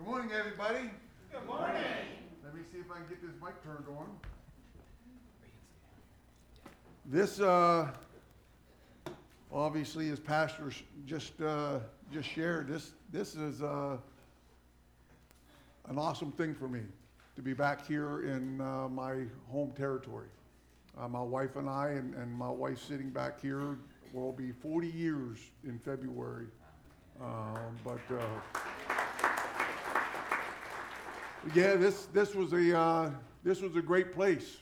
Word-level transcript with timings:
Good 0.00 0.08
morning, 0.08 0.30
everybody. 0.32 0.90
Good 1.30 1.46
morning. 1.46 1.84
Let 2.42 2.54
me 2.54 2.62
see 2.72 2.78
if 2.78 2.90
I 2.90 2.94
can 2.94 3.06
get 3.10 3.20
this 3.20 3.32
mic 3.42 3.62
turned 3.62 3.84
on. 3.86 4.08
This, 7.04 7.38
uh, 7.38 7.90
obviously, 9.52 10.08
as 10.08 10.18
Pastor 10.18 10.72
just, 11.04 11.42
uh, 11.42 11.80
just 12.10 12.30
shared, 12.30 12.66
this, 12.66 12.92
this 13.12 13.34
is, 13.34 13.62
uh, 13.62 13.98
an 15.90 15.98
awesome 15.98 16.32
thing 16.32 16.54
for 16.54 16.66
me, 16.66 16.80
to 17.36 17.42
be 17.42 17.52
back 17.52 17.86
here 17.86 18.22
in, 18.22 18.58
uh, 18.62 18.88
my 18.88 19.26
home 19.52 19.70
territory. 19.76 20.28
Uh, 20.96 21.08
my 21.08 21.20
wife 21.20 21.56
and 21.56 21.68
I, 21.68 21.88
and, 21.88 22.14
and 22.14 22.32
my 22.32 22.48
wife 22.48 22.82
sitting 22.82 23.10
back 23.10 23.38
here, 23.38 23.76
will 24.14 24.32
be 24.32 24.50
forty 24.50 24.88
years 24.88 25.40
in 25.62 25.78
February. 25.78 26.46
Um, 27.20 27.76
but, 27.84 28.00
uh, 28.10 28.60
yeah, 31.54 31.74
this, 31.76 32.06
this 32.06 32.34
was 32.34 32.52
a, 32.52 32.78
uh, 32.78 33.10
this 33.42 33.60
was 33.60 33.74
a 33.76 33.82
great 33.82 34.12
place, 34.12 34.58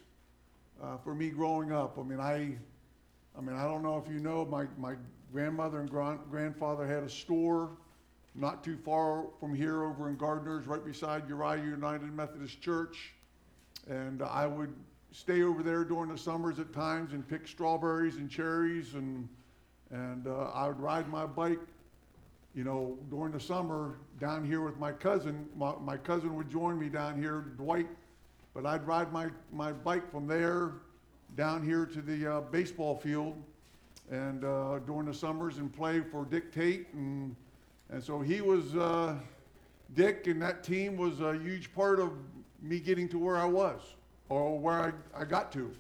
uh, 0.82 0.96
for 0.98 1.14
me 1.14 1.28
growing 1.28 1.73
up. 1.73 1.98
I 1.98 2.02
mean, 2.02 2.20
I, 2.20 2.56
I 3.36 3.41
mean, 3.41 3.56
I 3.56 3.64
don't 3.64 3.82
know 3.82 4.02
if 4.05 4.12
you 4.12 4.20
know, 4.20 4.45
my, 4.45 4.66
my 4.78 4.95
grandmother 5.33 5.80
and 5.80 5.91
gran- 5.91 6.20
grandfather 6.30 6.86
had 6.86 7.02
a 7.02 7.09
store 7.09 7.70
not 8.34 8.62
too 8.62 8.77
far 8.77 9.27
from 9.41 9.55
here 9.55 9.84
over 9.84 10.09
in 10.09 10.16
Gardner's, 10.16 10.66
right 10.66 10.84
beside 10.84 11.28
Uriah 11.28 11.64
United 11.64 12.12
Methodist 12.12 12.60
Church. 12.60 13.12
And 13.88 14.22
I 14.22 14.47
would 14.47 14.72
stay 15.10 15.42
over 15.42 15.62
there 15.62 15.83
during 15.84 16.10
the 16.12 16.19
summers 16.19 16.60
at 16.60 16.72
times 16.72 17.12
and 17.12 17.27
pick 17.27 17.48
strawberries 17.48 18.16
and 18.16 18.30
cherries 18.30 18.95
and, 18.95 19.28
and, 19.91 20.28
uh, 20.28 20.50
I 20.55 20.69
would 20.69 20.78
ride 20.78 21.08
my 21.08 21.27
bike 21.27 21.58
you 22.55 22.64
know, 22.64 22.98
during 23.10 23.33
the 23.33 23.41
summer 23.41 23.98
down 24.18 24.45
here 24.45 24.60
with 24.60 24.78
my 24.78 24.92
cousin, 24.92 25.46
my, 25.56 25.74
my 25.80 25.96
cousin 25.96 26.34
would 26.34 26.50
join 26.50 26.78
me 26.78 26.88
down 26.88 27.20
here, 27.20 27.47
Dwight, 27.56 27.86
but 28.55 28.66
I'd 28.66 28.86
ride 28.86 29.12
my, 29.12 29.28
my 29.52 29.72
bike 29.72 30.11
from 30.11 30.27
there 30.27 30.72
down 31.36 31.64
here 31.64 31.86
to 31.86 32.02
the 32.02 32.34
uh, 32.34 32.41
baseball 32.41 32.96
field 32.96 33.36
and 34.11 34.44
uh, 34.44 34.80
during 34.80 35.06
the 35.06 35.14
summers 35.14 35.58
and 35.58 35.72
play 35.72 36.00
for 36.00 36.24
Dick 36.24 36.52
Tate. 36.52 36.92
And, 36.94 37.36
and 37.91 38.02
so 38.02 38.20
he 38.20 38.41
was, 38.41 38.74
uh, 38.74 39.14
Dick 39.94 40.27
and 40.27 40.42
that 40.42 40.64
team 40.64 40.96
was 40.96 41.20
a 41.20 41.34
huge 41.34 41.72
part 41.74 42.00
of 42.00 42.12
me 42.61 42.80
getting 42.80 43.08
to 43.11 43.19
where 43.19 43.36
I 43.36 43.44
was 43.44 43.80
or 44.28 44.58
where 44.58 44.94
I, 45.14 45.20
I 45.20 45.24
got 45.24 45.52
to. 45.52 45.70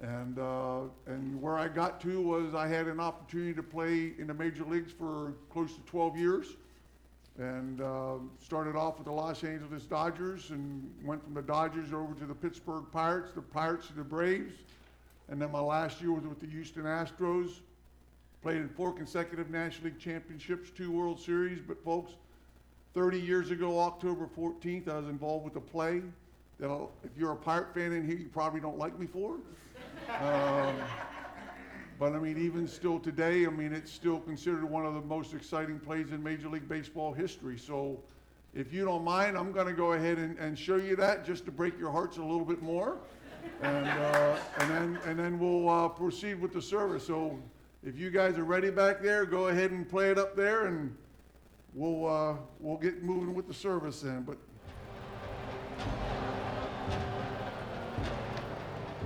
And, 0.00 0.38
uh, 0.38 0.82
and 1.06 1.40
where 1.40 1.56
I 1.56 1.68
got 1.68 2.00
to 2.02 2.22
was 2.22 2.54
I 2.54 2.68
had 2.68 2.86
an 2.86 3.00
opportunity 3.00 3.54
to 3.54 3.62
play 3.62 4.12
in 4.18 4.26
the 4.28 4.34
major 4.34 4.64
leagues 4.64 4.92
for 4.92 5.34
close 5.50 5.74
to 5.74 5.80
12 5.80 6.16
years. 6.16 6.56
And 7.38 7.82
uh, 7.82 8.14
started 8.42 8.76
off 8.76 8.96
with 8.96 9.06
the 9.06 9.12
Los 9.12 9.44
Angeles 9.44 9.84
Dodgers 9.84 10.50
and 10.50 10.90
went 11.04 11.22
from 11.22 11.34
the 11.34 11.42
Dodgers 11.42 11.92
over 11.92 12.14
to 12.14 12.24
the 12.24 12.34
Pittsburgh 12.34 12.84
Pirates, 12.92 13.32
the 13.34 13.42
Pirates 13.42 13.88
to 13.88 13.92
the 13.92 14.04
Braves. 14.04 14.54
And 15.28 15.40
then 15.40 15.50
my 15.52 15.60
last 15.60 16.00
year 16.00 16.12
was 16.12 16.24
with 16.24 16.40
the 16.40 16.46
Houston 16.46 16.84
Astros. 16.84 17.60
Played 18.42 18.58
in 18.58 18.68
four 18.68 18.92
consecutive 18.92 19.50
National 19.50 19.86
League 19.86 19.98
championships, 19.98 20.70
two 20.70 20.90
World 20.90 21.20
Series. 21.20 21.58
But 21.60 21.82
folks, 21.84 22.12
30 22.94 23.20
years 23.20 23.50
ago, 23.50 23.80
October 23.80 24.28
14th, 24.38 24.88
I 24.88 24.96
was 24.96 25.08
involved 25.08 25.44
with 25.44 25.56
a 25.56 25.60
play 25.60 26.00
that 26.58 26.70
I'll, 26.70 26.90
if 27.04 27.10
you're 27.18 27.32
a 27.32 27.36
Pirate 27.36 27.74
fan 27.74 27.92
in 27.92 28.06
here, 28.06 28.16
you 28.16 28.28
probably 28.28 28.60
don't 28.60 28.78
like 28.78 28.98
me 28.98 29.06
for. 29.06 29.36
Um, 30.20 30.76
but 31.98 32.12
I 32.12 32.18
mean, 32.18 32.38
even 32.38 32.68
still 32.68 32.98
today, 32.98 33.46
I 33.46 33.50
mean, 33.50 33.72
it's 33.72 33.90
still 33.90 34.20
considered 34.20 34.64
one 34.64 34.84
of 34.84 34.94
the 34.94 35.00
most 35.00 35.32
exciting 35.32 35.78
plays 35.78 36.10
in 36.10 36.22
Major 36.22 36.48
League 36.48 36.68
Baseball 36.68 37.12
history. 37.12 37.58
So 37.58 37.98
if 38.54 38.72
you 38.72 38.84
don't 38.84 39.04
mind, 39.04 39.36
I'm 39.36 39.50
going 39.50 39.66
to 39.66 39.72
go 39.72 39.92
ahead 39.92 40.18
and, 40.18 40.38
and 40.38 40.58
show 40.58 40.76
you 40.76 40.94
that 40.96 41.24
just 41.24 41.46
to 41.46 41.50
break 41.50 41.78
your 41.78 41.90
hearts 41.90 42.18
a 42.18 42.22
little 42.22 42.44
bit 42.44 42.60
more. 42.60 42.98
And, 43.62 43.86
uh, 43.86 44.36
and, 44.58 44.70
then, 44.70 44.98
and 45.06 45.18
then 45.18 45.38
we'll 45.38 45.68
uh, 45.68 45.88
proceed 45.88 46.40
with 46.40 46.52
the 46.52 46.60
service. 46.60 47.06
So 47.06 47.38
if 47.84 47.98
you 47.98 48.10
guys 48.10 48.36
are 48.36 48.44
ready 48.44 48.70
back 48.70 49.00
there, 49.00 49.24
go 49.24 49.48
ahead 49.48 49.70
and 49.70 49.88
play 49.88 50.10
it 50.10 50.18
up 50.18 50.36
there 50.36 50.66
and 50.66 50.94
we'll, 51.72 52.06
uh, 52.06 52.34
we'll 52.60 52.76
get 52.76 53.02
moving 53.02 53.34
with 53.34 53.46
the 53.46 53.54
service 53.54 54.00
then. 54.00 54.22
But 54.22 54.36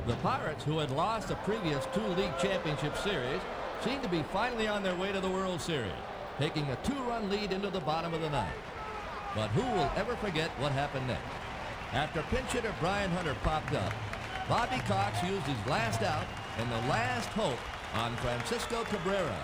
The 0.06 0.16
Pirates, 0.16 0.64
who 0.64 0.78
had 0.78 0.90
lost 0.90 1.28
the 1.28 1.34
previous 1.36 1.86
two 1.92 2.00
league 2.00 2.36
championship 2.38 2.96
series, 2.96 3.40
seemed 3.84 4.02
to 4.02 4.08
be 4.08 4.22
finally 4.32 4.66
on 4.66 4.82
their 4.82 4.96
way 4.96 5.12
to 5.12 5.20
the 5.20 5.28
World 5.28 5.60
Series, 5.60 5.92
taking 6.38 6.64
a 6.70 6.76
two-run 6.76 7.28
lead 7.28 7.52
into 7.52 7.68
the 7.68 7.80
bottom 7.80 8.14
of 8.14 8.20
the 8.22 8.30
ninth. 8.30 8.50
But 9.34 9.48
who 9.50 9.62
will 9.62 9.90
ever 9.96 10.16
forget 10.16 10.50
what 10.58 10.72
happened 10.72 11.06
next? 11.06 11.30
After 11.92 12.22
pinch 12.22 12.50
hitter 12.50 12.74
Brian 12.80 13.10
Hunter 13.10 13.36
popped 13.42 13.74
up, 13.74 13.92
Bobby 14.48 14.80
Cox 14.86 15.22
used 15.22 15.46
his 15.46 15.66
last 15.66 16.02
out 16.02 16.26
and 16.58 16.70
the 16.70 16.88
last 16.88 17.28
hope 17.28 17.58
on 17.94 18.16
Francisco 18.16 18.84
Cabrera. 18.84 19.36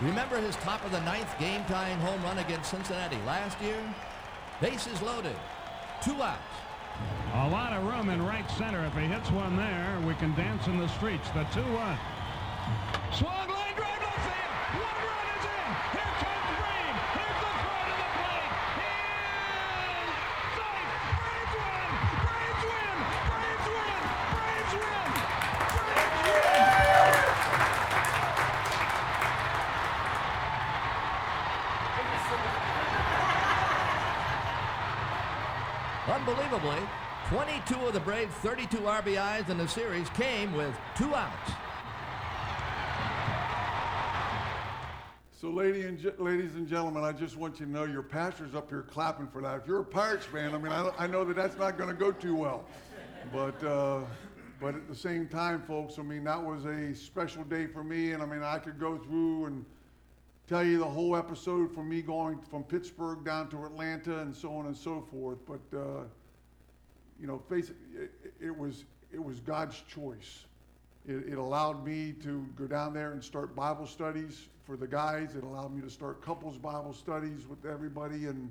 Remember 0.00 0.40
his 0.40 0.56
top 0.56 0.84
of 0.84 0.92
the 0.92 1.00
ninth 1.00 1.38
game-tying 1.38 1.98
home 1.98 2.22
run 2.22 2.38
against 2.38 2.70
Cincinnati 2.70 3.18
last 3.26 3.60
year? 3.60 3.78
Bases 4.60 5.02
loaded, 5.02 5.36
two 6.02 6.22
outs. 6.22 6.40
A 7.34 7.48
lot 7.48 7.72
of 7.72 7.84
room 7.84 8.08
in 8.10 8.24
right 8.24 8.48
center. 8.52 8.84
If 8.86 8.94
he 8.94 9.06
hits 9.06 9.30
one 9.30 9.56
there, 9.56 9.98
we 10.06 10.14
can 10.14 10.34
dance 10.34 10.66
in 10.66 10.78
the 10.78 10.88
streets. 10.88 11.28
The 11.30 11.44
2-1. 11.50 11.98
Swung 13.12 13.48
line 13.48 13.74
drive 13.74 14.00
left 14.00 14.22
field. 14.22 14.54
One 14.78 14.98
run 15.02 15.26
is 15.34 15.44
in. 15.44 15.68
Here 15.94 16.14
comes 16.22 16.46
Bream. 16.62 16.94
Here's 17.14 17.38
the 17.42 17.52
throw 17.58 17.80
to 17.84 17.94
the 17.98 18.08
plate. 18.14 18.54
And 18.86 20.08
safe. 20.54 20.90
Braves 21.18 21.54
win. 21.58 21.90
Braves 22.22 22.62
win. 22.70 22.96
Braves 23.28 23.66
win. 23.74 23.98
Braves 24.30 24.74
win. 24.78 25.10
Braves 25.74 26.22
win. 26.22 26.64
Unbelievably, 36.64 36.88
22 37.28 37.86
of 37.86 37.92
the 37.92 38.00
Braves' 38.00 38.34
32 38.36 38.78
RBIs 38.78 39.50
in 39.50 39.58
the 39.58 39.68
series 39.68 40.08
came 40.10 40.54
with 40.54 40.74
two 40.96 41.14
outs. 41.14 41.52
So, 45.30 45.50
lady 45.50 45.82
and 45.82 45.98
ge- 45.98 46.18
ladies 46.18 46.54
and 46.54 46.66
gentlemen, 46.66 47.04
I 47.04 47.12
just 47.12 47.36
want 47.36 47.60
you 47.60 47.66
to 47.66 47.72
know 47.72 47.84
your 47.84 48.02
pastor's 48.02 48.54
up 48.54 48.70
here 48.70 48.80
clapping 48.80 49.26
for 49.26 49.42
that. 49.42 49.60
If 49.60 49.66
you're 49.66 49.80
a 49.80 49.84
Pirates 49.84 50.24
fan, 50.24 50.54
I 50.54 50.58
mean, 50.58 50.72
I, 50.72 50.90
I 50.98 51.06
know 51.06 51.22
that 51.24 51.36
that's 51.36 51.58
not 51.58 51.76
going 51.76 51.90
to 51.90 51.94
go 51.94 52.12
too 52.12 52.34
well. 52.34 52.64
But, 53.30 53.62
uh, 53.62 54.00
but 54.58 54.74
at 54.74 54.88
the 54.88 54.96
same 54.96 55.28
time, 55.28 55.60
folks, 55.60 55.98
I 55.98 56.02
mean, 56.02 56.24
that 56.24 56.42
was 56.42 56.64
a 56.64 56.94
special 56.94 57.44
day 57.44 57.66
for 57.66 57.84
me. 57.84 58.12
And 58.12 58.22
I 58.22 58.26
mean, 58.26 58.42
I 58.42 58.58
could 58.58 58.80
go 58.80 58.96
through 58.96 59.46
and 59.46 59.66
tell 60.46 60.64
you 60.64 60.78
the 60.78 60.84
whole 60.84 61.14
episode 61.14 61.74
from 61.74 61.90
me 61.90 62.00
going 62.00 62.38
from 62.50 62.64
Pittsburgh 62.64 63.22
down 63.22 63.50
to 63.50 63.64
Atlanta 63.64 64.20
and 64.20 64.34
so 64.34 64.54
on 64.54 64.64
and 64.64 64.76
so 64.76 65.06
forth. 65.10 65.38
But, 65.46 65.78
uh, 65.78 66.04
you 67.20 67.26
know, 67.26 67.42
it, 67.50 67.70
it, 67.94 68.34
it 68.40 68.56
was, 68.56 68.84
it 69.12 69.22
was 69.22 69.40
God's 69.40 69.82
choice. 69.88 70.44
It, 71.06 71.32
it 71.32 71.38
allowed 71.38 71.84
me 71.84 72.14
to 72.22 72.46
go 72.56 72.66
down 72.66 72.94
there 72.94 73.12
and 73.12 73.22
start 73.22 73.54
Bible 73.54 73.86
studies 73.86 74.46
for 74.64 74.76
the 74.76 74.86
guys. 74.86 75.34
It 75.34 75.44
allowed 75.44 75.74
me 75.74 75.82
to 75.82 75.90
start 75.90 76.22
couples 76.22 76.56
Bible 76.56 76.92
studies 76.92 77.46
with 77.46 77.64
everybody. 77.66 78.26
And, 78.26 78.50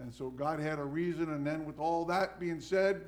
and 0.00 0.12
so 0.12 0.30
God 0.30 0.60
had 0.60 0.78
a 0.78 0.84
reason. 0.84 1.32
And 1.32 1.46
then 1.46 1.64
with 1.64 1.78
all 1.78 2.04
that 2.06 2.38
being 2.38 2.60
said, 2.60 3.02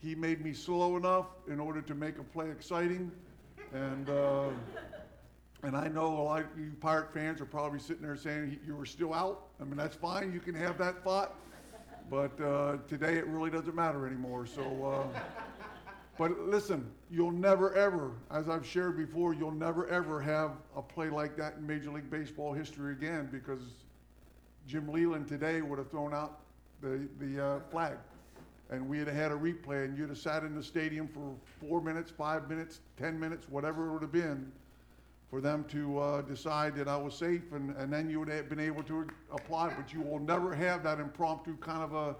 he 0.00 0.14
made 0.14 0.44
me 0.44 0.52
slow 0.52 0.96
enough 0.96 1.26
in 1.48 1.58
order 1.58 1.80
to 1.82 1.94
make 1.94 2.18
a 2.18 2.22
play 2.22 2.50
exciting. 2.50 3.10
And, 3.72 4.08
uh, 4.08 4.50
and 5.62 5.76
I 5.76 5.88
know 5.88 6.06
a 6.06 6.22
lot 6.22 6.42
of 6.42 6.46
you 6.58 6.72
Pirate 6.80 7.12
fans 7.12 7.40
are 7.40 7.46
probably 7.46 7.78
sitting 7.78 8.02
there 8.02 8.16
saying 8.16 8.60
you 8.66 8.76
were 8.76 8.86
still 8.86 9.14
out. 9.14 9.46
I 9.60 9.64
mean, 9.64 9.76
that's 9.76 9.96
fine. 9.96 10.32
You 10.32 10.40
can 10.40 10.54
have 10.54 10.78
that 10.78 11.02
thought. 11.02 11.34
But 12.10 12.38
uh, 12.40 12.76
today 12.86 13.14
it 13.14 13.26
really 13.26 13.50
doesn't 13.50 13.74
matter 13.74 14.06
anymore. 14.06 14.46
So, 14.46 14.62
uh, 15.14 15.20
but 16.18 16.38
listen, 16.40 16.90
you'll 17.10 17.30
never 17.30 17.74
ever, 17.74 18.12
as 18.30 18.48
I've 18.48 18.66
shared 18.66 18.96
before, 18.96 19.34
you'll 19.34 19.50
never 19.50 19.88
ever 19.88 20.20
have 20.20 20.52
a 20.76 20.82
play 20.82 21.08
like 21.08 21.36
that 21.36 21.54
in 21.58 21.66
Major 21.66 21.90
League 21.90 22.10
Baseball 22.10 22.52
history 22.52 22.92
again 22.92 23.28
because 23.32 23.62
Jim 24.66 24.88
Leyland 24.88 25.28
today 25.28 25.62
would 25.62 25.78
have 25.78 25.90
thrown 25.90 26.14
out 26.14 26.40
the, 26.80 27.08
the 27.20 27.44
uh, 27.44 27.60
flag. 27.70 27.96
And 28.70 28.88
we 28.88 28.98
had 28.98 29.08
had 29.08 29.30
a 29.30 29.36
replay, 29.36 29.84
and 29.84 29.96
you'd 29.96 30.08
have 30.08 30.18
sat 30.18 30.42
in 30.42 30.54
the 30.54 30.62
stadium 30.62 31.06
for 31.06 31.34
four 31.60 31.82
minutes, 31.82 32.10
five 32.10 32.48
minutes, 32.48 32.80
10 32.98 33.20
minutes, 33.20 33.46
whatever 33.48 33.88
it 33.88 33.92
would 33.92 34.02
have 34.02 34.12
been, 34.12 34.50
for 35.34 35.40
them 35.40 35.64
to 35.64 35.98
uh, 35.98 36.22
decide 36.22 36.76
that 36.76 36.86
I 36.86 36.96
was 36.96 37.12
safe, 37.12 37.42
and, 37.50 37.74
and 37.76 37.92
then 37.92 38.08
you 38.08 38.20
would 38.20 38.28
have 38.28 38.48
been 38.48 38.60
able 38.60 38.84
to 38.84 39.04
apply. 39.32 39.74
But 39.76 39.92
you 39.92 40.00
will 40.00 40.20
never 40.20 40.54
have 40.54 40.84
that 40.84 41.00
impromptu 41.00 41.56
kind 41.56 41.82
of 41.82 41.92
a, 41.92 42.14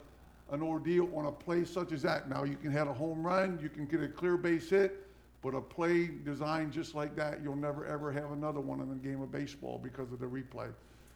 an 0.52 0.60
ordeal 0.60 1.08
on 1.14 1.26
a 1.26 1.30
play 1.30 1.64
such 1.64 1.92
as 1.92 2.02
that. 2.02 2.28
Now, 2.28 2.42
you 2.42 2.56
can 2.56 2.72
have 2.72 2.88
a 2.88 2.92
home 2.92 3.24
run, 3.24 3.60
you 3.62 3.68
can 3.68 3.86
get 3.86 4.02
a 4.02 4.08
clear 4.08 4.36
base 4.36 4.68
hit, 4.68 5.06
but 5.42 5.54
a 5.54 5.60
play 5.60 6.10
designed 6.24 6.72
just 6.72 6.96
like 6.96 7.14
that, 7.14 7.40
you'll 7.40 7.54
never 7.54 7.86
ever 7.86 8.10
have 8.10 8.32
another 8.32 8.58
one 8.58 8.80
in 8.80 8.90
a 8.90 8.96
game 8.96 9.22
of 9.22 9.30
baseball 9.30 9.78
because 9.80 10.10
of 10.10 10.18
the 10.18 10.26
replay. 10.26 10.72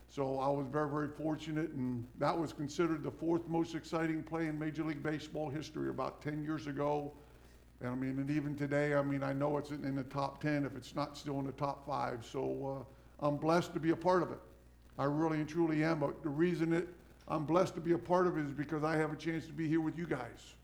So 0.09 0.39
I 0.39 0.47
was 0.51 0.69
very, 0.71 0.89
very 0.89 1.09
fortunate, 1.09 1.71
and 1.71 2.07
that 2.21 2.39
was 2.39 2.53
considered 2.53 3.03
the 3.03 3.11
fourth 3.11 3.49
most 3.49 3.75
exciting 3.75 4.23
play 4.23 4.47
in 4.47 4.57
Major 4.57 4.85
League 4.85 5.03
Baseball 5.03 5.51
history 5.51 5.91
about 5.91 6.23
10 6.23 6.45
years 6.45 6.69
ago. 6.69 7.11
And 7.81 7.91
I 7.91 7.95
mean, 7.95 8.19
and 8.19 8.31
even 8.31 8.57
today, 8.57 8.95
I 8.95 9.03
mean, 9.03 9.23
I 9.23 9.33
know 9.33 9.57
it's 9.57 9.71
in, 9.71 9.95
the 9.95 10.03
top 10.05 10.43
10 10.43 10.65
if 10.65 10.77
it's 10.77 10.95
not 10.97 11.17
still 11.17 11.39
in 11.39 11.47
the 11.47 11.53
top 11.53 11.87
five. 11.87 12.27
So 12.31 12.85
uh, 13.23 13.27
I'm 13.27 13.37
blessed 13.37 13.73
to 13.75 13.81
be 13.81 13.91
a 13.91 13.97
part 13.97 14.23
of 14.23 14.33
it. 14.33 14.41
I 14.99 15.05
really 15.05 15.39
and 15.39 15.49
truly 15.49 15.85
am. 15.85 16.01
But 16.01 16.23
the 16.23 16.29
reason 16.29 16.71
that 16.71 16.89
I'm 17.29 17.45
blessed 17.45 17.75
to 17.77 17.81
be 17.81 17.93
a 17.93 17.99
part 17.99 18.27
of 18.27 18.37
it 18.37 18.47
is 18.47 18.53
because 18.53 18.83
I 18.83 18.97
have 18.97 19.13
a 19.13 19.17
chance 19.17 19.47
to 19.47 19.53
be 19.53 19.69
here 19.69 19.81
with 19.81 19.97
you 19.97 20.07
guys. 20.07 20.55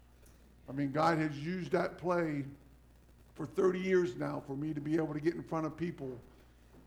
I 0.68 0.72
mean, 0.72 0.90
God 0.90 1.18
has 1.18 1.38
used 1.38 1.70
that 1.72 1.98
play 1.98 2.44
for 3.34 3.46
30 3.46 3.78
years 3.78 4.16
now 4.16 4.42
for 4.46 4.56
me 4.56 4.72
to 4.72 4.80
be 4.80 4.96
able 4.96 5.12
to 5.12 5.20
get 5.20 5.34
in 5.34 5.42
front 5.42 5.66
of 5.66 5.76
people 5.76 6.18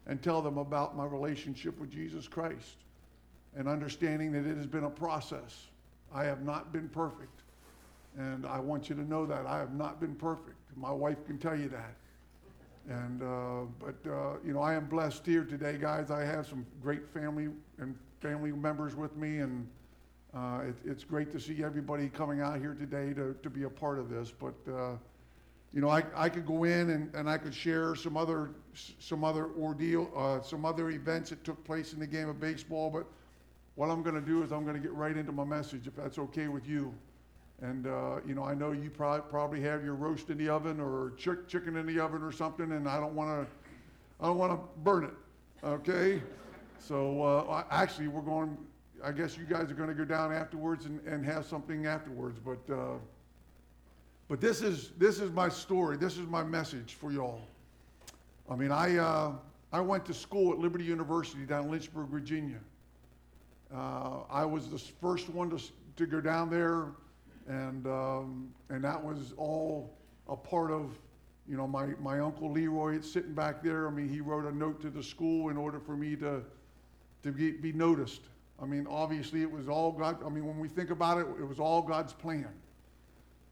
and 0.08 0.22
tell 0.22 0.42
them 0.42 0.58
about 0.58 0.96
my 0.98 1.06
relationship 1.06 1.78
with 1.80 1.92
Jesus 1.92 2.28
Christ 2.28 2.78
and 3.56 3.68
understanding 3.68 4.32
that 4.32 4.46
it 4.46 4.56
has 4.56 4.66
been 4.66 4.86
a 4.86 4.90
process. 4.90 5.68
I 6.14 6.24
have 6.24 6.44
not 6.44 6.72
been 6.72 6.90
perfect. 6.90 7.37
And 8.18 8.46
I 8.46 8.60
want 8.60 8.90
you 8.90 8.96
to 8.96 9.04
know 9.04 9.26
that 9.28 9.46
I 9.46 9.60
have 9.60 9.74
not 9.74 10.00
been 10.00 10.16
perfect. 10.16 10.58
My 10.76 10.92
wife 10.92 11.24
can 11.26 11.38
tell 11.38 11.56
you 11.56 11.70
that. 11.70 11.96
And, 12.90 13.22
uh, 13.22 13.66
but, 13.80 14.10
uh, 14.10 14.38
you 14.46 14.54
know, 14.54 14.62
I 14.62 14.74
am 14.74 14.86
blessed 14.88 15.26
here 15.26 15.44
today, 15.44 15.78
guys. 15.80 16.10
I 16.10 16.24
have 16.24 16.48
some 16.48 16.66
great 16.82 17.08
family 17.14 17.50
and 17.80 17.96
family 18.22 18.52
members 18.52 18.96
with 18.96 19.16
me, 19.18 19.40
and 19.40 19.68
uh, 20.34 20.62
it, 20.70 20.76
it's 20.86 21.04
great 21.04 21.32
to 21.34 21.40
see 21.40 21.64
everybody 21.64 22.08
coming 22.10 22.42
out 22.42 22.60
here 22.60 22.74
today 22.74 23.14
to, 23.14 23.36
to 23.44 23.50
be 23.50 23.64
a 23.64 23.70
part 23.70 24.00
of 24.00 24.10
this. 24.10 24.32
But, 24.32 24.56
uh, 24.72 24.96
you 25.74 25.82
know, 25.82 25.90
I, 25.90 26.04
I 26.16 26.30
could 26.30 26.46
go 26.46 26.64
in 26.64 26.90
and, 26.92 27.14
and 27.14 27.30
I 27.30 27.38
could 27.38 27.54
share 27.54 27.94
some 27.94 28.16
other, 28.16 28.52
some 29.00 29.24
other 29.24 29.50
ordeal, 29.60 30.10
uh, 30.16 30.42
some 30.42 30.66
other 30.66 30.90
events 30.90 31.30
that 31.30 31.44
took 31.44 31.62
place 31.66 31.94
in 31.94 32.00
the 32.00 32.08
game 32.08 32.30
of 32.30 32.40
baseball, 32.40 32.90
but 32.90 33.06
what 33.76 33.92
I'm 33.92 34.02
going 34.02 34.16
to 34.16 34.22
do 34.22 34.44
is 34.44 34.52
I'm 34.52 34.64
going 34.64 34.76
to 34.76 34.82
get 34.82 34.94
right 34.94 35.16
into 35.16 35.32
my 35.32 35.44
message, 35.44 35.86
if 35.86 35.96
that's 35.96 36.18
okay 36.18 36.48
with 36.48 36.68
you. 36.68 36.94
And, 37.62 37.88
uh, 37.88 38.18
you 38.26 38.36
know, 38.36 38.44
I 38.44 38.54
know 38.54 38.72
you 38.72 38.90
probably, 38.90 39.28
probably 39.30 39.62
have 39.62 39.84
your 39.84 39.96
roast 39.96 40.30
in 40.30 40.38
the 40.38 40.48
oven 40.48 40.80
or 40.80 41.14
chick, 41.18 41.48
chicken 41.48 41.76
in 41.76 41.88
the 41.88 42.00
oven 42.00 42.22
or 42.22 42.32
something, 42.32 42.72
and 42.72 42.88
I 42.88 43.00
don't 43.00 43.16
want 43.16 43.48
to, 43.48 43.52
I 44.22 44.28
don't 44.28 44.38
want 44.38 44.52
to 44.52 44.60
burn 44.84 45.06
it, 45.06 45.14
okay? 45.64 46.22
So 46.80 47.24
uh, 47.24 47.64
actually, 47.72 48.10
we're 48.10 48.22
going, 48.22 48.56
I 49.04 49.12
guess 49.12 49.38
you 49.38 49.46
guys 49.46 49.72
are 49.72 49.74
going 49.74 49.90
to 49.90 49.96
go 49.96 50.06
down 50.06 50.32
afterwards 50.32 50.86
and, 50.86 51.00
and 51.08 51.26
have 51.26 51.46
something 51.46 51.88
afterwards, 51.88 52.40
but, 52.40 52.72
uh, 52.72 52.98
but 54.28 54.40
this 54.40 54.62
is, 54.62 54.92
this 55.00 55.20
is 55.20 55.32
my 55.32 55.50
story. 55.50 55.98
This 55.98 56.18
is 56.18 56.28
my 56.28 56.44
message 56.44 56.94
for 56.94 57.12
y'all. 57.12 57.42
I 58.50 58.56
mean, 58.56 58.72
I, 58.72 58.98
uh, 58.98 59.32
I 59.74 59.82
went 59.82 60.06
to 60.06 60.14
school 60.14 60.54
at 60.54 60.60
Liberty 60.60 60.84
University 60.84 61.44
down 61.46 61.66
in 61.66 61.72
Lynchburg, 61.72 62.08
Virginia. 62.10 62.60
Uh, 63.74 64.20
I 64.30 64.46
was 64.46 64.70
the 64.70 64.78
first 64.78 65.28
one 65.30 65.50
to, 65.50 65.62
to 65.96 66.06
go 66.06 66.22
down 66.22 66.52
there 66.52 66.90
and 67.48 67.86
um, 67.88 68.50
and 68.70 68.84
that 68.84 69.04
was 69.04 69.34
all 69.38 69.98
a 70.28 70.36
part 70.36 70.72
of 70.72 70.98
you 71.48 71.58
know 71.58 71.68
my 71.68 71.88
my 72.02 72.20
uncle 72.20 72.52
Leroy 72.52 73.00
sitting 73.02 73.34
back 73.34 73.64
there. 73.64 73.88
I 73.88 73.92
mean, 73.92 74.10
he 74.10 74.22
wrote 74.22 74.46
a 74.46 74.56
note 74.56 74.82
to 74.82 74.90
the 74.90 75.04
school 75.04 75.50
in 75.50 75.58
order 75.58 75.80
for 75.80 75.96
me 75.96 76.16
to 76.18 76.42
to 77.24 77.32
be, 77.32 77.52
be 77.52 77.74
noticed. 77.74 78.22
I 78.62 78.66
mean, 78.66 78.88
obviously 78.90 79.42
it 79.42 79.52
was 79.52 79.68
all 79.68 79.92
God. 79.92 80.24
I 80.26 80.30
mean, 80.30 80.46
when 80.46 80.60
we 80.60 80.68
think 80.68 80.90
about 80.90 81.20
it, 81.20 81.28
it 81.40 81.48
was 81.48 81.60
all 81.60 81.82
God's 81.82 82.14
plan. 82.14 82.50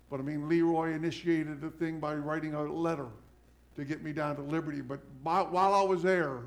But 0.10 0.20
I 0.20 0.24
mean, 0.24 0.48
Leroy 0.48 0.94
initiated 0.94 1.62
the 1.62 1.70
thing 1.70 2.00
by 2.00 2.16
writing 2.16 2.54
a 2.54 2.64
letter 2.64 3.08
to 3.76 3.86
get 3.86 4.04
me 4.04 4.14
down 4.14 4.36
to 4.38 4.42
Liberty. 4.42 4.82
But 4.82 5.00
by, 5.24 5.42
while 5.42 5.74
I 5.74 5.82
was 5.82 6.02
there, 6.02 6.40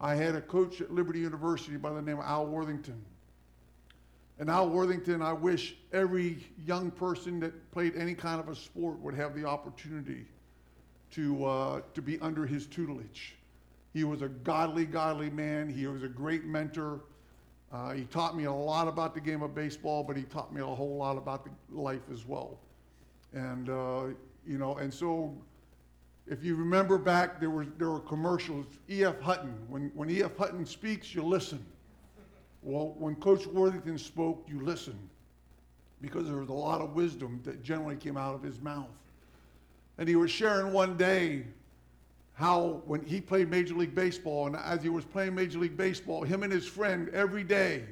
I 0.00 0.14
had 0.14 0.34
a 0.34 0.40
coach 0.40 0.80
at 0.80 0.90
Liberty 0.90 1.20
University 1.20 1.76
by 1.76 1.92
the 1.92 2.02
name 2.02 2.18
of 2.18 2.24
Al 2.24 2.46
Worthington. 2.46 3.02
And 4.38 4.50
Al 4.50 4.68
Worthington, 4.68 5.22
I 5.22 5.32
wish 5.32 5.76
every 5.92 6.46
young 6.66 6.90
person 6.90 7.40
that 7.40 7.70
played 7.72 7.96
any 7.96 8.14
kind 8.14 8.38
of 8.38 8.48
a 8.48 8.54
sport 8.54 8.98
would 9.00 9.14
have 9.14 9.34
the 9.34 9.46
opportunity 9.46 10.26
to, 11.12 11.44
uh, 11.44 11.80
to 11.94 12.02
be 12.02 12.18
under 12.20 12.44
his 12.44 12.66
tutelage. 12.66 13.34
He 13.94 14.04
was 14.04 14.20
a 14.20 14.28
godly, 14.28 14.84
godly 14.84 15.30
man. 15.30 15.70
He 15.70 15.86
was 15.86 16.02
a 16.02 16.08
great 16.08 16.44
mentor. 16.44 17.00
Uh, 17.72 17.92
he 17.92 18.04
taught 18.04 18.36
me 18.36 18.44
a 18.44 18.52
lot 18.52 18.88
about 18.88 19.14
the 19.14 19.20
game 19.20 19.42
of 19.42 19.54
baseball, 19.54 20.04
but 20.04 20.16
he 20.16 20.22
taught 20.24 20.52
me 20.52 20.60
a 20.60 20.66
whole 20.66 20.96
lot 20.96 21.16
about 21.16 21.44
the 21.44 21.80
life 21.80 22.02
as 22.12 22.26
well. 22.26 22.58
And, 23.32 23.70
uh, 23.70 24.08
you 24.46 24.58
know, 24.58 24.76
and 24.76 24.92
so 24.92 25.34
if 26.26 26.44
you 26.44 26.56
remember 26.56 26.98
back, 26.98 27.40
there 27.40 27.50
were, 27.50 27.66
there 27.78 27.90
were 27.90 28.00
commercials. 28.00 28.66
E.F. 28.90 29.20
Hutton, 29.20 29.54
when, 29.68 29.90
when 29.94 30.10
E.F. 30.10 30.36
Hutton 30.36 30.66
speaks, 30.66 31.14
you 31.14 31.22
listen. 31.22 31.64
Well, 32.66 32.96
when 32.98 33.14
Coach 33.14 33.46
Worthington 33.46 33.96
spoke, 33.96 34.44
you 34.48 34.60
listened 34.60 35.08
because 36.02 36.26
there 36.26 36.38
was 36.38 36.48
a 36.48 36.52
lot 36.52 36.80
of 36.80 36.96
wisdom 36.96 37.40
that 37.44 37.62
generally 37.62 37.94
came 37.94 38.16
out 38.16 38.34
of 38.34 38.42
his 38.42 38.60
mouth. 38.60 38.90
And 39.98 40.08
he 40.08 40.16
was 40.16 40.32
sharing 40.32 40.72
one 40.72 40.96
day 40.96 41.44
how 42.34 42.82
when 42.86 43.04
he 43.04 43.20
played 43.20 43.50
Major 43.50 43.74
League 43.74 43.94
Baseball, 43.94 44.48
and 44.48 44.56
as 44.56 44.82
he 44.82 44.88
was 44.88 45.04
playing 45.04 45.36
Major 45.36 45.60
League 45.60 45.76
Baseball, 45.76 46.24
him 46.24 46.42
and 46.42 46.52
his 46.52 46.66
friend 46.66 47.08
every 47.10 47.44
day 47.44 47.84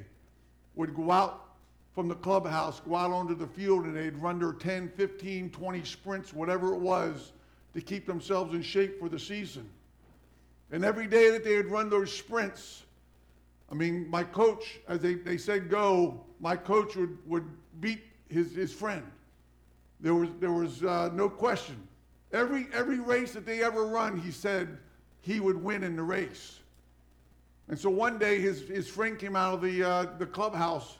would 0.75 0.93
go 0.93 1.09
out 1.09 1.55
from 1.93 2.09
the 2.09 2.15
clubhouse, 2.15 2.81
go 2.81 2.97
out 2.97 3.11
onto 3.11 3.33
the 3.33 3.47
field, 3.47 3.85
and 3.85 3.95
they'd 3.95 4.17
run 4.17 4.39
their 4.39 4.51
10, 4.51 4.89
15, 4.89 5.51
20 5.51 5.83
sprints, 5.85 6.33
whatever 6.33 6.73
it 6.73 6.79
was, 6.81 7.31
to 7.73 7.79
keep 7.79 8.05
themselves 8.05 8.53
in 8.53 8.61
shape 8.61 8.99
for 8.99 9.07
the 9.07 9.19
season. 9.19 9.69
And 10.69 10.83
every 10.83 11.07
day 11.07 11.31
that 11.31 11.45
they 11.45 11.55
would 11.55 11.71
run 11.71 11.89
those 11.89 12.11
sprints, 12.11 12.83
I 13.71 13.75
mean, 13.75 14.09
my 14.09 14.23
coach, 14.23 14.79
as 14.87 14.99
they, 14.99 15.15
they 15.15 15.37
said 15.37 15.69
go, 15.69 16.21
my 16.39 16.55
coach 16.55 16.95
would, 16.95 17.17
would 17.27 17.45
beat 17.79 18.01
his, 18.29 18.53
his 18.53 18.71
friend. 18.71 19.03
There 19.99 20.13
was, 20.13 20.29
there 20.39 20.51
was 20.51 20.83
uh, 20.83 21.09
no 21.13 21.29
question. 21.29 21.87
Every, 22.31 22.67
every 22.73 22.99
race 22.99 23.33
that 23.33 23.45
they 23.45 23.63
ever 23.63 23.85
run, 23.85 24.19
he 24.19 24.31
said 24.31 24.77
he 25.21 25.39
would 25.39 25.61
win 25.61 25.83
in 25.83 25.95
the 25.95 26.03
race. 26.03 26.59
And 27.67 27.79
so 27.79 27.89
one 27.89 28.19
day 28.19 28.39
his, 28.39 28.67
his 28.67 28.87
friend 28.87 29.17
came 29.17 29.35
out 29.35 29.55
of 29.55 29.61
the, 29.61 29.83
uh, 29.83 30.05
the 30.19 30.25
clubhouse 30.25 30.97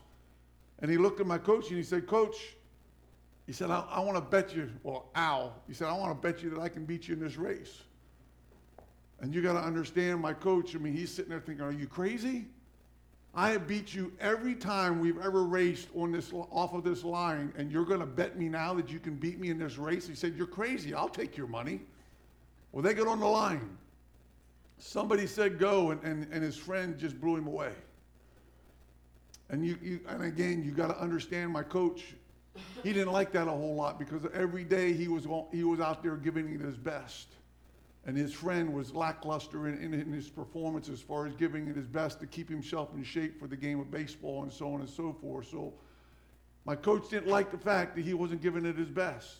and 0.80 0.90
he 0.90 0.96
looked 0.96 1.20
at 1.20 1.26
my 1.26 1.38
coach 1.38 1.68
and 1.68 1.76
he 1.76 1.82
said, 1.82 2.06
Coach, 2.06 2.36
he 3.46 3.52
said, 3.52 3.70
I, 3.70 3.84
I 3.88 4.00
want 4.00 4.16
to 4.16 4.20
bet 4.20 4.54
you, 4.54 4.70
well, 4.82 5.10
Al, 5.14 5.54
he 5.68 5.74
said, 5.74 5.88
I 5.88 5.92
want 5.92 6.10
to 6.10 6.28
bet 6.28 6.42
you 6.42 6.50
that 6.50 6.60
I 6.60 6.68
can 6.68 6.84
beat 6.84 7.06
you 7.06 7.14
in 7.14 7.20
this 7.20 7.36
race. 7.36 7.82
And 9.20 9.34
you 9.34 9.40
got 9.40 9.54
to 9.54 9.60
understand 9.60 10.20
my 10.20 10.32
coach, 10.32 10.74
I 10.74 10.78
mean, 10.78 10.92
he's 10.92 11.12
sitting 11.12 11.30
there 11.30 11.40
thinking, 11.40 11.64
Are 11.64 11.72
you 11.72 11.86
crazy? 11.86 12.46
I 13.38 13.50
have 13.50 13.68
beat 13.68 13.94
you 13.94 14.12
every 14.18 14.54
time 14.54 14.98
we've 14.98 15.18
ever 15.18 15.44
raced 15.44 15.88
on 15.94 16.10
this 16.10 16.32
off 16.32 16.72
of 16.72 16.84
this 16.84 17.04
line, 17.04 17.52
and 17.58 17.70
you're 17.70 17.84
going 17.84 18.00
to 18.00 18.06
bet 18.06 18.38
me 18.38 18.48
now 18.48 18.72
that 18.72 18.90
you 18.90 18.98
can 18.98 19.14
beat 19.14 19.38
me 19.38 19.50
in 19.50 19.58
this 19.58 19.76
race? 19.76 20.08
He 20.08 20.14
said, 20.14 20.34
You're 20.34 20.46
crazy. 20.46 20.94
I'll 20.94 21.10
take 21.10 21.36
your 21.36 21.46
money. 21.46 21.82
Well, 22.72 22.82
they 22.82 22.94
get 22.94 23.06
on 23.06 23.20
the 23.20 23.26
line. 23.26 23.76
Somebody 24.78 25.26
said 25.26 25.58
go, 25.58 25.90
and, 25.90 26.02
and, 26.02 26.26
and 26.32 26.42
his 26.42 26.56
friend 26.56 26.96
just 26.98 27.20
blew 27.20 27.36
him 27.36 27.46
away. 27.46 27.72
And 29.50 29.64
you, 29.64 29.78
you 29.82 30.00
and 30.08 30.22
again, 30.22 30.64
you 30.64 30.72
got 30.72 30.88
to 30.88 30.98
understand 30.98 31.52
my 31.52 31.62
coach. 31.62 32.14
He 32.82 32.94
didn't 32.94 33.12
like 33.12 33.32
that 33.32 33.48
a 33.48 33.50
whole 33.50 33.74
lot 33.74 33.98
because 33.98 34.22
every 34.32 34.64
day 34.64 34.94
he 34.94 35.08
was 35.08 35.26
he 35.52 35.62
was 35.62 35.78
out 35.78 36.02
there 36.02 36.16
giving 36.16 36.54
it 36.54 36.60
his 36.62 36.76
best 36.76 37.28
and 38.06 38.16
his 38.16 38.32
friend 38.32 38.72
was 38.72 38.94
lackluster 38.94 39.66
in, 39.66 39.78
in, 39.82 39.92
in, 39.92 40.12
his 40.12 40.28
performance 40.28 40.88
as 40.88 41.00
far 41.00 41.26
as 41.26 41.34
giving 41.34 41.66
it 41.66 41.74
his 41.74 41.88
best 41.88 42.20
to 42.20 42.26
keep 42.26 42.48
himself 42.48 42.90
in 42.94 43.02
shape 43.02 43.38
for 43.38 43.48
the 43.48 43.56
game 43.56 43.80
of 43.80 43.90
baseball 43.90 44.44
and 44.44 44.52
so 44.52 44.72
on 44.72 44.80
and 44.80 44.88
so 44.88 45.12
forth. 45.20 45.48
So 45.48 45.74
my 46.64 46.76
coach 46.76 47.10
didn't 47.10 47.26
like 47.26 47.50
the 47.50 47.58
fact 47.58 47.96
that 47.96 48.04
he 48.04 48.14
wasn't 48.14 48.42
giving 48.42 48.64
it 48.64 48.76
his 48.76 48.88
best. 48.88 49.38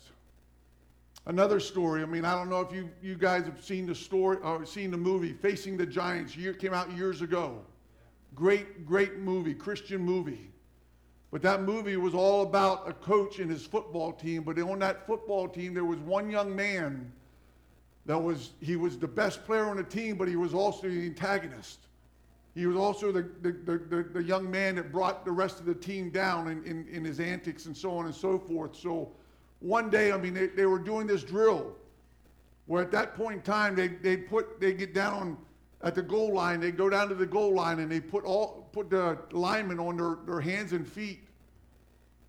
Another 1.27 1.61
story. 1.61 2.03
I 2.03 2.07
mean, 2.07 2.25
I 2.25 2.35
don't 2.35 2.51
know 2.51 2.61
if 2.61 2.73
you, 2.73 2.91
you 3.01 3.15
guys 3.15 3.45
have 3.45 3.63
seen 3.63 3.87
the 3.87 3.95
story 3.95 4.39
or 4.39 4.65
seen 4.67 4.91
the 4.91 4.97
movie 4.97 5.33
Facing 5.33 5.77
the 5.77 5.87
Giants. 5.87 6.37
Year 6.37 6.53
came 6.53 6.75
out 6.75 6.91
years 6.93 7.23
ago. 7.23 7.63
Great, 8.35 8.85
great 8.85 9.19
movie, 9.19 9.55
Christian 9.55 10.01
movie. 10.01 10.51
But 11.31 11.43
that 11.43 11.63
movie 11.63 11.97
was 11.97 12.15
all 12.15 12.43
about 12.43 12.89
a 12.89 12.93
coach 12.93 13.39
and 13.39 13.51
his 13.51 13.65
football 13.65 14.13
team. 14.13 14.43
But 14.43 14.59
on 14.59 14.79
that 14.81 15.07
football 15.07 15.49
team, 15.49 15.73
there 15.73 15.85
was 15.85 15.99
one 16.01 16.31
young 16.31 16.55
man 16.55 17.13
that 18.07 18.19
was 18.19 18.53
he 18.61 18.77
was 18.77 18.99
the 18.99 19.09
best 19.09 19.45
player 19.45 19.65
on 19.65 19.77
the 19.77 19.85
team, 19.85 20.17
but 20.17 20.29
he 20.29 20.37
was 20.37 20.55
also 20.55 20.89
the 20.89 21.07
antagonist. 21.07 21.81
He 22.55 22.67
was 22.67 22.77
also 22.77 23.13
the, 23.13 23.29
the, 23.43 23.53
the, 23.53 24.07
the, 24.15 24.23
young 24.23 24.51
man 24.51 24.77
that 24.77 24.91
brought 24.91 25.27
the 25.27 25.31
rest 25.31 25.61
of 25.61 25.67
the 25.67 25.75
team 25.75 26.09
down 26.09 26.49
in, 26.49 26.65
in, 26.65 26.89
in 26.89 27.05
his 27.05 27.21
antics 27.21 27.67
and 27.67 27.77
so 27.77 27.91
on 27.91 28.07
and 28.07 28.15
so 28.15 28.39
forth. 28.39 28.75
So 28.75 29.13
one 29.59 29.91
day, 29.91 30.11
I 30.11 30.17
mean, 30.17 30.33
they, 30.33 30.47
they 30.47 30.65
were 30.65 30.79
doing 30.79 31.07
this 31.07 31.23
drill 31.23 31.77
where 32.65 32.83
at 32.83 32.91
that 32.93 33.15
point 33.15 33.35
in 33.35 33.43
time, 33.43 33.77
they, 33.77 33.89
they 33.89 34.17
put, 34.17 34.59
they 34.59 34.73
get 34.73 34.95
down 34.95 35.37
at 35.83 35.95
the 35.95 36.01
goal 36.01 36.33
line, 36.33 36.59
they 36.59 36.71
go 36.71 36.89
down 36.89 37.11
to 37.11 37.15
the 37.15 37.27
goal 37.27 37.53
line 37.53 37.79
and 37.79 37.93
they 37.93 38.01
put 38.01 38.25
all, 38.25 38.71
put 38.73 38.89
the 38.89 39.19
linemen 39.33 39.79
on 39.79 39.99
their, 39.99 40.17
their 40.25 40.41
hands 40.41 40.73
and 40.73 40.89
feet 40.89 41.26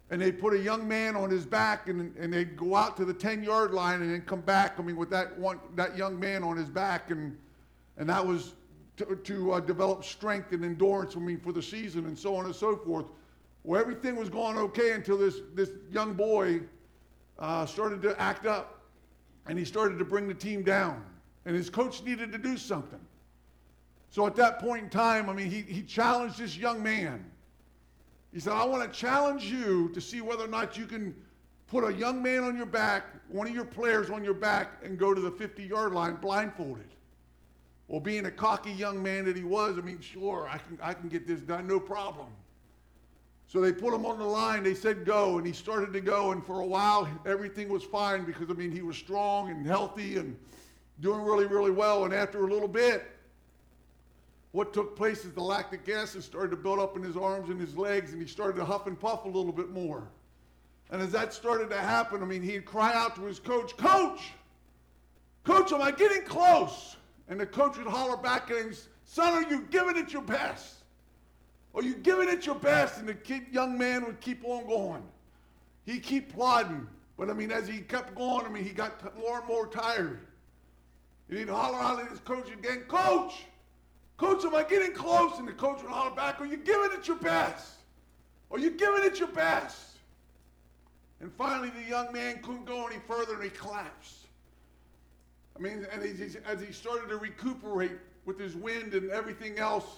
and 0.09 0.21
they'd 0.21 0.39
put 0.39 0.53
a 0.53 0.59
young 0.59 0.87
man 0.87 1.15
on 1.15 1.29
his 1.29 1.45
back 1.45 1.89
and, 1.89 2.15
and 2.15 2.31
they'd 2.31 2.55
go 2.55 2.75
out 2.75 2.95
to 2.97 3.05
the 3.05 3.13
10 3.13 3.43
yard 3.43 3.73
line 3.73 4.01
and 4.01 4.11
then 4.11 4.21
come 4.21 4.41
back, 4.41 4.75
I 4.79 4.81
mean, 4.81 4.95
with 4.95 5.09
that 5.09 5.37
one, 5.37 5.59
that 5.75 5.97
young 5.97 6.19
man 6.19 6.43
on 6.43 6.55
his 6.55 6.69
back. 6.69 7.11
And, 7.11 7.37
and 7.97 8.09
that 8.09 8.25
was 8.25 8.53
to, 8.97 9.15
to 9.15 9.53
uh, 9.53 9.59
develop 9.59 10.05
strength 10.05 10.53
and 10.53 10.63
endurance, 10.63 11.15
I 11.15 11.19
mean, 11.19 11.39
for 11.39 11.51
the 11.51 11.61
season 11.61 12.05
and 12.05 12.17
so 12.17 12.35
on 12.35 12.45
and 12.45 12.55
so 12.55 12.77
forth. 12.77 13.05
Well, 13.63 13.81
everything 13.81 14.15
was 14.15 14.29
going 14.29 14.57
okay 14.57 14.93
until 14.93 15.17
this, 15.17 15.41
this 15.53 15.71
young 15.91 16.13
boy 16.13 16.61
uh, 17.37 17.65
started 17.65 18.01
to 18.03 18.19
act 18.19 18.45
up 18.45 18.81
and 19.47 19.59
he 19.59 19.65
started 19.65 19.99
to 19.99 20.05
bring 20.05 20.27
the 20.27 20.33
team 20.33 20.63
down. 20.63 21.03
And 21.45 21.55
his 21.55 21.69
coach 21.69 22.01
needed 22.03 22.31
to 22.31 22.37
do 22.37 22.57
something. 22.57 22.99
So 24.09 24.25
at 24.25 24.35
that 24.37 24.59
point 24.59 24.83
in 24.83 24.89
time, 24.89 25.29
I 25.29 25.33
mean, 25.33 25.49
he, 25.49 25.61
he 25.61 25.81
challenged 25.81 26.39
this 26.39 26.57
young 26.57 26.81
man. 26.81 27.29
He 28.37 28.41
said, 28.41 28.53
I 28.53 28.65
want 28.65 28.83
to 28.83 28.99
challenge 28.99 29.45
you 29.45 29.89
to 29.95 29.99
see 29.99 30.21
whether 30.21 30.43
or 30.43 30.47
not 30.47 30.77
you 30.77 30.85
can 30.85 31.15
put 31.65 31.83
a 31.83 31.91
young 31.91 32.21
man 32.21 32.43
on 32.43 32.55
your 32.55 32.67
back, 32.67 33.05
one 33.29 33.47
of 33.47 33.55
your 33.55 33.65
players 33.65 34.11
on 34.11 34.23
your 34.23 34.35
back, 34.35 34.73
and 34.83 34.95
go 34.95 35.11
to 35.11 35.19
the 35.19 35.31
50 35.31 35.63
yard 35.63 35.91
line 35.91 36.17
blindfolded. 36.17 36.85
Well, 37.87 37.99
being 37.99 38.27
a 38.27 38.31
cocky 38.31 38.73
young 38.73 39.01
man 39.01 39.25
that 39.25 39.35
he 39.35 39.43
was, 39.43 39.79
I 39.79 39.81
mean, 39.81 39.99
sure, 39.99 40.47
I 40.47 40.59
can, 40.59 40.77
I 40.83 40.93
can 40.93 41.09
get 41.09 41.25
this 41.25 41.39
done, 41.39 41.65
no 41.65 41.79
problem. 41.79 42.27
So 43.47 43.59
they 43.59 43.73
put 43.73 43.91
him 43.91 44.05
on 44.05 44.19
the 44.19 44.25
line. 44.25 44.61
They 44.61 44.75
said 44.75 45.03
go, 45.03 45.39
and 45.39 45.47
he 45.47 45.51
started 45.51 45.91
to 45.93 45.99
go. 45.99 46.31
And 46.31 46.45
for 46.45 46.59
a 46.59 46.67
while, 46.67 47.09
everything 47.25 47.69
was 47.69 47.81
fine 47.81 48.23
because, 48.23 48.51
I 48.51 48.53
mean, 48.53 48.71
he 48.71 48.83
was 48.83 48.97
strong 48.97 49.49
and 49.49 49.65
healthy 49.65 50.17
and 50.17 50.37
doing 50.99 51.21
really, 51.21 51.47
really 51.47 51.71
well. 51.71 52.05
And 52.05 52.13
after 52.13 52.45
a 52.45 52.47
little 52.47 52.67
bit, 52.67 53.03
what 54.51 54.73
took 54.73 54.95
place 54.95 55.25
is 55.25 55.33
the 55.33 55.41
lactic 55.41 55.87
acid 55.89 56.23
started 56.23 56.51
to 56.51 56.57
build 56.57 56.79
up 56.79 56.95
in 56.95 57.03
his 57.03 57.17
arms 57.17 57.49
and 57.49 57.59
his 57.59 57.75
legs, 57.77 58.13
and 58.13 58.21
he 58.21 58.27
started 58.27 58.57
to 58.57 58.65
huff 58.65 58.87
and 58.87 58.99
puff 58.99 59.25
a 59.25 59.27
little 59.27 59.51
bit 59.51 59.69
more. 59.69 60.07
And 60.89 61.01
as 61.01 61.11
that 61.11 61.33
started 61.33 61.69
to 61.69 61.77
happen, 61.77 62.23
I 62.23 62.25
mean, 62.25 62.41
he'd 62.41 62.65
cry 62.65 62.93
out 62.93 63.15
to 63.15 63.23
his 63.23 63.39
coach, 63.39 63.75
Coach! 63.77 64.31
Coach, 65.43 65.71
am 65.71 65.81
I 65.81 65.91
getting 65.91 66.23
close? 66.23 66.95
And 67.27 67.39
the 67.39 67.45
coach 67.45 67.77
would 67.77 67.87
holler 67.87 68.17
back 68.17 68.49
at 68.51 68.57
him, 68.57 68.73
Son, 69.03 69.33
are 69.33 69.49
you 69.49 69.65
giving 69.69 69.97
it 69.97 70.13
your 70.13 70.21
best? 70.21 70.75
Are 71.73 71.83
you 71.83 71.95
giving 71.95 72.27
it 72.29 72.45
your 72.45 72.55
best? 72.55 72.99
And 72.99 73.07
the 73.07 73.13
kid, 73.13 73.43
young 73.51 73.77
man 73.77 74.05
would 74.05 74.19
keep 74.19 74.43
on 74.43 74.65
going. 74.65 75.03
He'd 75.85 76.03
keep 76.03 76.33
plodding. 76.33 76.87
But 77.17 77.29
I 77.29 77.33
mean, 77.33 77.51
as 77.51 77.67
he 77.67 77.79
kept 77.79 78.15
going, 78.15 78.45
I 78.45 78.49
mean, 78.49 78.63
he 78.63 78.71
got 78.71 78.99
t- 78.99 79.21
more 79.21 79.39
and 79.39 79.47
more 79.47 79.67
tired. 79.67 80.19
And 81.29 81.37
he'd 81.37 81.49
holler 81.49 81.77
out 81.77 81.99
at 81.99 82.09
his 82.09 82.19
coach 82.19 82.51
again, 82.51 82.83
Coach! 82.87 83.45
Coach, 84.17 84.43
am 84.45 84.55
I 84.55 84.63
getting 84.63 84.93
close? 84.93 85.37
And 85.37 85.47
the 85.47 85.53
coach 85.53 85.81
would 85.83 85.91
holler 85.91 86.15
back, 86.15 86.41
Are 86.41 86.45
you 86.45 86.57
giving 86.57 86.91
it 86.91 87.07
your 87.07 87.17
best? 87.17 87.73
Are 88.49 88.59
you 88.59 88.71
giving 88.71 89.03
it 89.03 89.19
your 89.19 89.27
best? 89.29 89.97
And 91.19 91.31
finally, 91.33 91.69
the 91.69 91.87
young 91.87 92.11
man 92.11 92.39
couldn't 92.41 92.65
go 92.65 92.87
any 92.87 92.99
further 93.07 93.35
and 93.35 93.43
he 93.43 93.49
collapsed. 93.49 94.27
I 95.55 95.59
mean, 95.59 95.85
and 95.91 96.03
as 96.03 96.61
he 96.61 96.71
started 96.71 97.09
to 97.09 97.17
recuperate 97.17 97.93
with 98.25 98.39
his 98.39 98.55
wind 98.55 98.93
and 98.93 99.09
everything 99.09 99.57
else, 99.57 99.97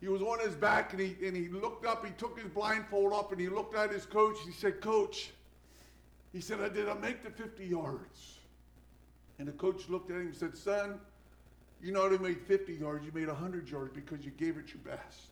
he 0.00 0.08
was 0.08 0.22
on 0.22 0.40
his 0.40 0.54
back 0.54 0.92
and 0.92 1.00
he, 1.00 1.16
and 1.24 1.36
he 1.36 1.48
looked 1.48 1.86
up, 1.86 2.04
he 2.04 2.12
took 2.12 2.38
his 2.38 2.48
blindfold 2.48 3.12
up 3.12 3.32
and 3.32 3.40
he 3.40 3.48
looked 3.48 3.76
at 3.76 3.92
his 3.92 4.06
coach. 4.06 4.36
He 4.44 4.52
said, 4.52 4.80
Coach, 4.80 5.30
he 6.32 6.40
said, 6.40 6.60
I 6.60 6.68
did 6.68 6.88
I 6.88 6.94
make 6.94 7.22
the 7.22 7.30
50 7.30 7.64
yards? 7.64 8.38
And 9.38 9.46
the 9.46 9.52
coach 9.52 9.88
looked 9.88 10.10
at 10.10 10.16
him 10.16 10.26
and 10.26 10.34
said, 10.34 10.56
Son, 10.56 10.98
you 11.82 11.92
not 11.92 12.04
only 12.04 12.18
made 12.18 12.40
50 12.40 12.74
yards, 12.74 13.04
you 13.04 13.12
made 13.14 13.28
100 13.28 13.68
yards 13.70 13.92
because 13.94 14.24
you 14.24 14.30
gave 14.32 14.56
it 14.56 14.68
your 14.68 14.82
best. 14.84 15.28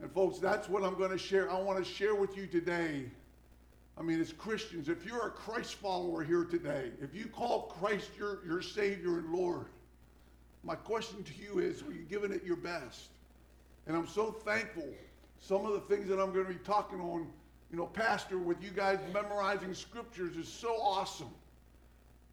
And 0.00 0.10
folks, 0.12 0.38
that's 0.38 0.68
what 0.68 0.82
I'm 0.82 0.96
going 0.96 1.10
to 1.10 1.18
share. 1.18 1.50
I 1.50 1.60
want 1.60 1.78
to 1.78 1.84
share 1.84 2.14
with 2.14 2.36
you 2.36 2.46
today. 2.46 3.04
I 3.98 4.02
mean, 4.02 4.20
as 4.20 4.32
Christians, 4.32 4.88
if 4.88 5.06
you're 5.06 5.26
a 5.26 5.30
Christ 5.30 5.74
follower 5.74 6.22
here 6.22 6.44
today, 6.44 6.90
if 7.00 7.14
you 7.14 7.26
call 7.26 7.74
Christ 7.80 8.10
your, 8.18 8.44
your 8.44 8.60
Savior 8.60 9.18
and 9.18 9.32
Lord, 9.32 9.66
my 10.64 10.74
question 10.74 11.22
to 11.22 11.32
you 11.40 11.60
is, 11.60 11.82
are 11.82 11.92
you 11.92 12.04
giving 12.10 12.32
it 12.32 12.44
your 12.44 12.56
best? 12.56 13.08
And 13.86 13.96
I'm 13.96 14.08
so 14.08 14.32
thankful. 14.32 14.88
Some 15.38 15.64
of 15.64 15.72
the 15.72 15.80
things 15.80 16.08
that 16.08 16.20
I'm 16.20 16.32
going 16.32 16.46
to 16.46 16.52
be 16.52 16.58
talking 16.58 17.00
on, 17.00 17.28
you 17.70 17.78
know, 17.78 17.86
Pastor, 17.86 18.38
with 18.38 18.62
you 18.62 18.70
guys 18.70 18.98
memorizing 19.14 19.72
scriptures 19.72 20.36
is 20.36 20.48
so 20.48 20.74
awesome. 20.80 21.30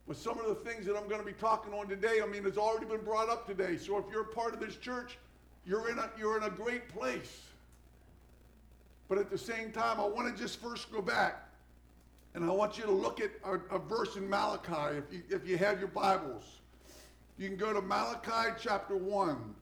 But 0.08 0.18
some 0.18 0.40
of 0.40 0.48
the 0.48 0.56
things 0.56 0.86
that 0.86 0.98
I'm 0.98 1.08
going 1.08 1.22
to 1.22 1.26
be 1.26 1.34
talking 1.34 1.74
on 1.74 1.88
today, 1.88 2.20
I 2.22 2.26
mean, 2.26 2.46
it's 2.46 2.58
already 2.58 2.86
been 2.86 3.04
brought 3.04 3.30
up 3.30 3.48
today. 3.48 3.78
So 3.78 3.98
if 3.98 4.06
you're 4.12 4.24
a 4.24 4.26
part 4.26 4.54
of 4.54 4.60
this 4.60 4.76
church, 4.76 5.18
you're 5.66 5.90
in 5.90 5.98
a, 5.98 6.10
you're 6.18 6.38
in 6.38 6.44
a 6.44 6.50
great 6.50 6.90
place. 6.90 7.42
But 9.08 9.18
at 9.18 9.30
the 9.30 9.38
same 9.38 9.72
time, 9.72 10.00
I 10.00 10.06
want 10.06 10.36
to 10.36 10.42
just 10.42 10.62
first 10.62 10.92
go 10.92 11.02
back. 11.02 11.48
And 12.36 12.44
I 12.44 12.52
want 12.52 12.78
you 12.78 12.84
to 12.84 12.92
look 12.92 13.22
at 13.22 13.32
a, 13.46 13.76
a 13.76 13.80
verse 13.80 14.16
in 14.16 14.30
Malachi 14.30 14.98
if 14.98 15.14
you, 15.14 15.24
if 15.30 15.48
you 15.48 15.58
have 15.58 15.80
your 15.80 15.88
Bibles. 15.88 16.60
You 17.38 17.48
can 17.48 17.58
go 17.58 17.72
to 17.72 17.82
Malachi 17.82 18.56
chapter 18.60 18.98
1. 18.98 19.56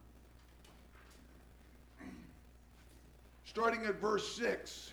starting 3.51 3.83
at 3.85 3.99
verse 3.99 4.33
6. 4.37 4.91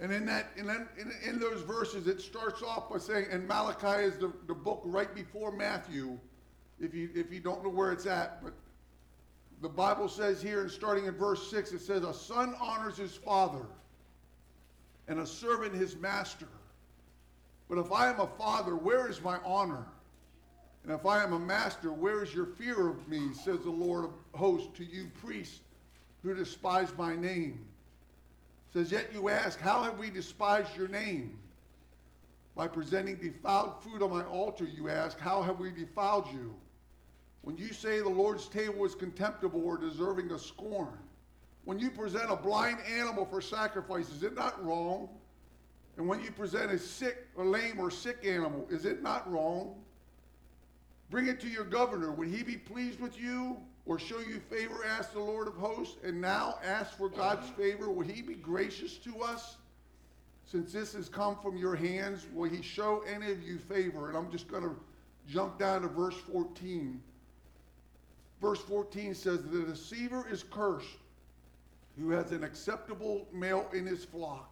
And 0.00 0.12
in 0.12 0.26
that, 0.26 0.48
in, 0.56 0.68
in, 0.68 1.12
in 1.26 1.38
those 1.38 1.62
verses, 1.62 2.08
it 2.08 2.20
starts 2.20 2.62
off 2.62 2.90
by 2.90 2.98
saying, 2.98 3.26
and 3.30 3.46
Malachi 3.46 4.02
is 4.02 4.16
the, 4.16 4.32
the 4.46 4.54
book 4.54 4.82
right 4.84 5.14
before 5.14 5.52
Matthew, 5.52 6.18
if 6.80 6.94
you, 6.94 7.10
if 7.14 7.32
you 7.32 7.40
don't 7.40 7.62
know 7.62 7.70
where 7.70 7.92
it's 7.92 8.06
at. 8.06 8.42
But 8.42 8.54
the 9.62 9.68
Bible 9.68 10.08
says 10.08 10.42
here, 10.42 10.62
and 10.62 10.70
starting 10.70 11.06
in 11.06 11.14
verse 11.14 11.48
6, 11.50 11.72
it 11.72 11.80
says, 11.80 12.02
A 12.02 12.12
son 12.12 12.54
honors 12.60 12.96
his 12.96 13.14
father, 13.14 13.66
and 15.06 15.20
a 15.20 15.26
servant 15.26 15.74
his 15.74 15.96
master. 15.96 16.48
But 17.68 17.78
if 17.78 17.92
I 17.92 18.10
am 18.10 18.20
a 18.20 18.26
father, 18.26 18.76
where 18.76 19.08
is 19.08 19.22
my 19.22 19.38
honor? 19.44 19.86
And 20.82 20.92
if 20.92 21.06
I 21.06 21.22
am 21.22 21.32
a 21.32 21.38
master, 21.38 21.92
where 21.92 22.22
is 22.22 22.34
your 22.34 22.46
fear 22.46 22.88
of 22.88 23.08
me, 23.08 23.32
says 23.32 23.60
the 23.60 23.70
Lord 23.70 24.04
of 24.04 24.10
hosts 24.34 24.68
to 24.76 24.84
you 24.84 25.10
priests 25.22 25.60
who 26.22 26.34
despise 26.34 26.92
my 26.98 27.16
name. 27.16 27.64
Says, 28.74 28.90
Yet 28.90 29.10
you 29.14 29.28
ask, 29.28 29.60
How 29.60 29.84
have 29.84 29.98
we 29.98 30.10
despised 30.10 30.76
your 30.76 30.88
name? 30.88 31.38
By 32.56 32.66
presenting 32.66 33.16
defiled 33.16 33.82
food 33.82 34.02
on 34.02 34.10
my 34.10 34.24
altar, 34.24 34.64
you 34.64 34.88
ask, 34.88 35.18
How 35.18 35.42
have 35.42 35.60
we 35.60 35.70
defiled 35.70 36.26
you? 36.32 36.54
When 37.42 37.56
you 37.56 37.72
say 37.72 38.00
the 38.00 38.08
Lord's 38.08 38.48
table 38.48 38.84
is 38.84 38.96
contemptible 38.96 39.64
or 39.64 39.78
deserving 39.78 40.32
of 40.32 40.40
scorn, 40.40 40.98
when 41.64 41.78
you 41.78 41.88
present 41.88 42.30
a 42.30 42.36
blind 42.36 42.78
animal 42.90 43.24
for 43.24 43.40
sacrifice, 43.40 44.10
is 44.10 44.24
it 44.24 44.34
not 44.34 44.62
wrong? 44.64 45.08
And 45.96 46.08
when 46.08 46.20
you 46.20 46.32
present 46.32 46.72
a 46.72 46.78
sick, 46.78 47.28
a 47.38 47.44
lame, 47.44 47.78
or 47.78 47.92
sick 47.92 48.26
animal, 48.26 48.66
is 48.70 48.86
it 48.86 49.02
not 49.02 49.30
wrong? 49.30 49.76
Bring 51.10 51.28
it 51.28 51.38
to 51.40 51.48
your 51.48 51.64
governor. 51.64 52.10
Would 52.10 52.28
he 52.28 52.42
be 52.42 52.56
pleased 52.56 52.98
with 52.98 53.18
you? 53.20 53.56
Or 53.86 53.98
show 53.98 54.18
you 54.20 54.40
favor, 54.40 54.84
ask 54.84 55.12
the 55.12 55.20
Lord 55.20 55.46
of 55.46 55.54
hosts, 55.54 55.96
and 56.02 56.20
now 56.20 56.58
ask 56.64 56.96
for 56.96 57.08
God's 57.08 57.48
favor. 57.50 57.90
Will 57.90 58.06
he 58.06 58.22
be 58.22 58.34
gracious 58.34 58.96
to 58.98 59.20
us? 59.20 59.56
Since 60.46 60.72
this 60.72 60.94
has 60.94 61.08
come 61.08 61.36
from 61.36 61.56
your 61.56 61.74
hands, 61.74 62.26
will 62.32 62.48
he 62.48 62.62
show 62.62 63.02
any 63.06 63.30
of 63.30 63.42
you 63.42 63.58
favor? 63.58 64.08
And 64.08 64.16
I'm 64.16 64.30
just 64.30 64.48
going 64.48 64.62
to 64.62 64.74
jump 65.28 65.58
down 65.58 65.82
to 65.82 65.88
verse 65.88 66.16
14. 66.32 67.00
Verse 68.40 68.60
14 68.60 69.14
says, 69.14 69.42
The 69.42 69.62
deceiver 69.62 70.26
is 70.30 70.44
cursed 70.50 70.86
who 71.98 72.10
has 72.10 72.32
an 72.32 72.42
acceptable 72.42 73.26
male 73.32 73.68
in 73.72 73.86
his 73.86 74.04
flock 74.04 74.50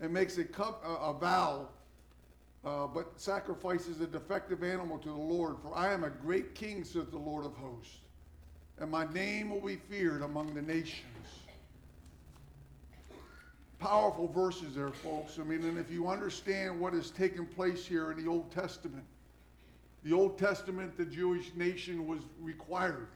and 0.00 0.12
makes 0.12 0.38
a, 0.38 0.44
cup, 0.44 0.82
a, 0.84 1.10
a 1.10 1.12
vow, 1.12 1.68
uh, 2.64 2.86
but 2.86 3.12
sacrifices 3.16 4.00
a 4.00 4.06
defective 4.06 4.62
animal 4.62 4.98
to 4.98 5.08
the 5.08 5.14
Lord. 5.14 5.56
For 5.62 5.74
I 5.76 5.92
am 5.92 6.04
a 6.04 6.10
great 6.10 6.54
king, 6.54 6.82
says 6.82 7.08
the 7.10 7.18
Lord 7.18 7.44
of 7.44 7.54
hosts 7.54 7.98
and 8.80 8.90
my 8.90 9.10
name 9.12 9.50
will 9.50 9.60
be 9.60 9.76
feared 9.76 10.22
among 10.22 10.54
the 10.54 10.62
nations. 10.62 11.04
Powerful 13.78 14.28
verses 14.28 14.74
there, 14.74 14.90
folks. 14.90 15.38
I 15.38 15.42
mean, 15.42 15.62
and 15.64 15.78
if 15.78 15.90
you 15.90 16.08
understand 16.08 16.80
what 16.80 16.92
has 16.94 17.10
taken 17.10 17.46
place 17.46 17.86
here 17.86 18.10
in 18.10 18.24
the 18.24 18.30
Old 18.30 18.50
Testament, 18.50 19.04
the 20.02 20.12
Old 20.12 20.38
Testament, 20.38 20.96
the 20.96 21.04
Jewish 21.04 21.52
nation 21.54 22.06
was 22.06 22.20
required 22.40 23.08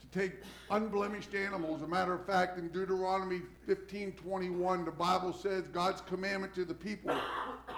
to 0.00 0.18
take 0.18 0.32
unblemished 0.70 1.34
animals. 1.34 1.82
A 1.82 1.86
matter 1.86 2.14
of 2.14 2.24
fact, 2.26 2.58
in 2.58 2.68
Deuteronomy 2.68 3.42
15 3.66 4.12
21, 4.12 4.84
the 4.84 4.90
Bible 4.90 5.32
says 5.32 5.68
God's 5.68 6.00
commandment 6.00 6.54
to 6.54 6.64
the 6.64 6.74
people. 6.74 7.16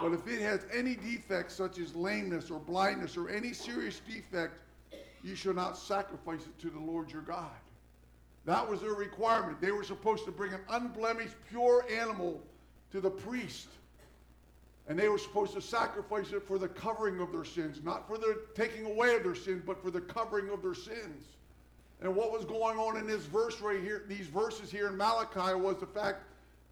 But 0.00 0.12
if 0.12 0.26
it 0.26 0.40
has 0.40 0.66
any 0.72 0.94
defects, 0.94 1.54
such 1.54 1.78
as 1.78 1.94
lameness 1.94 2.50
or 2.50 2.60
blindness 2.60 3.16
or 3.16 3.28
any 3.28 3.52
serious 3.52 4.00
defect, 4.00 4.54
you 5.22 5.34
shall 5.34 5.54
not 5.54 5.76
sacrifice 5.76 6.40
it 6.42 6.58
to 6.60 6.70
the 6.70 6.78
Lord 6.78 7.10
your 7.10 7.22
God. 7.22 7.50
That 8.44 8.68
was 8.68 8.80
their 8.80 8.94
requirement. 8.94 9.60
They 9.60 9.72
were 9.72 9.84
supposed 9.84 10.24
to 10.24 10.30
bring 10.30 10.52
an 10.52 10.60
unblemished, 10.70 11.34
pure 11.50 11.84
animal 11.90 12.40
to 12.92 13.00
the 13.00 13.10
priest. 13.10 13.68
And 14.88 14.98
they 14.98 15.08
were 15.08 15.18
supposed 15.18 15.52
to 15.52 15.60
sacrifice 15.60 16.32
it 16.32 16.46
for 16.46 16.56
the 16.56 16.68
covering 16.68 17.20
of 17.20 17.30
their 17.30 17.44
sins, 17.44 17.80
not 17.84 18.08
for 18.08 18.16
the 18.16 18.40
taking 18.54 18.86
away 18.86 19.16
of 19.16 19.22
their 19.22 19.34
sins, 19.34 19.62
but 19.66 19.82
for 19.82 19.90
the 19.90 20.00
covering 20.00 20.48
of 20.48 20.62
their 20.62 20.74
sins. 20.74 21.26
And 22.00 22.14
what 22.14 22.32
was 22.32 22.44
going 22.44 22.78
on 22.78 22.96
in 22.96 23.06
this 23.06 23.24
verse 23.24 23.60
right 23.60 23.82
here, 23.82 24.04
these 24.08 24.28
verses 24.28 24.70
here 24.70 24.86
in 24.86 24.96
Malachi, 24.96 25.54
was 25.54 25.78
the 25.78 25.86
fact 25.86 26.22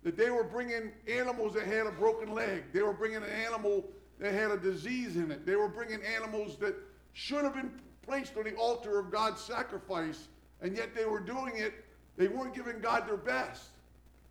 that 0.02 0.16
they 0.16 0.30
were 0.30 0.44
bringing 0.44 0.92
animals 1.08 1.52
that 1.54 1.66
had 1.66 1.86
a 1.86 1.90
broken 1.90 2.32
leg. 2.32 2.62
They 2.72 2.82
were 2.82 2.92
bringing 2.92 3.18
an 3.18 3.24
animal 3.24 3.84
that 4.18 4.32
had 4.32 4.50
a 4.50 4.56
disease 4.56 5.16
in 5.16 5.30
it. 5.30 5.44
They 5.44 5.56
were 5.56 5.68
bringing 5.68 6.00
animals 6.02 6.56
that 6.58 6.74
should 7.12 7.44
have 7.44 7.54
been 7.54 7.72
placed 8.06 8.36
on 8.36 8.44
the 8.44 8.54
altar 8.54 8.98
of 8.98 9.10
God's 9.10 9.40
sacrifice, 9.40 10.28
and 10.60 10.76
yet 10.76 10.94
they 10.94 11.04
were 11.04 11.20
doing 11.20 11.56
it, 11.56 11.84
they 12.16 12.28
weren't 12.28 12.54
giving 12.54 12.80
God 12.80 13.06
their 13.06 13.16
best. 13.16 13.70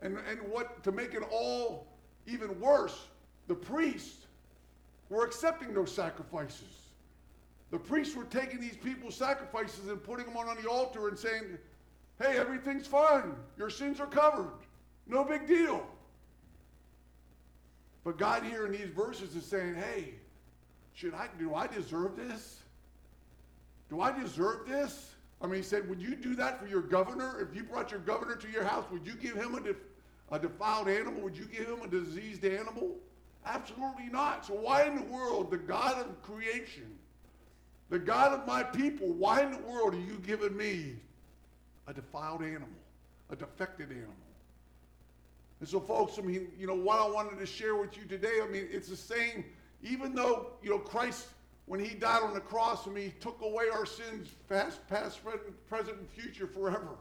And, 0.02 0.18
and 0.30 0.40
what, 0.50 0.84
to 0.84 0.92
make 0.92 1.14
it 1.14 1.24
all 1.32 1.88
even 2.26 2.60
worse, 2.60 3.08
the 3.48 3.56
priests 3.56 4.26
were 5.10 5.26
accepting 5.26 5.74
those 5.74 5.94
sacrifices. 5.94 6.82
The 7.72 7.80
priests 7.80 8.16
were 8.16 8.26
taking 8.26 8.60
these 8.60 8.78
people's 8.78 9.16
sacrifices 9.16 9.90
and 9.90 10.02
putting 10.04 10.26
them 10.26 10.38
on, 10.38 10.48
on 10.48 10.62
the 10.62 10.70
altar 10.70 11.08
and 11.08 11.18
saying, 11.18 11.58
hey, 12.22 12.38
everything's 12.38 12.88
fine. 12.88 13.36
Your 13.58 13.70
sins 13.70 14.00
are 14.00 14.08
covered. 14.08 14.52
No 15.08 15.24
big 15.24 15.48
deal. 15.48 15.86
But 18.04 18.18
God 18.18 18.44
here 18.44 18.66
in 18.66 18.72
these 18.72 18.90
verses 18.90 19.36
is 19.36 19.46
saying, 19.46 19.76
hey, 19.76 20.14
should 20.94 21.14
I 21.14 21.28
do 21.38 21.54
I 21.54 21.68
deserve 21.68 22.16
this? 22.16 22.62
Do 23.90 24.02
I 24.02 24.12
deserve 24.12 24.68
this? 24.68 25.16
I 25.42 25.48
mean, 25.48 25.58
he 25.58 25.62
said, 25.64 25.88
would 25.90 26.02
you 26.02 26.16
do 26.16 26.36
that 26.36 26.60
for 26.60 26.68
your 26.68 26.82
governor? 26.82 27.40
If 27.40 27.56
you 27.56 27.64
brought 27.64 27.92
your 27.92 28.00
governor 28.00 28.36
to 28.36 28.50
your 28.50 28.64
house, 28.64 28.86
would 28.92 29.06
you 29.06 29.14
give 29.16 29.36
him 29.36 29.56
a, 29.56 29.62
def, 29.62 29.76
a 30.32 30.40
defiled 30.40 30.88
animal? 30.88 31.22
Would 31.22 31.38
you 31.38 31.46
give 31.46 31.68
him 31.68 31.82
a 31.84 31.88
diseased 31.88 32.46
animal? 32.46 32.96
Absolutely 33.46 34.08
not. 34.12 34.46
So 34.46 34.54
why 34.54 34.84
in 34.86 34.96
the 34.96 35.04
world, 35.04 35.52
the 35.52 35.58
God 35.58 36.00
of 36.00 36.22
creation, 36.24 36.98
the 37.90 38.00
God 38.00 38.34
of 38.34 38.48
my 38.48 38.64
people, 38.64 39.14
why 39.14 39.44
in 39.44 39.52
the 39.52 39.60
world 39.60 39.94
are 39.94 40.00
you 40.00 40.20
giving 40.26 40.56
me 40.58 40.96
a 41.88 41.94
defiled 41.94 42.42
animal, 42.42 42.70
a 43.30 43.36
defected 43.36 43.92
animal? 43.92 44.14
And 45.60 45.70
so, 45.70 45.80
folks, 45.80 46.18
I 46.18 46.22
mean, 46.22 46.48
you 46.60 46.68
know, 46.68 46.76
what 46.76 47.00
I 47.00 47.08
wanted 47.08 47.40
to 47.40 47.46
share 47.46 47.76
with 47.76 47.98
you 47.98 48.06
today, 48.06 48.40
I 48.44 48.48
mean, 48.48 48.68
it's 48.72 48.90
the 48.90 48.98
same, 48.98 49.46
even 49.84 50.14
though, 50.16 50.48
you 50.62 50.70
know, 50.70 50.80
Christ, 50.80 51.28
when 51.66 51.80
he 51.80 51.96
died 51.96 52.22
on 52.22 52.34
the 52.34 52.40
cross, 52.40 52.86
mean, 52.88 53.06
he 53.06 53.14
took 53.20 53.42
away 53.42 53.66
our 53.74 53.86
sins, 53.86 54.30
past, 54.48 54.88
past, 54.88 55.20
present, 55.68 55.98
and 55.98 56.10
future 56.10 56.48
forever. 56.48 56.98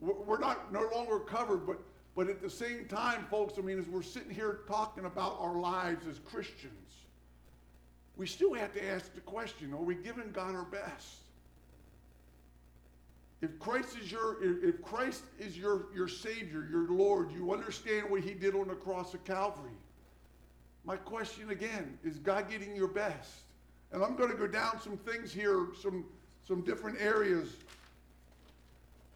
We're 0.00 0.38
not 0.38 0.72
no 0.72 0.88
longer 0.92 1.20
covered, 1.20 1.66
but 1.66 1.78
but 2.14 2.28
at 2.28 2.42
the 2.42 2.50
same 2.50 2.84
time, 2.86 3.26
folks, 3.30 3.54
I 3.58 3.62
mean, 3.62 3.78
as 3.78 3.86
we're 3.86 4.02
sitting 4.02 4.30
here 4.30 4.60
talking 4.68 5.06
about 5.06 5.38
our 5.40 5.58
lives 5.58 6.06
as 6.06 6.18
Christians, 6.18 7.06
we 8.16 8.26
still 8.26 8.52
have 8.52 8.72
to 8.74 8.86
ask 8.86 9.14
the 9.14 9.20
question, 9.22 9.72
are 9.72 9.82
we 9.82 9.94
giving 9.94 10.30
God 10.30 10.54
our 10.54 10.64
best? 10.64 11.16
If 13.40 13.58
Christ 13.58 13.96
is 14.00 14.12
your, 14.12 14.36
if 14.42 14.82
Christ 14.82 15.24
is 15.38 15.56
your, 15.56 15.86
your 15.94 16.06
Savior, 16.06 16.68
your 16.70 16.88
Lord, 16.88 17.32
you 17.32 17.52
understand 17.52 18.08
what 18.08 18.20
He 18.20 18.34
did 18.34 18.54
on 18.54 18.68
the 18.68 18.74
cross 18.74 19.14
of 19.14 19.24
Calvary. 19.24 19.72
My 20.84 20.96
question 20.96 21.50
again, 21.50 21.98
is 22.04 22.18
God 22.18 22.50
getting 22.50 22.76
your 22.76 22.88
best? 22.88 23.30
And 23.92 24.02
I'm 24.02 24.16
going 24.16 24.30
to 24.30 24.36
go 24.36 24.46
down 24.46 24.80
some 24.80 24.96
things 24.96 25.32
here, 25.32 25.66
some, 25.80 26.04
some 26.46 26.62
different 26.62 27.00
areas 27.00 27.50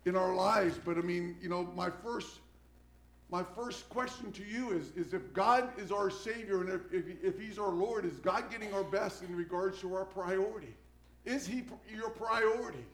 in 0.04 0.16
our 0.16 0.34
lives. 0.34 0.78
But 0.84 0.98
I 0.98 1.00
mean, 1.00 1.36
you 1.40 1.48
know, 1.48 1.64
my 1.74 1.90
first, 1.90 2.38
my 3.30 3.42
first 3.42 3.88
question 3.88 4.30
to 4.32 4.44
you 4.44 4.72
is, 4.72 4.90
is 4.96 5.14
if 5.14 5.32
God 5.32 5.70
is 5.78 5.90
our 5.90 6.10
Savior 6.10 6.60
and 6.60 6.68
if, 6.68 6.92
if, 6.92 7.04
if 7.22 7.40
He's 7.40 7.58
our 7.58 7.70
Lord, 7.70 8.04
is 8.04 8.14
God 8.18 8.50
getting 8.50 8.72
our 8.74 8.84
best 8.84 9.22
in 9.22 9.34
regards 9.34 9.80
to 9.80 9.94
our 9.94 10.04
priority? 10.04 10.74
Is 11.24 11.46
He 11.46 11.64
your 11.92 12.10
priority? 12.10 12.84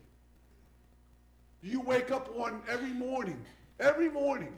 Do 1.61 1.69
you 1.69 1.81
wake 1.81 2.11
up 2.11 2.35
one 2.35 2.61
every 2.69 2.91
morning, 2.91 3.39
every 3.79 4.09
morning, 4.09 4.53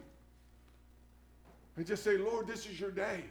and 1.75 1.85
just 1.85 2.03
say, 2.03 2.17
Lord, 2.17 2.47
this 2.47 2.65
is 2.65 2.79
your 2.79 2.91
day. 2.91 3.23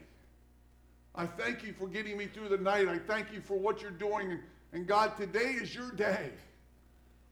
I 1.14 1.26
thank 1.26 1.62
you 1.62 1.72
for 1.72 1.86
getting 1.86 2.16
me 2.16 2.26
through 2.26 2.48
the 2.48 2.58
night. 2.58 2.88
I 2.88 2.98
thank 2.98 3.32
you 3.32 3.40
for 3.40 3.58
what 3.58 3.80
you're 3.82 3.90
doing. 3.90 4.38
And 4.72 4.86
God, 4.86 5.16
today 5.16 5.52
is 5.60 5.74
your 5.74 5.92
day. 5.92 6.30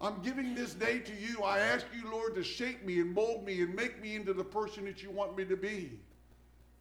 I'm 0.00 0.22
giving 0.22 0.54
this 0.54 0.74
day 0.74 1.00
to 1.00 1.12
you. 1.14 1.42
I 1.42 1.60
ask 1.60 1.86
you, 1.94 2.10
Lord, 2.10 2.34
to 2.36 2.42
shape 2.42 2.84
me 2.84 3.00
and 3.00 3.12
mold 3.12 3.44
me 3.44 3.62
and 3.62 3.74
make 3.74 4.00
me 4.00 4.16
into 4.16 4.32
the 4.32 4.44
person 4.44 4.84
that 4.84 5.02
you 5.02 5.10
want 5.10 5.36
me 5.36 5.44
to 5.44 5.56
be. 5.56 5.92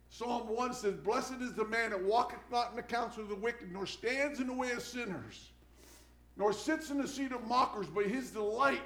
Psalm 0.10 0.48
1 0.48 0.74
says, 0.74 0.96
Blessed 0.96 1.42
is 1.42 1.54
the 1.54 1.66
man 1.66 1.92
that 1.92 2.04
walketh 2.04 2.40
not 2.52 2.72
in 2.72 2.76
the 2.76 2.84
counsel 2.84 3.24
of 3.24 3.30
the 3.30 3.36
wicked, 3.36 3.72
nor 3.72 3.86
stands 3.86 4.40
in 4.40 4.48
the 4.48 4.54
way 4.54 4.72
of 4.72 4.82
sinners, 4.82 5.52
nor 6.36 6.52
sits 6.52 6.90
in 6.90 6.98
the 6.98 7.08
seat 7.08 7.32
of 7.32 7.48
mockers, 7.48 7.88
but 7.88 8.06
his 8.06 8.32
delight 8.32 8.82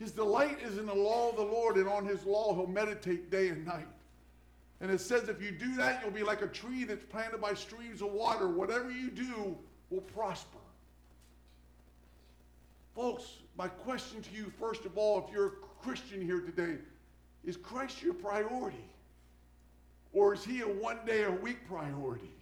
his 0.00 0.12
delight 0.12 0.58
is 0.62 0.78
in 0.78 0.86
the 0.86 0.94
law 0.94 1.28
of 1.28 1.36
the 1.36 1.42
Lord, 1.42 1.76
and 1.76 1.86
on 1.86 2.06
his 2.06 2.24
law 2.24 2.54
he'll 2.54 2.66
meditate 2.66 3.30
day 3.30 3.48
and 3.48 3.66
night. 3.66 3.86
And 4.80 4.90
it 4.90 5.00
says 5.00 5.28
if 5.28 5.42
you 5.42 5.50
do 5.50 5.74
that, 5.76 6.00
you'll 6.02 6.12
be 6.12 6.22
like 6.22 6.42
a 6.42 6.46
tree 6.46 6.84
that's 6.84 7.04
planted 7.04 7.40
by 7.40 7.54
streams 7.54 8.00
of 8.00 8.12
water. 8.12 8.48
Whatever 8.48 8.90
you 8.90 9.10
do 9.10 9.56
will 9.90 10.00
prosper. 10.00 10.58
Folks, 12.94 13.24
my 13.56 13.68
question 13.68 14.22
to 14.22 14.34
you, 14.34 14.50
first 14.58 14.84
of 14.86 14.96
all, 14.96 15.24
if 15.26 15.34
you're 15.34 15.46
a 15.46 15.82
Christian 15.82 16.20
here 16.20 16.40
today, 16.40 16.76
is 17.44 17.56
Christ 17.56 18.02
your 18.02 18.14
priority? 18.14 18.84
Or 20.12 20.34
is 20.34 20.44
he 20.44 20.60
a 20.62 20.68
one 20.68 20.98
day 21.06 21.24
a 21.24 21.30
week 21.30 21.58
priority? 21.68 22.32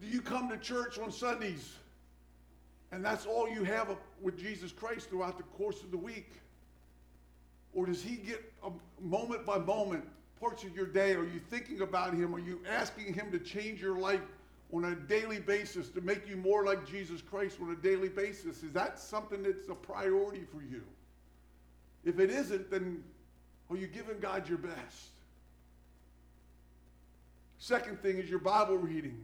Do 0.00 0.06
you 0.06 0.20
come 0.20 0.48
to 0.50 0.56
church 0.58 0.98
on 0.98 1.10
Sundays 1.10 1.72
and 2.92 3.04
that's 3.04 3.26
all 3.26 3.48
you 3.48 3.64
have 3.64 3.88
with 4.22 4.38
Jesus 4.38 4.72
Christ 4.72 5.10
throughout 5.10 5.36
the 5.36 5.42
course 5.44 5.82
of 5.82 5.90
the 5.90 5.96
week? 5.96 6.32
Or 7.76 7.86
does 7.86 8.02
he 8.02 8.16
get 8.16 8.42
a 8.64 8.70
moment 9.00 9.44
by 9.44 9.58
moment 9.58 10.02
parts 10.40 10.64
of 10.64 10.74
your 10.74 10.86
day? 10.86 11.12
Are 11.12 11.24
you 11.24 11.38
thinking 11.50 11.82
about 11.82 12.14
him? 12.14 12.34
Are 12.34 12.40
you 12.40 12.60
asking 12.68 13.12
him 13.12 13.30
to 13.30 13.38
change 13.38 13.80
your 13.82 13.98
life 13.98 14.22
on 14.72 14.86
a 14.86 14.94
daily 14.94 15.38
basis 15.38 15.90
to 15.90 16.00
make 16.00 16.26
you 16.26 16.36
more 16.36 16.64
like 16.64 16.88
Jesus 16.88 17.20
Christ 17.20 17.58
on 17.60 17.70
a 17.70 17.76
daily 17.76 18.08
basis? 18.08 18.62
Is 18.62 18.72
that 18.72 18.98
something 18.98 19.42
that's 19.42 19.68
a 19.68 19.74
priority 19.74 20.44
for 20.50 20.62
you? 20.62 20.82
If 22.04 22.18
it 22.18 22.30
isn't, 22.30 22.70
then 22.70 23.04
are 23.70 23.76
you 23.76 23.86
giving 23.86 24.18
God 24.20 24.48
your 24.48 24.58
best? 24.58 25.10
Second 27.58 28.00
thing 28.00 28.16
is 28.16 28.30
your 28.30 28.38
Bible 28.38 28.78
reading 28.78 29.22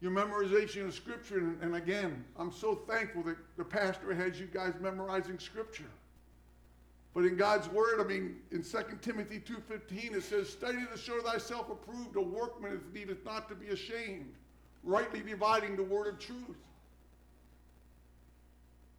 your 0.00 0.10
memorization 0.10 0.86
of 0.86 0.94
Scripture. 0.94 1.56
And 1.62 1.76
again, 1.76 2.24
I'm 2.38 2.52
so 2.52 2.74
thankful 2.74 3.22
that 3.24 3.36
the 3.56 3.64
pastor 3.64 4.12
has 4.14 4.38
you 4.38 4.46
guys 4.46 4.74
memorizing 4.80 5.38
Scripture. 5.38 5.90
But 7.16 7.24
in 7.24 7.34
God's 7.34 7.66
Word, 7.70 7.98
I 7.98 8.04
mean, 8.04 8.36
in 8.52 8.62
2 8.62 8.78
Timothy 9.00 9.40
2.15, 9.40 10.16
it 10.16 10.22
says, 10.22 10.50
Study 10.50 10.80
to 10.92 10.98
show 10.98 11.18
thyself 11.22 11.70
approved, 11.70 12.14
a 12.16 12.20
workman 12.20 12.72
that 12.72 12.92
needeth 12.92 13.24
not 13.24 13.48
to 13.48 13.54
be 13.54 13.68
ashamed, 13.68 14.34
rightly 14.84 15.22
dividing 15.22 15.76
the 15.76 15.82
word 15.82 16.08
of 16.08 16.18
truth. 16.18 16.58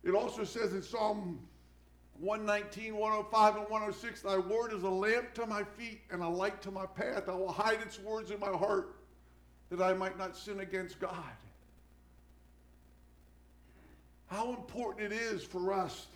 It 0.04 0.16
also 0.16 0.44
says 0.44 0.74
in 0.74 0.82
Psalm 0.82 1.38
119, 2.20 2.98
105, 2.98 3.56
and 3.56 3.70
106, 3.70 4.22
Thy 4.24 4.40
word 4.40 4.74
is 4.74 4.82
a 4.82 4.90
lamp 4.90 5.36
to 5.36 5.46
my 5.46 5.64
feet 5.64 6.02
and 6.10 6.24
a 6.24 6.28
light 6.28 6.60
to 6.64 6.72
my 6.72 6.88
path. 6.88 7.30
I 7.30 7.36
will 7.36 7.52
hide 7.52 7.82
its 7.84 8.00
words 8.00 8.32
in 8.32 8.40
my 8.40 8.48
heart 8.48 8.96
that 9.70 9.80
I 9.80 9.94
might 9.94 10.18
not 10.18 10.36
sin 10.36 10.62
against 10.62 11.00
God. 11.00 11.14
How 14.26 14.56
important 14.56 15.14
it 15.14 15.16
is 15.16 15.44
for 15.44 15.72
us 15.72 16.08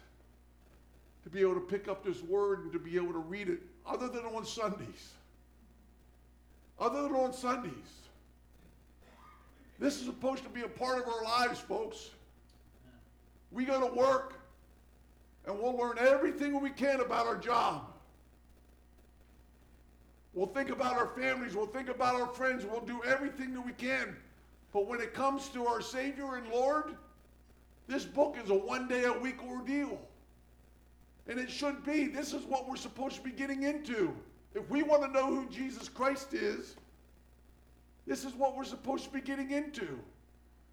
to 1.24 1.30
be 1.30 1.42
able 1.42 1.56
to 1.56 1.62
pick 1.62 1.88
up 1.88 2.04
this 2.04 2.22
word 2.24 2.64
and 2.64 2.74
to 2.74 2.80
be 2.80 2.96
able 2.96 3.14
to 3.14 3.20
read 3.20 3.50
it, 3.50 3.60
other 3.86 4.08
than 4.08 4.24
on 4.26 4.46
Sundays. 4.46 5.14
Other 6.80 7.04
than 7.04 7.14
on 7.14 7.34
Sundays. 7.34 7.72
This 9.80 10.00
is 10.00 10.06
supposed 10.06 10.44
to 10.44 10.50
be 10.50 10.62
a 10.62 10.68
part 10.68 11.00
of 11.00 11.08
our 11.08 11.24
lives, 11.24 11.60
folks. 11.60 12.12
We 13.52 13.66
go 13.66 13.80
to 13.80 13.94
work 13.94 14.36
and 15.46 15.60
we'll 15.60 15.76
learn 15.76 15.98
everything 16.00 16.60
we 16.62 16.70
can 16.70 17.00
about 17.02 17.26
our 17.26 17.38
job. 17.38 17.88
We'll 20.34 20.48
think 20.48 20.70
about 20.70 20.94
our 20.94 21.08
families. 21.08 21.56
We'll 21.56 21.66
think 21.66 21.90
about 21.90 22.16
our 22.16 22.28
friends. 22.28 22.64
We'll 22.66 22.82
do 22.82 23.02
everything 23.04 23.54
that 23.54 23.66
we 23.66 23.74
can. 23.74 24.16
But 24.72 24.88
when 24.88 25.02
it 25.02 25.14
comes 25.14 25.50
to 25.50 25.66
our 25.68 25.82
Savior 25.82 26.36
and 26.36 26.48
Lord, 26.50 26.96
this 27.88 28.06
book 28.06 28.38
is 28.42 28.50
a 28.50 28.56
one 28.56 28.88
day 28.88 29.04
a 29.04 29.14
week 29.14 29.44
ordeal. 29.44 30.00
And 31.28 31.40
it 31.40 31.50
should 31.50 31.86
be. 31.86 32.08
This 32.08 32.34
is 32.34 32.44
what 32.44 32.68
we're 32.68 32.76
supposed 32.76 33.16
to 33.16 33.22
be 33.22 33.32
getting 33.32 33.64
into. 33.64 34.14
If 34.54 34.70
we 34.70 34.84
want 34.84 35.04
to 35.04 35.08
know 35.10 35.28
who 35.28 35.48
Jesus 35.50 35.88
Christ 35.88 36.34
is, 36.34 36.76
this 38.06 38.26
is 38.26 38.34
what 38.34 38.58
we're 38.58 38.64
supposed 38.64 39.06
to 39.06 39.10
be 39.12 39.22
getting 39.22 39.52
into. 39.52 39.88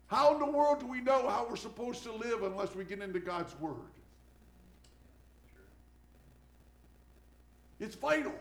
How 0.09 0.33
in 0.33 0.41
the 0.41 0.51
world 0.51 0.81
do 0.81 0.87
we 0.87 1.01
know 1.01 1.29
how 1.29 1.47
we're 1.49 1.57
supposed 1.57 2.03
to 2.05 2.13
live 2.13 2.43
unless 2.43 2.75
we 2.75 2.85
get 2.85 3.01
into 3.01 3.21
God's 3.21 3.55
Word? 3.61 3.77
It's 7.79 7.95
vital. 7.95 8.33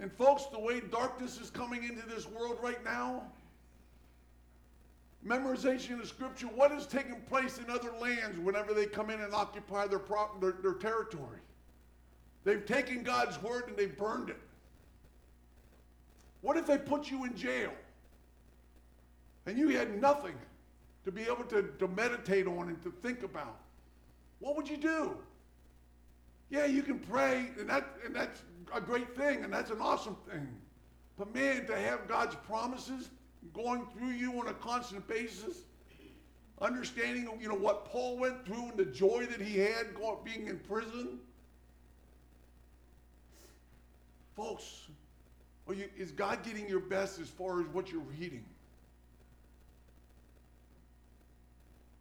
And 0.00 0.12
folks, 0.12 0.44
the 0.52 0.58
way 0.58 0.80
darkness 0.80 1.40
is 1.40 1.50
coming 1.50 1.82
into 1.82 2.06
this 2.06 2.28
world 2.28 2.58
right 2.62 2.82
now, 2.84 3.22
memorization 5.26 5.94
of 5.94 6.00
the 6.00 6.06
scripture, 6.06 6.46
what 6.46 6.72
is 6.72 6.86
taking 6.86 7.20
place 7.22 7.58
in 7.58 7.70
other 7.70 7.92
lands 8.00 8.38
whenever 8.38 8.72
they 8.72 8.86
come 8.86 9.10
in 9.10 9.20
and 9.20 9.34
occupy 9.34 9.86
their, 9.86 9.98
prop, 9.98 10.40
their, 10.40 10.52
their 10.62 10.74
territory? 10.74 11.38
They've 12.44 12.64
taken 12.64 13.02
God's 13.02 13.40
word 13.42 13.64
and 13.68 13.76
they've 13.76 13.96
burned 13.96 14.30
it. 14.30 14.38
What 16.40 16.56
if 16.56 16.66
they 16.66 16.78
put 16.78 17.10
you 17.10 17.24
in 17.24 17.36
jail? 17.36 17.72
and 19.48 19.58
you 19.58 19.70
had 19.70 19.98
nothing 20.00 20.34
to 21.06 21.10
be 21.10 21.22
able 21.22 21.44
to, 21.44 21.62
to 21.78 21.88
meditate 21.88 22.46
on 22.46 22.68
and 22.68 22.82
to 22.82 22.92
think 23.02 23.22
about, 23.22 23.56
what 24.40 24.54
would 24.56 24.68
you 24.68 24.76
do? 24.76 25.16
Yeah, 26.50 26.66
you 26.66 26.82
can 26.82 26.98
pray, 26.98 27.48
and, 27.58 27.68
that, 27.70 27.86
and 28.04 28.14
that's 28.14 28.42
a 28.74 28.80
great 28.80 29.16
thing, 29.16 29.42
and 29.44 29.52
that's 29.52 29.70
an 29.70 29.80
awesome 29.80 30.16
thing. 30.30 30.46
But 31.16 31.34
man, 31.34 31.66
to 31.66 31.76
have 31.76 32.06
God's 32.06 32.36
promises 32.46 33.08
going 33.54 33.86
through 33.96 34.10
you 34.10 34.38
on 34.40 34.48
a 34.48 34.54
constant 34.54 35.06
basis, 35.08 35.58
understanding 36.60 37.28
you 37.40 37.48
know 37.48 37.54
what 37.54 37.84
Paul 37.86 38.18
went 38.18 38.44
through 38.44 38.68
and 38.68 38.76
the 38.76 38.84
joy 38.84 39.26
that 39.26 39.40
he 39.40 39.58
had 39.58 39.86
being 40.24 40.48
in 40.48 40.58
prison. 40.58 41.18
Folks, 44.36 44.86
you, 45.68 45.88
is 45.96 46.12
God 46.12 46.44
getting 46.44 46.68
your 46.68 46.80
best 46.80 47.18
as 47.18 47.28
far 47.28 47.60
as 47.60 47.66
what 47.68 47.90
you're 47.90 48.00
reading? 48.18 48.44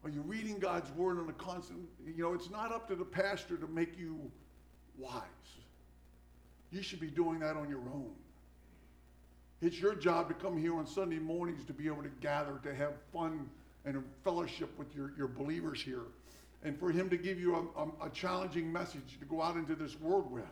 Are 0.04 0.10
you 0.10 0.22
reading 0.22 0.60
God's 0.60 0.90
word 0.92 1.20
on 1.20 1.28
a 1.28 1.34
constant? 1.34 1.80
You 2.06 2.24
know, 2.24 2.34
it's 2.34 2.50
not 2.50 2.72
up 2.72 2.88
to 2.90 2.96
the 2.96 3.04
pastor 3.04 3.58
to 3.58 3.68
make 3.68 3.98
you 3.98 4.20
wise. 4.98 5.24
You 6.72 6.82
should 6.82 7.00
be 7.00 7.08
doing 7.08 7.40
that 7.40 7.58
on 7.58 7.70
your 7.70 7.82
own. 7.94 8.12
It's 9.62 9.80
your 9.80 9.96
job 9.96 10.28
to 10.28 10.36
come 10.36 10.58
here 10.58 10.76
on 10.76 10.86
Sunday 10.86 11.18
mornings 11.18 11.66
to 11.66 11.74
be 11.74 11.88
able 11.88 12.04
to 12.04 12.12
gather, 12.22 12.60
to 12.64 12.76
have 12.76 12.94
fun 13.12 13.50
and 13.86 14.04
fellowship 14.24 14.70
with 14.78 14.96
your, 14.96 15.14
your 15.18 15.28
believers 15.28 15.82
here. 15.82 16.04
And 16.64 16.78
for 16.78 16.92
him 16.92 17.10
to 17.10 17.18
give 17.18 17.40
you 17.40 17.56
a, 17.56 17.82
a, 17.82 18.08
a 18.08 18.10
challenging 18.12 18.72
message 18.72 19.18
to 19.20 19.26
go 19.26 19.42
out 19.42 19.56
into 19.56 19.76
this 19.76 20.00
world 20.00 20.32
with. 20.32 20.44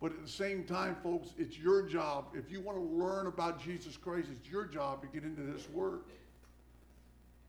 But 0.00 0.12
at 0.12 0.22
the 0.22 0.30
same 0.30 0.64
time, 0.64 0.96
folks, 1.02 1.30
it's 1.38 1.58
your 1.58 1.82
job. 1.82 2.26
If 2.34 2.50
you 2.50 2.60
want 2.60 2.76
to 2.76 2.84
learn 2.84 3.28
about 3.28 3.62
Jesus 3.62 3.96
Christ, 3.96 4.28
it's 4.30 4.50
your 4.50 4.64
job 4.66 5.00
to 5.00 5.08
get 5.08 5.24
into 5.24 5.42
this 5.42 5.68
word 5.70 6.00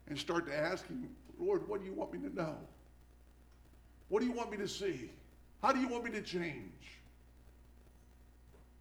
and 0.07 0.17
start 0.17 0.47
to 0.47 0.57
ask 0.57 0.87
him, 0.87 1.09
Lord, 1.37 1.67
what 1.67 1.81
do 1.81 1.85
you 1.85 1.93
want 1.93 2.13
me 2.13 2.19
to 2.19 2.33
know? 2.33 2.55
What 4.07 4.21
do 4.21 4.25
you 4.25 4.31
want 4.31 4.51
me 4.51 4.57
to 4.57 4.67
see? 4.67 5.11
How 5.61 5.73
do 5.73 5.79
you 5.79 5.89
want 5.89 6.05
me 6.05 6.11
to 6.11 6.21
change? 6.21 6.71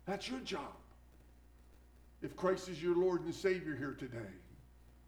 That's 0.06 0.28
your 0.28 0.38
job. 0.40 0.72
If 2.26 2.34
Christ 2.34 2.68
is 2.68 2.82
your 2.82 2.96
Lord 2.96 3.24
and 3.24 3.32
Savior 3.32 3.76
here 3.76 3.94
today, 3.96 4.18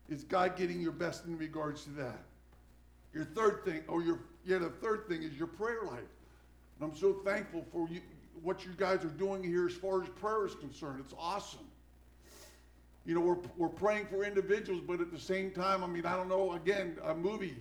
is 0.08 0.22
God 0.22 0.56
getting 0.56 0.80
your 0.80 0.92
best 0.92 1.24
in 1.24 1.36
regards 1.36 1.82
to 1.82 1.90
that? 1.90 2.20
Your 3.12 3.24
third 3.24 3.64
thing, 3.64 3.82
or 3.88 4.02
your 4.04 4.20
yeah, 4.46 4.58
the 4.58 4.68
third 4.68 5.08
thing 5.08 5.24
is 5.24 5.32
your 5.36 5.48
prayer 5.48 5.82
life. 5.82 5.98
And 6.78 6.88
I'm 6.88 6.96
so 6.96 7.14
thankful 7.24 7.66
for 7.72 7.88
you, 7.90 8.02
what 8.40 8.64
you 8.64 8.70
guys 8.76 9.04
are 9.04 9.08
doing 9.08 9.42
here 9.42 9.66
as 9.66 9.74
far 9.74 10.00
as 10.00 10.08
prayer 10.10 10.46
is 10.46 10.54
concerned. 10.54 11.02
It's 11.04 11.12
awesome. 11.18 11.66
You 13.04 13.16
know, 13.16 13.20
we're, 13.20 13.38
we're 13.56 13.68
praying 13.68 14.06
for 14.06 14.22
individuals, 14.22 14.80
but 14.86 15.00
at 15.00 15.10
the 15.10 15.18
same 15.18 15.50
time, 15.50 15.82
I 15.82 15.88
mean, 15.88 16.06
I 16.06 16.14
don't 16.14 16.28
know, 16.28 16.52
again, 16.52 16.98
a 17.02 17.16
movie 17.16 17.56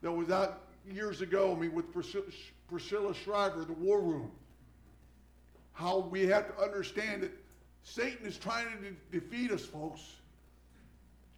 that 0.00 0.10
was 0.10 0.30
out 0.30 0.62
years 0.90 1.20
ago, 1.20 1.54
I 1.54 1.60
mean, 1.60 1.74
with 1.74 1.92
Priscilla, 1.92 3.14
Shirer, 3.14 3.66
The 3.66 3.74
War 3.74 4.00
Room. 4.00 4.30
How 5.74 5.98
we 5.98 6.26
have 6.28 6.56
to 6.56 6.62
understand 6.62 7.24
that 7.24 7.32
Satan 7.86 8.26
is 8.26 8.36
trying 8.36 8.66
to 8.66 8.90
de- 8.90 9.20
defeat 9.20 9.52
us, 9.52 9.64
folks. 9.64 10.00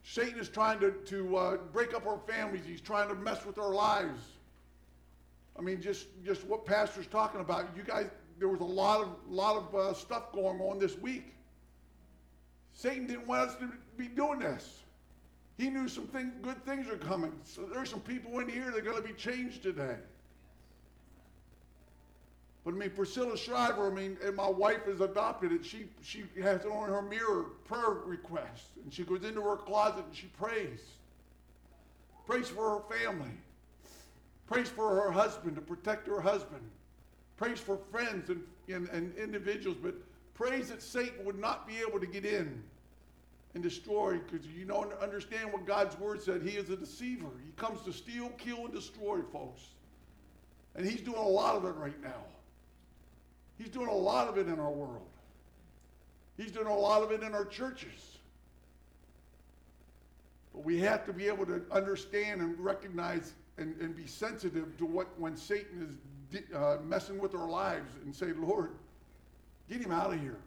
Satan 0.03 0.41
is 0.41 0.49
trying 0.49 0.81
to, 0.81 0.93
to 0.93 1.37
uh, 1.37 1.57
break 1.75 1.93
up 1.95 2.07
our 2.07 2.19
families. 2.27 2.63
He's 2.67 2.81
trying 2.81 3.09
to 3.11 3.15
mess 3.15 3.45
with 3.45 3.59
our 3.59 3.73
lives. 3.73 4.23
I 5.59 5.61
mean, 5.61 5.83
just, 5.83 6.07
just 6.25 6.47
what 6.47 6.65
Pastor's 6.65 7.07
talking 7.07 7.43
about. 7.43 7.67
You 7.77 7.83
guys, 7.83 8.07
there 8.39 8.49
was 8.49 8.61
a 8.61 8.65
lot 8.65 9.03
of, 9.03 9.09
lot 9.29 9.57
of 9.57 9.75
uh, 9.75 9.93
stuff 9.93 10.33
going 10.33 10.59
on 10.61 10.79
this 10.79 10.97
week. 10.97 11.35
Satan 12.73 13.07
didn't 13.07 13.27
want 13.27 13.51
us 13.51 13.57
to 13.57 13.71
be 13.99 14.09
doing 14.09 14.39
this. 14.39 14.85
He 15.59 15.69
knew 15.69 15.87
some 15.87 16.07
thing, 16.07 16.33
good 16.41 16.65
things 16.65 16.89
are 16.89 16.97
coming. 16.97 17.33
So 17.45 17.67
there's 17.67 17.91
some 17.91 18.01
people 18.01 18.39
in 18.39 18.49
here 18.49 18.71
that 18.71 18.79
are 18.79 18.81
going 18.81 19.03
to 19.03 19.07
be 19.07 19.15
changed 19.15 19.63
today. 19.63 19.97
But 22.69 22.75
I 22.75 22.79
mean, 22.81 22.91
Priscilla 22.91 23.35
Shirer, 23.35 23.91
I 23.91 23.95
mean, 23.95 24.19
and 24.23 24.37
my 24.37 24.47
wife 24.47 24.89
is 24.89 25.01
adopted 25.01 25.53
it. 25.53 25.65
She, 25.65 25.87
she 26.03 26.25
has 26.43 26.67
it 26.67 26.71
on 26.71 26.91
her 26.91 27.01
mirror, 27.01 27.47
prayer 27.65 27.93
requests. 28.05 28.69
And 28.85 28.93
she 28.93 29.05
goes 29.05 29.25
into 29.25 29.41
her 29.41 29.57
closet 29.57 30.05
and 30.05 30.15
she 30.15 30.27
prays. 30.39 30.81
Prays 32.27 32.51
for 32.51 32.79
her 32.79 32.95
family. 32.95 33.31
Prays 34.47 34.69
for 34.69 34.87
her 34.97 35.11
husband 35.11 35.55
to 35.55 35.63
protect 35.63 36.07
her 36.09 36.21
husband. 36.21 36.61
Prays 37.39 37.59
for 37.59 37.79
friends 37.91 38.29
and, 38.29 38.43
and, 38.69 38.87
and 38.91 39.17
individuals, 39.17 39.79
but 39.83 39.95
prays 40.35 40.69
that 40.69 40.83
Satan 40.83 41.25
would 41.25 41.39
not 41.39 41.67
be 41.67 41.79
able 41.79 41.99
to 41.99 42.07
get 42.07 42.27
in 42.27 42.63
and 43.55 43.63
destroy 43.63 44.19
because 44.19 44.47
you 44.47 44.67
don't 44.67 44.93
understand 45.01 45.55
what 45.55 45.65
God's 45.65 45.99
word 45.99 46.21
said. 46.21 46.43
He 46.43 46.59
is 46.59 46.69
a 46.69 46.77
deceiver. 46.77 47.31
He 47.43 47.51
comes 47.57 47.81
to 47.87 47.95
steal, 47.95 48.29
kill, 48.37 48.67
and 48.67 48.75
destroy, 48.75 49.21
folks. 49.33 49.69
And 50.75 50.85
he's 50.85 51.01
doing 51.01 51.17
a 51.17 51.27
lot 51.29 51.57
of 51.57 51.65
it 51.65 51.75
right 51.75 51.99
now. 52.03 52.25
He's 53.59 53.69
doing 53.69 53.89
a 53.89 53.95
lot 53.95 54.29
of 54.29 54.39
it 54.39 54.47
in 54.47 54.59
our 54.61 54.71
world. 54.71 55.09
He's 56.37 56.53
doing 56.53 56.69
a 56.69 56.77
lot 56.77 57.03
of 57.03 57.11
it 57.11 57.23
in 57.23 57.35
our 57.35 57.45
churches. 57.45 58.19
But 60.55 60.65
we 60.65 60.79
have 60.81 61.05
to 61.07 61.13
be 61.13 61.27
able 61.27 61.45
to 61.47 61.63
understand 61.71 62.41
and 62.41 62.59
recognize 62.59 63.35
and, 63.59 63.75
and 63.81 63.95
be 63.95 64.07
sensitive 64.07 64.77
to 64.79 64.87
what 64.87 65.09
when 65.19 65.37
Satan 65.37 65.89
is 65.89 66.41
uh, 66.55 66.77
messing 66.85 67.19
with 67.19 67.35
our 67.35 67.49
lives 67.49 67.93
and 68.05 68.15
say, 68.15 68.33
Lord, 68.33 68.71
get 69.69 69.81
him 69.81 69.91
out 69.91 70.13
of 70.13 70.21
here. 70.21 70.39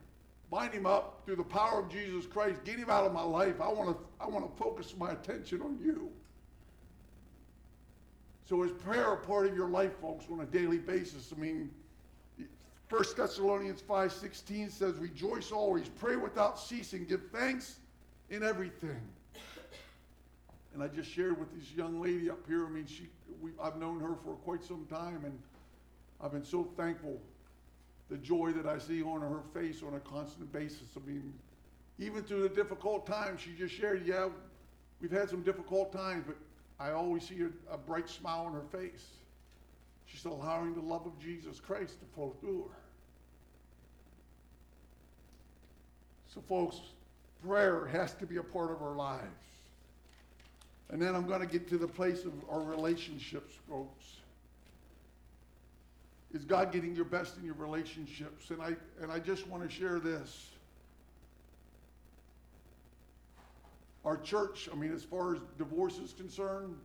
Bind 0.49 0.73
him 0.73 0.85
up 0.85 1.21
through 1.25 1.37
the 1.37 1.43
power 1.43 1.79
of 1.79 1.89
Jesus 1.89 2.25
Christ. 2.25 2.63
Get 2.63 2.77
him 2.77 2.89
out 2.89 3.05
of 3.05 3.13
my 3.13 3.23
life. 3.23 3.61
I 3.61 3.69
want 3.69 3.89
to 3.89 3.97
I 4.19 4.27
want 4.27 4.49
to 4.49 4.63
focus 4.63 4.93
my 4.97 5.11
attention 5.11 5.61
on 5.61 5.77
you. 5.81 6.09
So 8.47 8.63
is 8.63 8.71
prayer 8.71 9.13
a 9.13 9.17
part 9.17 9.47
of 9.47 9.55
your 9.55 9.69
life, 9.69 9.93
folks, 10.01 10.25
on 10.29 10.41
a 10.41 10.45
daily 10.45 10.77
basis? 10.77 11.33
I 11.35 11.39
mean, 11.39 11.71
1 12.91 13.03
Thessalonians 13.15 13.81
5.16 13.81 14.69
says, 14.69 14.97
Rejoice 14.97 15.53
always, 15.53 15.87
pray 15.87 16.17
without 16.17 16.59
ceasing, 16.59 17.05
give 17.05 17.21
thanks 17.31 17.77
in 18.29 18.43
everything. 18.43 18.99
And 20.73 20.83
I 20.83 20.89
just 20.89 21.09
shared 21.09 21.39
with 21.39 21.57
this 21.57 21.71
young 21.71 22.01
lady 22.01 22.29
up 22.29 22.45
here, 22.45 22.65
I 22.65 22.69
mean, 22.69 22.85
she, 22.85 23.07
we, 23.41 23.51
I've 23.63 23.77
known 23.77 24.01
her 24.01 24.15
for 24.25 24.33
quite 24.43 24.61
some 24.61 24.85
time, 24.89 25.21
and 25.23 25.39
I've 26.19 26.33
been 26.33 26.43
so 26.43 26.67
thankful 26.75 27.17
the 28.09 28.17
joy 28.17 28.51
that 28.51 28.65
I 28.65 28.77
see 28.77 29.01
on 29.01 29.21
her 29.21 29.39
face 29.53 29.83
on 29.87 29.93
a 29.93 29.99
constant 30.01 30.51
basis. 30.51 30.83
I 30.97 31.07
mean, 31.09 31.33
even 31.97 32.23
through 32.23 32.43
the 32.43 32.49
difficult 32.49 33.07
times, 33.07 33.39
she 33.39 33.51
just 33.57 33.73
shared, 33.73 34.05
yeah, 34.05 34.27
we've 34.99 35.11
had 35.11 35.29
some 35.29 35.43
difficult 35.43 35.93
times, 35.93 36.25
but 36.27 36.35
I 36.77 36.91
always 36.91 37.25
see 37.25 37.41
a, 37.43 37.73
a 37.73 37.77
bright 37.77 38.09
smile 38.09 38.47
on 38.47 38.53
her 38.53 38.65
face. 38.69 39.05
She's 40.05 40.25
allowing 40.25 40.73
the 40.73 40.81
love 40.81 41.05
of 41.05 41.17
Jesus 41.19 41.61
Christ 41.61 42.01
to 42.01 42.05
flow 42.13 42.35
through 42.41 42.69
her. 42.69 42.80
So, 46.33 46.41
folks, 46.47 46.77
prayer 47.45 47.85
has 47.87 48.13
to 48.15 48.25
be 48.25 48.37
a 48.37 48.43
part 48.43 48.71
of 48.71 48.81
our 48.81 48.95
lives. 48.95 49.25
And 50.89 51.01
then 51.01 51.15
I'm 51.15 51.27
going 51.27 51.41
to 51.41 51.47
get 51.47 51.67
to 51.69 51.77
the 51.77 51.87
place 51.87 52.25
of 52.25 52.33
our 52.49 52.61
relationships, 52.61 53.53
folks. 53.69 54.05
Is 56.33 56.45
God 56.45 56.71
getting 56.71 56.95
your 56.95 57.05
best 57.05 57.37
in 57.37 57.43
your 57.43 57.55
relationships? 57.55 58.51
And 58.51 58.61
I, 58.61 58.75
and 59.01 59.11
I 59.11 59.19
just 59.19 59.47
want 59.47 59.63
to 59.63 59.69
share 59.69 59.99
this. 59.99 60.47
Our 64.05 64.17
church, 64.17 64.69
I 64.71 64.75
mean, 64.75 64.93
as 64.93 65.03
far 65.03 65.35
as 65.35 65.41
divorce 65.57 65.97
is 65.97 66.13
concerned, 66.13 66.75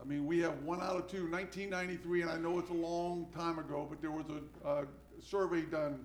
I 0.00 0.04
mean, 0.04 0.26
we 0.26 0.40
have 0.40 0.62
one 0.62 0.80
out 0.80 0.96
of 0.96 1.06
two. 1.06 1.30
1993, 1.30 2.22
and 2.22 2.30
I 2.30 2.38
know 2.38 2.58
it's 2.58 2.70
a 2.70 2.74
long 2.74 3.26
time 3.34 3.58
ago, 3.58 3.86
but 3.88 4.00
there 4.00 4.10
was 4.10 4.26
a, 4.64 4.68
a 4.68 4.84
survey 5.22 5.62
done 5.62 6.04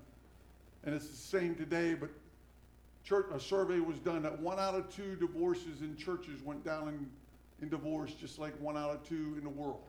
and 0.83 0.95
it's 0.95 1.07
the 1.07 1.15
same 1.15 1.55
today, 1.55 1.93
but 1.93 2.09
church, 3.03 3.27
a 3.33 3.39
survey 3.39 3.79
was 3.79 3.97
done 3.99 4.23
that 4.23 4.39
one 4.39 4.59
out 4.59 4.75
of 4.75 4.93
two 4.93 5.15
divorces 5.15 5.81
in 5.81 5.95
churches 5.95 6.41
went 6.43 6.63
down 6.65 6.87
in, 6.87 7.09
in 7.61 7.69
divorce, 7.69 8.13
just 8.13 8.39
like 8.39 8.53
one 8.59 8.77
out 8.77 8.89
of 8.89 9.07
two 9.07 9.35
in 9.37 9.43
the 9.43 9.49
world. 9.49 9.81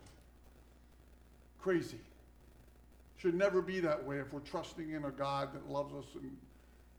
Crazy. 1.61 1.99
Should 3.17 3.35
never 3.35 3.63
be 3.63 3.81
that 3.81 4.05
way 4.05 4.19
if 4.19 4.33
we're 4.33 4.41
trusting 4.41 4.91
in 4.91 5.05
a 5.05 5.11
God 5.11 5.55
that 5.55 5.71
loves 5.71 5.95
us. 5.95 6.05
And 6.15 6.37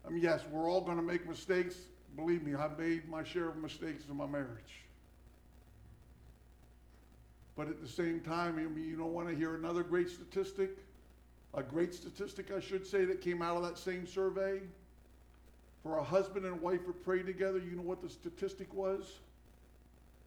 I 0.06 0.10
mean, 0.10 0.22
yes, 0.22 0.40
we're 0.50 0.70
all 0.70 0.80
going 0.80 0.96
to 0.96 1.02
make 1.02 1.28
mistakes. 1.28 1.76
Believe 2.16 2.42
me, 2.42 2.54
I've 2.54 2.78
made 2.78 3.08
my 3.08 3.22
share 3.22 3.48
of 3.48 3.56
mistakes 3.56 4.04
in 4.08 4.16
my 4.16 4.26
marriage. 4.26 4.80
But 7.56 7.68
at 7.68 7.80
the 7.80 7.88
same 7.88 8.20
time, 8.20 8.58
I 8.58 8.62
mean, 8.62 8.88
you 8.88 8.96
don't 8.96 9.12
want 9.12 9.28
to 9.28 9.34
hear 9.34 9.54
another 9.54 9.82
great 9.82 10.08
statistic 10.10 10.78
a 11.56 11.62
great 11.62 11.94
statistic, 11.94 12.50
I 12.50 12.60
should 12.60 12.86
say, 12.86 13.04
that 13.04 13.20
came 13.20 13.42
out 13.42 13.56
of 13.56 13.62
that 13.62 13.78
same 13.78 14.06
survey. 14.06 14.60
For 15.82 15.98
a 15.98 16.02
husband 16.02 16.46
and 16.46 16.60
wife 16.60 16.80
who 16.86 16.92
prayed 16.92 17.26
together, 17.26 17.58
you 17.58 17.76
know 17.76 17.82
what 17.82 18.02
the 18.02 18.08
statistic 18.08 18.72
was? 18.72 19.18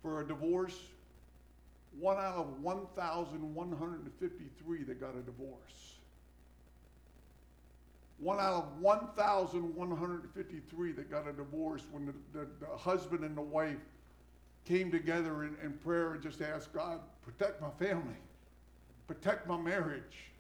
For 0.02 0.22
a 0.22 0.28
divorce, 0.28 0.78
one 2.00 2.18
out 2.18 2.36
of 2.36 2.62
1,153 2.62 4.84
that 4.84 5.00
got 5.00 5.16
a 5.16 5.22
divorce. 5.22 5.96
one 8.20 8.40
out 8.40 8.54
of 8.54 8.82
1,153 8.82 10.92
that 10.92 11.10
got 11.10 11.28
a 11.28 11.34
divorce 11.34 11.84
when 11.92 12.06
the, 12.06 12.14
the, 12.34 12.48
the 12.60 12.68
husband 12.78 13.24
and 13.24 13.36
the 13.36 13.42
wife 13.42 13.78
came 14.66 14.92
together 14.92 15.44
in, 15.44 15.56
in 15.64 15.74
prayer 15.74 16.14
and 16.14 16.22
just 16.22 16.42
asked 16.42 16.72
God, 16.74 17.00
protect 17.24 17.60
my 17.62 17.70
family, 17.80 18.18
protect 19.08 19.48
my 19.48 19.58
marriage. 19.58 20.32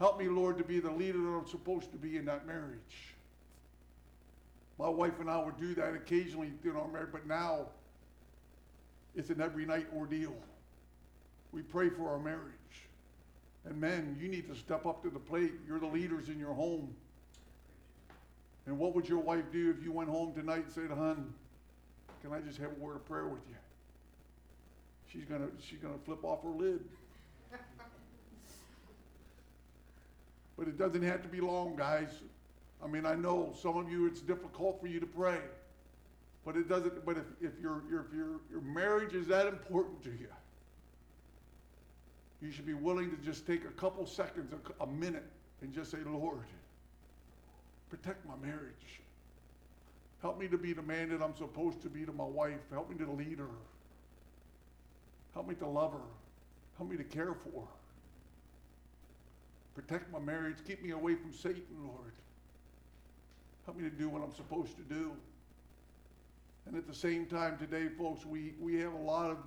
Help 0.00 0.18
me, 0.18 0.28
Lord, 0.28 0.56
to 0.56 0.64
be 0.64 0.80
the 0.80 0.90
leader 0.90 1.18
that 1.18 1.28
I'm 1.28 1.46
supposed 1.46 1.92
to 1.92 1.98
be 1.98 2.16
in 2.16 2.24
that 2.24 2.46
marriage. 2.46 3.14
My 4.78 4.88
wife 4.88 5.20
and 5.20 5.30
I 5.30 5.44
would 5.44 5.58
do 5.58 5.74
that 5.74 5.94
occasionally 5.94 6.50
in 6.64 6.74
our 6.74 6.88
marriage, 6.88 7.10
but 7.12 7.26
now 7.26 7.66
it's 9.14 9.28
an 9.28 9.42
every 9.42 9.66
night 9.66 9.86
ordeal. 9.94 10.34
We 11.52 11.60
pray 11.60 11.90
for 11.90 12.08
our 12.08 12.18
marriage. 12.18 12.54
And 13.66 13.78
men, 13.78 14.16
you 14.18 14.26
need 14.28 14.48
to 14.48 14.54
step 14.54 14.86
up 14.86 15.02
to 15.02 15.10
the 15.10 15.18
plate. 15.18 15.52
You're 15.68 15.78
the 15.78 15.86
leaders 15.86 16.30
in 16.30 16.38
your 16.38 16.54
home. 16.54 16.94
And 18.64 18.78
what 18.78 18.94
would 18.94 19.06
your 19.06 19.18
wife 19.18 19.44
do 19.52 19.74
if 19.76 19.84
you 19.84 19.92
went 19.92 20.08
home 20.08 20.32
tonight 20.32 20.64
and 20.64 20.72
said, 20.72 20.90
"Hun, 20.90 21.34
can 22.22 22.32
I 22.32 22.40
just 22.40 22.56
have 22.58 22.70
a 22.70 22.80
word 22.80 22.96
of 22.96 23.04
prayer 23.04 23.26
with 23.26 23.46
you?" 23.50 23.56
She's 25.12 25.26
gonna 25.26 25.48
she's 25.60 25.78
gonna 25.78 25.98
flip 26.06 26.24
off 26.24 26.42
her 26.42 26.50
lid. 26.50 26.88
But 30.60 30.68
it 30.68 30.76
doesn't 30.76 31.02
have 31.02 31.22
to 31.22 31.28
be 31.28 31.40
long, 31.40 31.74
guys. 31.74 32.10
I 32.84 32.86
mean, 32.86 33.06
I 33.06 33.14
know 33.14 33.54
some 33.62 33.78
of 33.78 33.90
you 33.90 34.06
it's 34.06 34.20
difficult 34.20 34.78
for 34.78 34.88
you 34.88 35.00
to 35.00 35.06
pray, 35.06 35.38
but 36.44 36.54
it 36.54 36.68
doesn't. 36.68 37.06
But 37.06 37.16
if, 37.16 37.24
if 37.40 37.58
your 37.62 37.78
if 37.86 38.14
your 38.14 38.40
your 38.50 38.60
marriage 38.60 39.14
is 39.14 39.26
that 39.28 39.46
important 39.46 40.02
to 40.04 40.10
you, 40.10 40.28
you 42.42 42.52
should 42.52 42.66
be 42.66 42.74
willing 42.74 43.10
to 43.10 43.16
just 43.24 43.46
take 43.46 43.64
a 43.64 43.70
couple 43.70 44.06
seconds, 44.06 44.52
a, 44.52 44.82
a 44.82 44.86
minute, 44.86 45.24
and 45.62 45.72
just 45.72 45.90
say, 45.90 45.98
Lord, 46.04 46.44
protect 47.88 48.26
my 48.26 48.36
marriage. 48.46 49.00
Help 50.20 50.38
me 50.38 50.46
to 50.48 50.58
be 50.58 50.74
the 50.74 50.82
man 50.82 51.08
that 51.08 51.22
I'm 51.22 51.34
supposed 51.38 51.80
to 51.82 51.88
be 51.88 52.04
to 52.04 52.12
my 52.12 52.24
wife. 52.24 52.60
Help 52.70 52.90
me 52.90 52.96
to 52.96 53.10
lead 53.10 53.38
her. 53.38 53.46
Help 55.32 55.48
me 55.48 55.54
to 55.54 55.66
love 55.66 55.92
her. 55.92 56.08
Help 56.76 56.90
me 56.90 56.98
to 56.98 57.04
care 57.04 57.32
for 57.32 57.62
her. 57.62 57.79
Protect 59.74 60.10
my 60.12 60.18
marriage. 60.18 60.56
Keep 60.66 60.82
me 60.82 60.90
away 60.90 61.14
from 61.14 61.32
Satan, 61.32 61.64
Lord. 61.84 62.12
Help 63.64 63.76
me 63.76 63.88
to 63.88 63.94
do 63.94 64.08
what 64.08 64.22
I'm 64.22 64.34
supposed 64.34 64.76
to 64.76 64.82
do. 64.82 65.12
And 66.66 66.76
at 66.76 66.86
the 66.86 66.94
same 66.94 67.26
time 67.26 67.56
today, 67.58 67.88
folks, 67.88 68.26
we, 68.26 68.54
we 68.60 68.76
have 68.76 68.92
a 68.92 68.98
lot 68.98 69.30
of 69.30 69.38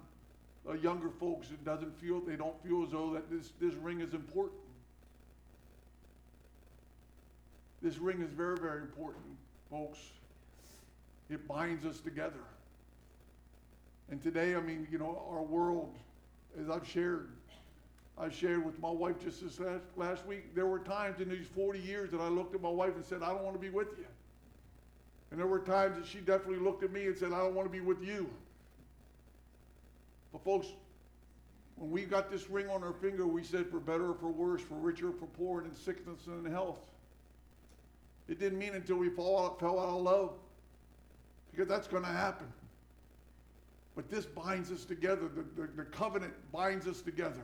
uh, 0.67 0.73
younger 0.73 1.09
folks 1.09 1.49
that 1.49 1.63
doesn't 1.65 1.97
feel, 1.99 2.21
they 2.21 2.36
don't 2.36 2.62
feel 2.63 2.83
as 2.83 2.91
though 2.91 3.13
that 3.13 3.29
this, 3.29 3.51
this 3.59 3.73
ring 3.75 4.01
is 4.01 4.13
important. 4.13 4.59
This 7.81 7.97
ring 7.97 8.21
is 8.21 8.31
very, 8.31 8.57
very 8.57 8.81
important, 8.81 9.25
folks. 9.69 9.99
It 11.29 11.45
binds 11.47 11.86
us 11.86 11.99
together. 11.99 12.43
And 14.09 14.21
today, 14.23 14.55
I 14.55 14.62
mean, 14.62 14.88
you 14.91 14.97
know, 14.97 15.21
our 15.29 15.43
world, 15.43 15.93
as 16.59 16.69
I've 16.69 16.88
shared, 16.88 17.29
I 18.17 18.30
shared 18.30 18.63
with 18.63 18.80
my 18.80 18.91
wife 18.91 19.15
just 19.23 19.43
this 19.43 19.60
last, 19.60 19.84
last 19.95 20.26
week, 20.26 20.54
there 20.54 20.67
were 20.67 20.80
times 20.80 21.19
in 21.19 21.30
these 21.30 21.47
40 21.47 21.80
years 21.80 22.12
that 22.12 22.21
I 22.21 22.28
looked 22.28 22.54
at 22.54 22.62
my 22.62 22.69
wife 22.69 22.95
and 22.95 23.04
said, 23.04 23.23
I 23.23 23.30
don't 23.30 23.43
want 23.43 23.56
to 23.56 23.62
be 23.62 23.69
with 23.69 23.89
you. 23.97 24.06
And 25.32 25.39
there 25.39 25.47
were 25.47 25.60
times 25.60 25.97
that 25.97 26.06
she 26.06 26.19
definitely 26.19 26.60
looked 26.60 26.84
at 26.84 26.91
me 26.91 27.08
and 27.08 27.17
said, 27.17 27.34
I 27.34 27.39
don't 27.39 27.56
want 27.56 27.67
to 27.67 27.71
be 27.71 27.80
with 27.80 28.04
you. 28.04 28.30
But 30.32 30.43
folks, 30.43 30.67
when 31.76 31.89
we 31.89 32.04
got 32.04 32.30
this 32.30 32.49
ring 32.52 32.69
on 32.69 32.84
our 32.84 32.93
finger, 32.93 33.26
we 33.26 33.43
said 33.43 33.67
for 33.67 33.80
better 33.80 34.12
or 34.12 34.13
for 34.13 34.30
worse, 34.30 34.62
for 34.62 34.76
richer 34.76 35.10
or 35.10 35.13
for 35.13 35.26
poor, 35.26 35.62
and 35.62 35.71
in 35.71 35.76
sickness 35.76 36.28
and 36.28 36.45
in 36.45 36.52
health. 36.52 36.80
It 38.28 38.39
didn't 38.39 38.60
mean 38.60 38.76
until 38.76 38.97
we 38.97 39.08
out, 39.08 39.60
fell 39.60 39.80
out 39.80 39.89
of 39.89 40.02
love, 40.02 40.34
because 41.52 41.67
that's 41.67 41.88
going 41.88 42.04
to 42.04 42.10
happen. 42.10 42.47
But 43.95 44.10
this 44.10 44.26
binds 44.26 44.71
us 44.71 44.86
together. 44.86 45.28
The, 45.28 45.62
the, 45.62 45.67
the 45.76 45.84
covenant 45.84 46.34
binds 46.52 46.88
us 46.88 47.02
together. 47.02 47.41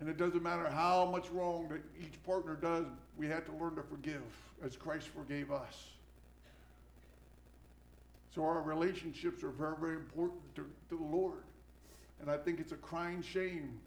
And 0.00 0.08
it 0.08 0.16
doesn't 0.18 0.42
matter 0.42 0.68
how 0.68 1.06
much 1.06 1.30
wrong 1.30 1.68
that 1.68 1.80
each 2.00 2.22
partner 2.24 2.54
does, 2.54 2.84
we 3.16 3.26
have 3.28 3.46
to 3.46 3.52
learn 3.52 3.76
to 3.76 3.82
forgive 3.82 4.22
as 4.62 4.76
Christ 4.76 5.08
forgave 5.08 5.50
us. 5.50 5.84
So 8.34 8.44
our 8.44 8.60
relationships 8.60 9.42
are 9.42 9.50
very, 9.50 9.76
very 9.80 9.96
important 9.96 10.54
to, 10.56 10.66
to 10.90 10.96
the 10.96 11.16
Lord. 11.16 11.42
And 12.20 12.30
I 12.30 12.36
think 12.36 12.60
it's 12.60 12.72
a 12.72 12.76
crying 12.76 13.22
shame. 13.22 13.78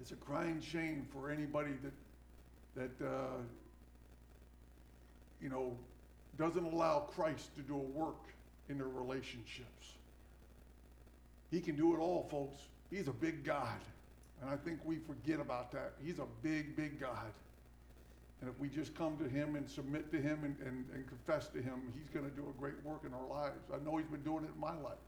It's 0.00 0.12
a 0.12 0.16
crying 0.16 0.62
shame 0.62 1.06
for 1.12 1.30
anybody 1.30 1.72
that, 1.82 2.90
that 2.98 3.06
uh, 3.06 3.42
you 5.42 5.50
know, 5.50 5.76
doesn't 6.38 6.64
allow 6.64 7.00
Christ 7.00 7.54
to 7.56 7.62
do 7.62 7.74
a 7.74 7.98
work 7.98 8.32
in 8.70 8.78
their 8.78 8.88
relationships. 8.88 9.92
He 11.50 11.60
can 11.60 11.76
do 11.76 11.94
it 11.94 11.98
all, 11.98 12.26
folks. 12.30 12.62
He's 12.90 13.08
a 13.08 13.12
big 13.12 13.44
God. 13.44 13.80
And 14.40 14.50
I 14.50 14.56
think 14.56 14.78
we 14.84 14.96
forget 14.96 15.40
about 15.40 15.72
that. 15.72 15.94
He's 16.04 16.18
a 16.18 16.26
big, 16.42 16.76
big 16.76 17.00
God. 17.00 17.32
And 18.40 18.48
if 18.48 18.58
we 18.60 18.68
just 18.68 18.94
come 18.94 19.16
to 19.16 19.28
him 19.28 19.56
and 19.56 19.68
submit 19.68 20.12
to 20.12 20.20
him 20.20 20.38
and, 20.44 20.56
and, 20.64 20.84
and 20.94 21.06
confess 21.08 21.48
to 21.48 21.58
him, 21.58 21.92
he's 21.98 22.08
going 22.08 22.28
to 22.28 22.36
do 22.36 22.48
a 22.48 22.60
great 22.60 22.80
work 22.84 23.02
in 23.04 23.12
our 23.12 23.26
lives. 23.28 23.58
I 23.74 23.84
know 23.84 23.96
he's 23.96 24.06
been 24.06 24.22
doing 24.22 24.44
it 24.44 24.50
in 24.54 24.60
my 24.60 24.76
life. 24.80 24.98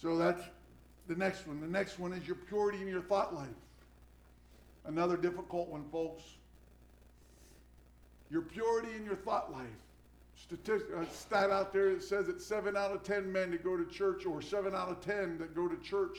So 0.00 0.16
that's 0.16 0.42
the 1.08 1.16
next 1.16 1.46
one. 1.46 1.60
The 1.60 1.66
next 1.66 1.98
one 1.98 2.12
is 2.12 2.24
your 2.26 2.36
purity 2.36 2.80
in 2.80 2.86
your 2.86 3.02
thought 3.02 3.34
life. 3.34 3.48
Another 4.84 5.16
difficult 5.16 5.68
one, 5.68 5.84
folks. 5.90 6.22
Your 8.30 8.42
purity 8.42 8.90
in 8.96 9.04
your 9.04 9.16
thought 9.16 9.52
life. 9.52 9.66
Statistic, 10.36 10.88
a 10.96 11.06
stat 11.12 11.50
out 11.50 11.72
there 11.72 11.94
that 11.94 12.02
says 12.02 12.26
that 12.26 12.40
seven 12.40 12.76
out 12.76 12.90
of 12.90 13.02
ten 13.02 13.30
men 13.30 13.50
that 13.50 13.62
go 13.62 13.76
to 13.76 13.84
church, 13.86 14.24
or 14.24 14.40
seven 14.40 14.74
out 14.74 14.88
of 14.88 15.00
ten 15.00 15.38
that 15.38 15.54
go 15.54 15.68
to 15.68 15.76
church 15.82 16.18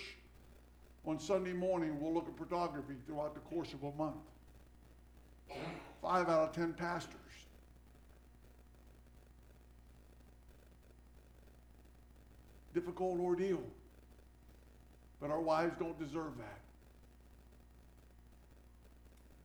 on 1.05 1.19
Sunday 1.19 1.53
morning, 1.53 1.99
we'll 1.99 2.13
look 2.13 2.27
at 2.27 2.35
pornography 2.35 2.95
throughout 3.05 3.33
the 3.33 3.41
course 3.41 3.73
of 3.73 3.83
a 3.83 3.91
month. 3.91 4.15
Five 6.01 6.29
out 6.29 6.49
of 6.49 6.51
ten 6.53 6.73
pastors. 6.73 7.19
Difficult 12.73 13.19
ordeal. 13.19 13.61
But 15.21 15.29
our 15.29 15.41
wives 15.41 15.75
don't 15.77 15.97
deserve 15.99 16.37
that. 16.37 16.59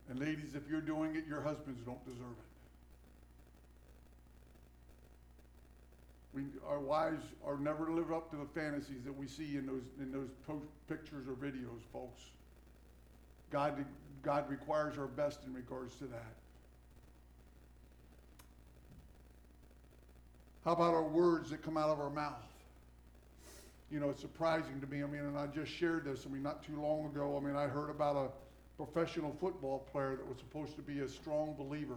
And 0.09 0.19
ladies, 0.19 0.55
if 0.55 0.63
you're 0.69 0.81
doing 0.81 1.15
it, 1.15 1.25
your 1.27 1.41
husbands 1.41 1.81
don't 1.85 2.03
deserve 2.05 2.31
it. 2.31 2.48
We, 6.33 6.43
our 6.67 6.79
wives 6.79 7.23
are 7.45 7.57
never 7.57 7.91
live 7.91 8.11
up 8.11 8.29
to 8.31 8.37
the 8.37 8.45
fantasies 8.45 9.03
that 9.05 9.17
we 9.17 9.27
see 9.27 9.57
in 9.57 9.65
those 9.65 9.83
in 9.99 10.11
those 10.11 10.29
pictures 10.87 11.27
or 11.27 11.33
videos, 11.33 11.81
folks. 11.91 12.21
God 13.51 13.83
God 14.21 14.49
requires 14.49 14.97
our 14.97 15.07
best 15.07 15.39
in 15.45 15.53
regards 15.53 15.95
to 15.95 16.05
that. 16.05 16.35
How 20.65 20.73
about 20.73 20.93
our 20.93 21.03
words 21.03 21.49
that 21.49 21.63
come 21.63 21.77
out 21.77 21.89
of 21.89 21.99
our 21.99 22.09
mouth? 22.09 22.33
You 23.89 23.99
know, 23.99 24.09
it's 24.09 24.21
surprising 24.21 24.79
to 24.81 24.87
me. 24.87 25.01
I 25.03 25.07
mean, 25.07 25.21
and 25.21 25.37
I 25.37 25.47
just 25.47 25.71
shared 25.71 26.05
this, 26.05 26.25
I 26.27 26.31
mean, 26.31 26.43
not 26.43 26.63
too 26.63 26.79
long 26.79 27.05
ago. 27.05 27.39
I 27.41 27.43
mean, 27.43 27.55
I 27.55 27.65
heard 27.65 27.89
about 27.89 28.15
a 28.15 28.83
professional 28.83 29.35
football 29.39 29.79
player 29.91 30.15
that 30.17 30.27
was 30.27 30.37
supposed 30.37 30.75
to 30.75 30.81
be 30.81 30.99
a 30.99 31.07
strong 31.07 31.55
believer. 31.57 31.95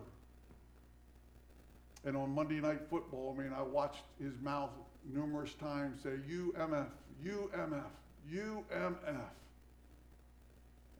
And 2.05 2.17
on 2.17 2.35
Monday 2.35 2.61
Night 2.61 2.81
Football, 2.91 3.37
I 3.37 3.43
mean, 3.43 3.53
I 3.53 3.63
watched 3.63 4.03
his 4.21 4.33
mouth 4.41 4.71
numerous 5.13 5.55
times 5.55 6.03
say, 6.03 6.17
UMF, 6.31 6.87
UMF, 7.25 7.85
UMF. 8.33 9.31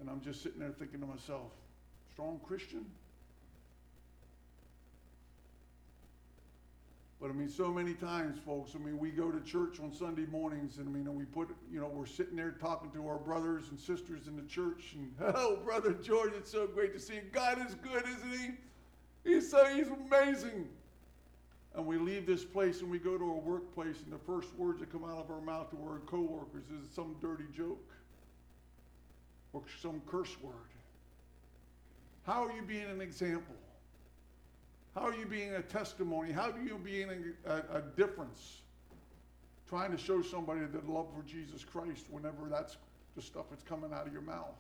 And 0.01 0.11
I'm 0.11 0.21
just 0.21 0.43
sitting 0.43 0.61
there 0.61 0.71
thinking 0.71 1.01
to 1.01 1.07
myself, 1.07 1.51
strong 2.13 2.41
Christian? 2.47 2.85
But 7.21 7.31
I 7.31 7.35
mean, 7.35 7.49
so 7.49 7.73
many 7.73 7.95
times, 7.95 8.37
folks, 8.45 8.73
I 8.75 8.85
mean, 8.85 8.99
we 8.99 9.11
go 9.11 9.31
to 9.31 9.41
church 9.49 9.79
on 9.81 9.93
Sunday 9.93 10.27
mornings 10.27 10.79
and 10.79 10.89
I 10.89 10.91
mean, 10.91 11.07
and 11.07 11.17
we 11.17 11.25
put, 11.25 11.51
you 11.73 11.81
know, 11.81 11.87
we're 11.87 12.05
sitting 12.05 12.35
there 12.35 12.51
talking 12.51 12.91
to 12.91 13.07
our 13.07 13.19
brothers 13.19 13.69
and 13.71 13.79
sisters 13.79 14.27
in 14.27 14.35
the 14.35 14.43
church 14.43 14.97
and, 14.97 15.15
oh, 15.37 15.59
Brother 15.65 15.93
George, 15.93 16.33
it's 16.37 16.51
so 16.51 16.67
great 16.67 16.93
to 16.95 16.99
see 16.99 17.15
you. 17.15 17.23
God 17.31 17.65
is 17.65 17.77
good, 17.77 18.05
isn't 18.09 18.33
he? 18.33 19.31
He's 19.31 19.49
so, 19.49 19.65
he's 19.67 19.87
amazing. 19.87 20.69
And 21.75 21.87
we 21.87 21.97
leave 21.97 22.27
this 22.27 22.45
place 22.45 22.83
and 22.83 22.91
we 22.91 22.99
go 22.99 23.17
to 23.17 23.25
a 23.25 23.39
workplace 23.39 23.97
and 24.05 24.13
the 24.13 24.19
first 24.19 24.55
words 24.57 24.81
that 24.81 24.93
come 24.93 25.05
out 25.05 25.19
of 25.19 25.31
our 25.31 25.41
mouth 25.41 25.71
to 25.71 25.77
our 25.89 26.01
coworkers 26.01 26.65
is 26.65 26.95
some 26.95 27.17
dirty 27.21 27.47
joke 27.57 27.91
or 29.53 29.63
some 29.81 30.03
curse 30.07 30.37
word? 30.43 30.53
How 32.25 32.45
are 32.45 32.53
you 32.53 32.63
being 32.63 32.89
an 32.91 33.01
example? 33.01 33.55
How 34.95 35.03
are 35.03 35.15
you 35.15 35.27
being 35.27 35.55
a 35.55 35.63
testimony? 35.63 36.33
How 36.33 36.51
are 36.51 36.63
you 36.63 36.79
being 36.83 37.35
a, 37.47 37.51
a, 37.51 37.79
a 37.79 37.83
difference? 37.97 38.61
Trying 39.69 39.91
to 39.93 39.99
show 39.99 40.21
somebody 40.21 40.61
the 40.61 40.93
love 40.93 41.07
for 41.17 41.23
Jesus 41.27 41.65
Christ 41.65 42.07
whenever 42.11 42.49
that's 42.51 42.77
the 43.17 43.23
stuff 43.23 43.47
that's 43.51 43.63
coming 43.63 43.93
out 43.93 44.07
of 44.07 44.13
your 44.13 44.23
mouth. 44.23 44.55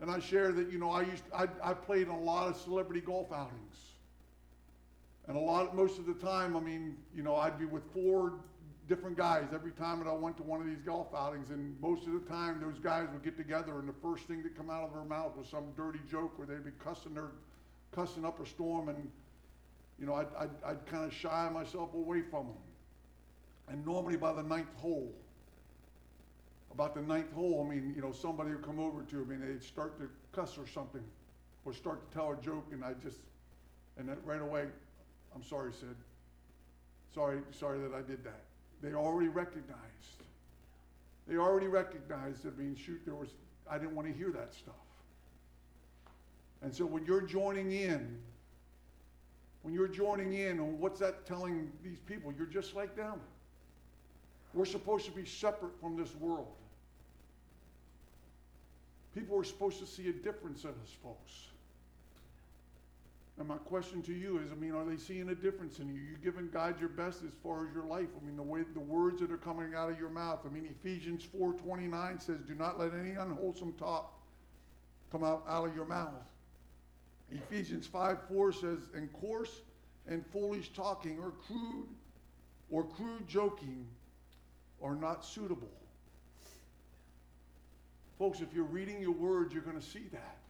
And 0.00 0.10
I 0.10 0.20
share 0.20 0.52
that, 0.52 0.70
you 0.70 0.78
know, 0.78 0.90
I 0.90 1.02
used, 1.02 1.24
I, 1.34 1.46
I 1.62 1.74
played 1.74 2.02
in 2.02 2.08
a 2.08 2.20
lot 2.20 2.48
of 2.48 2.56
celebrity 2.56 3.00
golf 3.00 3.32
outings. 3.32 3.91
And 5.32 5.40
a 5.40 5.44
lot, 5.44 5.74
most 5.74 5.98
of 5.98 6.04
the 6.04 6.12
time, 6.12 6.54
I 6.58 6.60
mean, 6.60 6.94
you 7.16 7.22
know, 7.22 7.36
I'd 7.36 7.58
be 7.58 7.64
with 7.64 7.84
four 7.94 8.34
different 8.86 9.16
guys 9.16 9.46
every 9.54 9.70
time 9.70 9.98
that 10.00 10.06
I 10.06 10.12
went 10.12 10.36
to 10.36 10.42
one 10.42 10.60
of 10.60 10.66
these 10.66 10.82
golf 10.84 11.06
outings. 11.16 11.48
And 11.48 11.74
most 11.80 12.06
of 12.06 12.12
the 12.12 12.20
time, 12.20 12.60
those 12.60 12.78
guys 12.78 13.08
would 13.10 13.22
get 13.22 13.38
together, 13.38 13.78
and 13.78 13.88
the 13.88 13.94
first 14.02 14.24
thing 14.24 14.42
that 14.42 14.54
come 14.54 14.68
out 14.68 14.82
of 14.82 14.92
their 14.92 15.04
mouth 15.04 15.34
was 15.34 15.48
some 15.48 15.72
dirty 15.74 16.00
joke, 16.10 16.34
or 16.38 16.44
they'd 16.44 16.62
be 16.62 16.72
cussing 16.84 17.14
their, 17.14 17.30
cussing 17.92 18.26
up 18.26 18.40
a 18.42 18.46
storm, 18.46 18.90
and 18.90 19.10
you 19.98 20.04
know, 20.04 20.12
I'd, 20.12 20.26
I'd, 20.38 20.50
I'd 20.66 20.84
kind 20.84 21.06
of 21.06 21.14
shy 21.14 21.48
myself 21.50 21.94
away 21.94 22.20
from 22.20 22.48
them. 22.48 22.62
And 23.68 23.86
normally 23.86 24.18
by 24.18 24.34
the 24.34 24.42
ninth 24.42 24.74
hole, 24.76 25.14
about 26.74 26.94
the 26.94 27.00
ninth 27.00 27.32
hole, 27.32 27.66
I 27.66 27.74
mean, 27.74 27.94
you 27.96 28.02
know, 28.02 28.12
somebody 28.12 28.50
would 28.50 28.66
come 28.66 28.78
over 28.78 29.02
to 29.02 29.24
me 29.24 29.36
and 29.36 29.48
they'd 29.48 29.64
start 29.64 29.98
to 29.98 30.10
cuss 30.38 30.58
or 30.58 30.66
something, 30.66 31.02
or 31.64 31.72
start 31.72 32.06
to 32.06 32.14
tell 32.14 32.32
a 32.32 32.36
joke, 32.36 32.66
and 32.70 32.84
I 32.84 32.92
just, 33.02 33.20
and 33.96 34.06
then 34.06 34.18
right 34.26 34.42
away, 34.42 34.66
I'm 35.34 35.42
sorry, 35.42 35.72
Sid. 35.72 35.96
Sorry, 37.14 37.38
sorry 37.50 37.78
that 37.80 37.94
I 37.94 38.02
did 38.02 38.24
that. 38.24 38.42
They 38.82 38.94
already 38.94 39.28
recognized. 39.28 39.76
They 41.28 41.36
already 41.36 41.68
recognized 41.68 42.42
that, 42.42 42.58
I 42.58 42.62
shoot, 42.76 43.00
there 43.04 43.14
was, 43.14 43.28
I 43.70 43.78
didn't 43.78 43.94
want 43.94 44.08
to 44.08 44.14
hear 44.14 44.30
that 44.30 44.54
stuff. 44.54 44.74
And 46.62 46.74
so 46.74 46.84
when 46.84 47.04
you're 47.04 47.22
joining 47.22 47.72
in, 47.72 48.18
when 49.62 49.74
you're 49.74 49.88
joining 49.88 50.34
in, 50.34 50.80
what's 50.80 51.00
that 51.00 51.26
telling 51.26 51.70
these 51.84 51.98
people? 52.00 52.32
You're 52.36 52.46
just 52.46 52.74
like 52.74 52.96
them. 52.96 53.20
We're 54.54 54.64
supposed 54.64 55.06
to 55.06 55.12
be 55.12 55.24
separate 55.24 55.78
from 55.80 55.96
this 55.96 56.14
world. 56.16 56.54
People 59.14 59.38
are 59.38 59.44
supposed 59.44 59.78
to 59.78 59.86
see 59.86 60.08
a 60.08 60.12
difference 60.12 60.64
in 60.64 60.70
us, 60.70 60.96
folks. 61.02 61.51
And 63.38 63.48
my 63.48 63.56
question 63.56 64.02
to 64.02 64.12
you 64.12 64.38
is, 64.38 64.52
I 64.52 64.54
mean, 64.54 64.72
are 64.72 64.84
they 64.84 64.98
seeing 64.98 65.30
a 65.30 65.34
difference 65.34 65.78
in 65.78 65.88
you? 65.88 66.00
You're 66.00 66.18
giving 66.18 66.50
God 66.50 66.78
your 66.78 66.90
best 66.90 67.22
as 67.24 67.32
far 67.42 67.66
as 67.66 67.74
your 67.74 67.84
life? 67.84 68.08
I 68.20 68.24
mean, 68.24 68.36
the 68.36 68.42
way 68.42 68.62
the 68.74 68.80
words 68.80 69.20
that 69.20 69.30
are 69.30 69.38
coming 69.38 69.74
out 69.74 69.90
of 69.90 69.98
your 69.98 70.10
mouth. 70.10 70.40
I 70.44 70.50
mean, 70.50 70.66
Ephesians 70.66 71.24
4:29 71.24 72.20
says, 72.20 72.42
"Do 72.42 72.54
not 72.54 72.78
let 72.78 72.92
any 72.92 73.12
unwholesome 73.12 73.72
talk 73.74 74.20
come 75.10 75.24
out, 75.24 75.44
out 75.48 75.68
of 75.68 75.74
your 75.74 75.86
mouth." 75.86 76.22
Ephesians 77.30 77.86
5:4 77.86 78.52
says, 78.52 78.90
"And 78.94 79.10
coarse 79.14 79.62
and 80.06 80.26
foolish 80.26 80.72
talking 80.74 81.18
or 81.18 81.30
crude 81.30 81.88
or 82.70 82.84
crude 82.84 83.26
joking 83.26 83.88
are 84.82 84.94
not 84.94 85.24
suitable." 85.24 85.72
Folks, 88.18 88.40
if 88.42 88.52
you're 88.52 88.64
reading 88.64 89.00
your 89.00 89.12
words, 89.12 89.54
you're 89.54 89.62
going 89.62 89.80
to 89.80 89.82
see 89.82 90.06
that. 90.08 90.41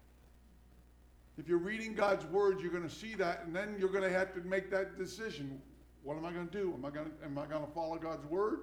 If 1.42 1.48
you're 1.48 1.58
reading 1.58 1.92
God's 1.92 2.24
words, 2.26 2.62
you're 2.62 2.70
going 2.70 2.88
to 2.88 2.94
see 2.94 3.16
that, 3.16 3.42
and 3.44 3.54
then 3.54 3.74
you're 3.76 3.88
going 3.88 4.04
to 4.04 4.16
have 4.16 4.32
to 4.34 4.40
make 4.42 4.70
that 4.70 4.96
decision. 4.96 5.60
What 6.04 6.16
am 6.16 6.24
I 6.24 6.30
going 6.30 6.46
to 6.46 6.52
do? 6.52 6.72
Am 6.72 6.84
I 6.84 6.90
going 6.90 7.06
to, 7.06 7.24
am 7.24 7.36
I 7.36 7.46
going 7.46 7.66
to 7.66 7.72
follow 7.72 7.96
God's 7.98 8.24
word? 8.26 8.60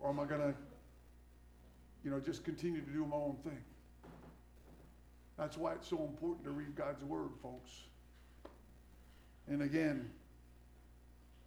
Or 0.00 0.10
am 0.10 0.20
I 0.20 0.26
going 0.26 0.42
to, 0.42 0.54
you 2.04 2.10
know, 2.10 2.20
just 2.20 2.44
continue 2.44 2.82
to 2.82 2.90
do 2.90 3.06
my 3.06 3.16
own 3.16 3.38
thing? 3.42 3.58
That's 5.38 5.56
why 5.56 5.72
it's 5.72 5.88
so 5.88 6.02
important 6.02 6.44
to 6.44 6.50
read 6.50 6.76
God's 6.76 7.02
word, 7.04 7.30
folks. 7.42 7.70
And 9.48 9.62
again, 9.62 10.10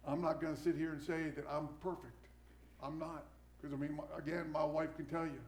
I'm 0.04 0.20
not 0.20 0.40
going 0.40 0.56
to 0.56 0.60
sit 0.60 0.74
here 0.74 0.90
and 0.90 1.00
say 1.00 1.30
that 1.36 1.44
I'm 1.48 1.68
perfect. 1.80 2.26
I'm 2.82 2.98
not. 2.98 3.26
Because, 3.60 3.72
I 3.72 3.76
mean, 3.76 3.94
my, 3.94 4.02
again, 4.18 4.50
my 4.50 4.64
wife 4.64 4.96
can 4.96 5.06
tell 5.06 5.24
you. 5.24 5.40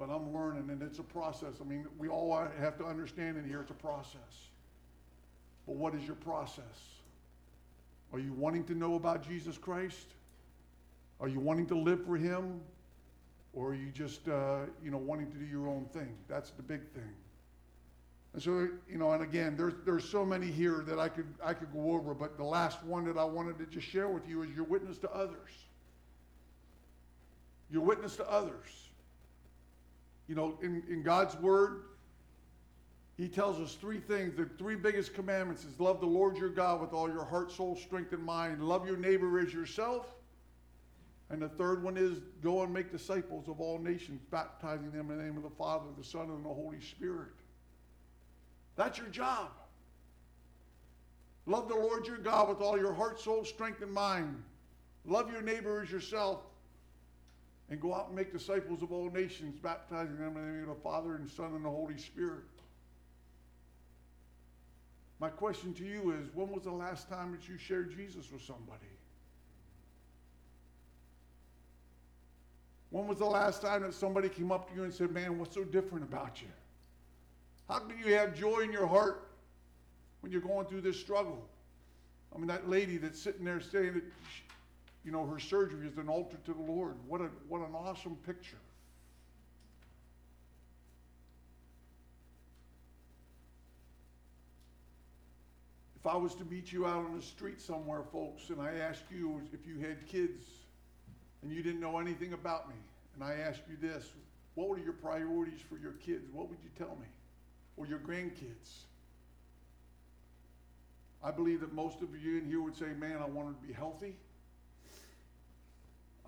But 0.00 0.08
I'm 0.08 0.32
learning, 0.32 0.70
and 0.70 0.82
it's 0.82 0.98
a 0.98 1.02
process. 1.02 1.56
I 1.60 1.64
mean, 1.64 1.86
we 1.98 2.08
all 2.08 2.34
have 2.58 2.78
to 2.78 2.86
understand 2.86 3.36
in 3.36 3.44
here 3.46 3.60
it's 3.60 3.70
a 3.70 3.74
process. 3.74 4.48
But 5.66 5.76
what 5.76 5.94
is 5.94 6.06
your 6.06 6.16
process? 6.16 6.64
Are 8.10 8.18
you 8.18 8.32
wanting 8.32 8.64
to 8.64 8.74
know 8.74 8.94
about 8.94 9.28
Jesus 9.28 9.58
Christ? 9.58 10.06
Are 11.20 11.28
you 11.28 11.38
wanting 11.38 11.66
to 11.66 11.74
live 11.74 12.06
for 12.06 12.16
Him? 12.16 12.62
Or 13.52 13.72
are 13.72 13.74
you 13.74 13.90
just, 13.90 14.26
uh, 14.26 14.60
you 14.82 14.90
know, 14.90 14.96
wanting 14.96 15.30
to 15.32 15.36
do 15.36 15.44
your 15.44 15.68
own 15.68 15.84
thing? 15.92 16.16
That's 16.28 16.48
the 16.52 16.62
big 16.62 16.80
thing. 16.94 17.12
And 18.32 18.42
so, 18.42 18.68
you 18.88 18.96
know, 18.96 19.12
and 19.12 19.22
again, 19.22 19.54
there's, 19.54 19.74
there's 19.84 20.08
so 20.08 20.24
many 20.24 20.46
here 20.46 20.82
that 20.86 20.98
I 20.98 21.10
could, 21.10 21.26
I 21.44 21.52
could 21.52 21.74
go 21.74 21.92
over, 21.92 22.14
but 22.14 22.38
the 22.38 22.44
last 22.44 22.82
one 22.84 23.04
that 23.04 23.18
I 23.18 23.24
wanted 23.24 23.58
to 23.58 23.66
just 23.66 23.86
share 23.86 24.08
with 24.08 24.26
you 24.26 24.42
is 24.44 24.50
your 24.56 24.64
witness 24.64 24.96
to 24.98 25.12
others. 25.12 25.50
Your 27.70 27.82
witness 27.82 28.16
to 28.16 28.30
others. 28.30 28.89
You 30.30 30.36
know, 30.36 30.56
in, 30.62 30.84
in 30.88 31.02
God's 31.02 31.34
word, 31.38 31.86
he 33.16 33.26
tells 33.26 33.58
us 33.58 33.74
three 33.74 33.98
things. 33.98 34.36
The 34.36 34.48
three 34.58 34.76
biggest 34.76 35.12
commandments 35.12 35.64
is 35.64 35.80
love 35.80 35.98
the 35.98 36.06
Lord 36.06 36.36
your 36.36 36.50
God 36.50 36.80
with 36.80 36.92
all 36.92 37.08
your 37.08 37.24
heart, 37.24 37.50
soul, 37.50 37.74
strength, 37.74 38.12
and 38.12 38.22
mind. 38.22 38.62
Love 38.62 38.86
your 38.86 38.96
neighbor 38.96 39.40
as 39.40 39.52
yourself. 39.52 40.06
And 41.30 41.42
the 41.42 41.48
third 41.48 41.82
one 41.82 41.96
is 41.96 42.20
go 42.44 42.62
and 42.62 42.72
make 42.72 42.92
disciples 42.92 43.48
of 43.48 43.60
all 43.60 43.80
nations, 43.80 44.20
baptizing 44.30 44.92
them 44.92 45.10
in 45.10 45.18
the 45.18 45.24
name 45.24 45.36
of 45.36 45.42
the 45.42 45.50
Father, 45.50 45.86
the 45.98 46.04
Son, 46.04 46.30
and 46.30 46.44
the 46.44 46.48
Holy 46.48 46.80
Spirit. 46.80 47.34
That's 48.76 48.98
your 48.98 49.08
job. 49.08 49.50
Love 51.46 51.68
the 51.68 51.74
Lord 51.74 52.06
your 52.06 52.18
God 52.18 52.48
with 52.48 52.60
all 52.60 52.78
your 52.78 52.94
heart, 52.94 53.18
soul, 53.20 53.44
strength, 53.44 53.82
and 53.82 53.92
mind. 53.92 54.40
Love 55.04 55.32
your 55.32 55.42
neighbor 55.42 55.82
as 55.82 55.90
yourself. 55.90 56.38
And 57.70 57.80
go 57.80 57.94
out 57.94 58.08
and 58.08 58.16
make 58.16 58.32
disciples 58.32 58.82
of 58.82 58.90
all 58.90 59.08
nations, 59.10 59.56
baptizing 59.62 60.18
them 60.18 60.36
in 60.36 60.46
the 60.46 60.52
name 60.52 60.68
of 60.68 60.76
the 60.76 60.82
Father 60.82 61.14
and 61.14 61.30
Son 61.30 61.54
and 61.54 61.64
the 61.64 61.70
Holy 61.70 61.96
Spirit. 61.96 62.42
My 65.20 65.28
question 65.28 65.72
to 65.74 65.84
you 65.84 66.12
is 66.12 66.34
when 66.34 66.50
was 66.50 66.64
the 66.64 66.72
last 66.72 67.08
time 67.08 67.30
that 67.32 67.48
you 67.48 67.56
shared 67.56 67.94
Jesus 67.96 68.32
with 68.32 68.42
somebody? 68.42 68.86
When 72.90 73.06
was 73.06 73.18
the 73.18 73.26
last 73.26 73.62
time 73.62 73.82
that 73.82 73.94
somebody 73.94 74.28
came 74.28 74.50
up 74.50 74.68
to 74.70 74.74
you 74.74 74.84
and 74.84 74.92
said, 74.92 75.12
Man, 75.12 75.38
what's 75.38 75.54
so 75.54 75.62
different 75.62 76.04
about 76.04 76.42
you? 76.42 76.48
How 77.68 77.78
can 77.78 77.96
you 78.04 78.14
have 78.14 78.34
joy 78.34 78.60
in 78.60 78.72
your 78.72 78.86
heart 78.86 79.28
when 80.22 80.32
you're 80.32 80.40
going 80.40 80.66
through 80.66 80.80
this 80.80 80.98
struggle? 80.98 81.46
I 82.34 82.38
mean, 82.38 82.48
that 82.48 82.68
lady 82.68 82.96
that's 82.96 83.20
sitting 83.20 83.44
there 83.44 83.60
saying 83.60 83.94
that, 83.94 84.02
you 85.04 85.12
know, 85.12 85.26
her 85.26 85.38
surgery 85.38 85.86
is 85.86 85.96
an 85.96 86.08
altar 86.08 86.36
to 86.44 86.52
the 86.52 86.62
Lord. 86.62 86.96
What, 87.08 87.20
a, 87.20 87.30
what 87.48 87.60
an 87.60 87.74
awesome 87.74 88.16
picture. 88.26 88.58
If 95.98 96.06
I 96.06 96.16
was 96.16 96.34
to 96.36 96.44
meet 96.46 96.72
you 96.72 96.86
out 96.86 97.04
on 97.04 97.14
the 97.14 97.22
street 97.22 97.60
somewhere, 97.60 98.02
folks, 98.10 98.48
and 98.48 98.60
I 98.60 98.74
asked 98.76 99.04
you 99.10 99.40
if 99.52 99.66
you 99.66 99.78
had 99.78 100.06
kids 100.06 100.44
and 101.42 101.52
you 101.52 101.62
didn't 101.62 101.80
know 101.80 101.98
anything 101.98 102.32
about 102.32 102.68
me, 102.68 102.74
and 103.14 103.24
I 103.24 103.34
asked 103.34 103.62
you 103.68 103.76
this, 103.76 104.08
what 104.54 104.68
were 104.68 104.78
your 104.78 104.94
priorities 104.94 105.60
for 105.68 105.76
your 105.76 105.92
kids? 105.92 106.24
What 106.32 106.48
would 106.48 106.58
you 106.62 106.70
tell 106.78 106.96
me? 107.00 107.06
Or 107.76 107.86
your 107.86 107.98
grandkids? 107.98 108.84
I 111.22 111.30
believe 111.30 111.60
that 111.60 111.74
most 111.74 112.00
of 112.00 112.08
you 112.18 112.38
in 112.38 112.46
here 112.46 112.62
would 112.62 112.76
say, 112.76 112.86
man, 112.98 113.18
I 113.22 113.26
want 113.26 113.48
them 113.48 113.56
to 113.60 113.66
be 113.66 113.72
healthy. 113.74 114.16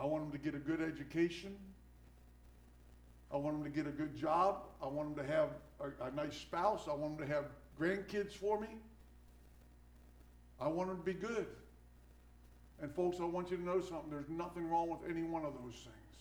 I 0.03 0.05
want 0.05 0.25
them 0.25 0.33
to 0.33 0.45
get 0.45 0.57
a 0.57 0.59
good 0.59 0.83
education. 0.83 1.55
I 3.33 3.37
want 3.37 3.63
them 3.63 3.73
to 3.73 3.77
get 3.77 3.87
a 3.87 3.95
good 3.95 4.17
job. 4.17 4.65
I 4.83 4.89
want 4.89 5.15
them 5.15 5.25
to 5.25 5.33
have 5.33 5.51
a, 5.79 6.07
a 6.07 6.11
nice 6.11 6.37
spouse. 6.37 6.89
I 6.91 6.93
want 6.93 7.19
them 7.19 7.29
to 7.29 7.33
have 7.33 7.45
grandkids 7.81 8.33
for 8.33 8.61
me. 8.61 8.67
I 10.61 10.67
want 10.67 10.89
them 10.89 10.99
to 10.99 11.05
be 11.05 11.15
good. 11.15 11.47
And 12.81 12.93
folks, 12.93 13.19
I 13.21 13.25
want 13.27 13.53
you 13.53 13.59
to 13.59 13.63
know 13.63 13.81
something. 13.81 14.11
There's 14.11 14.29
nothing 14.29 14.69
wrong 14.69 14.91
with 14.91 15.09
any 15.09 15.23
one 15.23 15.45
of 15.45 15.53
those 15.63 15.75
things. 15.75 16.19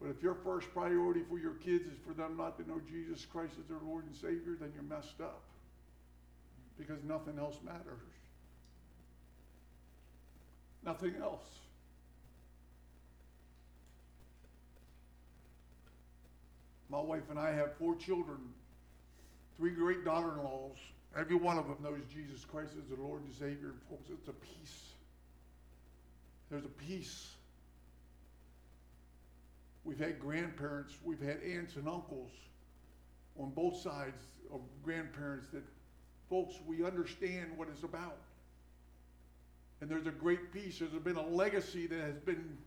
But 0.00 0.10
if 0.10 0.22
your 0.22 0.34
first 0.34 0.72
priority 0.72 1.22
for 1.28 1.40
your 1.40 1.54
kids 1.54 1.86
is 1.86 1.98
for 2.06 2.14
them 2.14 2.36
not 2.36 2.58
to 2.58 2.68
know 2.68 2.80
Jesus 2.88 3.26
Christ 3.26 3.54
as 3.60 3.66
their 3.66 3.80
Lord 3.84 4.06
and 4.06 4.14
Savior, 4.14 4.56
then 4.60 4.70
you're 4.72 4.84
messed 4.84 5.20
up. 5.20 5.42
Because 6.78 7.02
nothing 7.02 7.40
else 7.40 7.56
matters. 7.64 8.06
Nothing 10.84 11.14
else. 11.20 11.61
My 16.92 17.00
wife 17.00 17.30
and 17.30 17.38
I 17.38 17.52
have 17.54 17.74
four 17.78 17.96
children, 17.96 18.36
three 19.56 19.70
great 19.70 20.04
daughter 20.04 20.32
in 20.32 20.44
laws. 20.44 20.76
Every 21.18 21.36
one 21.36 21.56
of 21.56 21.66
them 21.66 21.78
knows 21.82 22.02
Jesus 22.12 22.44
Christ 22.44 22.72
as 22.78 22.86
the 22.94 23.02
Lord 23.02 23.22
and 23.22 23.32
Savior. 23.32 23.72
Folks, 23.88 24.10
it's 24.10 24.28
a 24.28 24.32
peace. 24.32 24.90
There's 26.50 26.66
a 26.66 26.68
peace. 26.68 27.30
We've 29.84 29.98
had 29.98 30.20
grandparents, 30.20 30.94
we've 31.02 31.20
had 31.20 31.38
aunts 31.42 31.76
and 31.76 31.88
uncles 31.88 32.30
on 33.40 33.50
both 33.50 33.78
sides 33.78 34.22
of 34.52 34.60
grandparents 34.84 35.48
that, 35.54 35.62
folks, 36.28 36.56
we 36.66 36.84
understand 36.84 37.56
what 37.56 37.68
it's 37.72 37.84
about. 37.84 38.18
And 39.80 39.90
there's 39.90 40.06
a 40.06 40.12
great 40.12 40.52
peace. 40.52 40.78
There's 40.78 40.92
been 41.02 41.16
a 41.16 41.26
legacy 41.26 41.86
that 41.86 42.00
has 42.00 42.18
been 42.18 42.58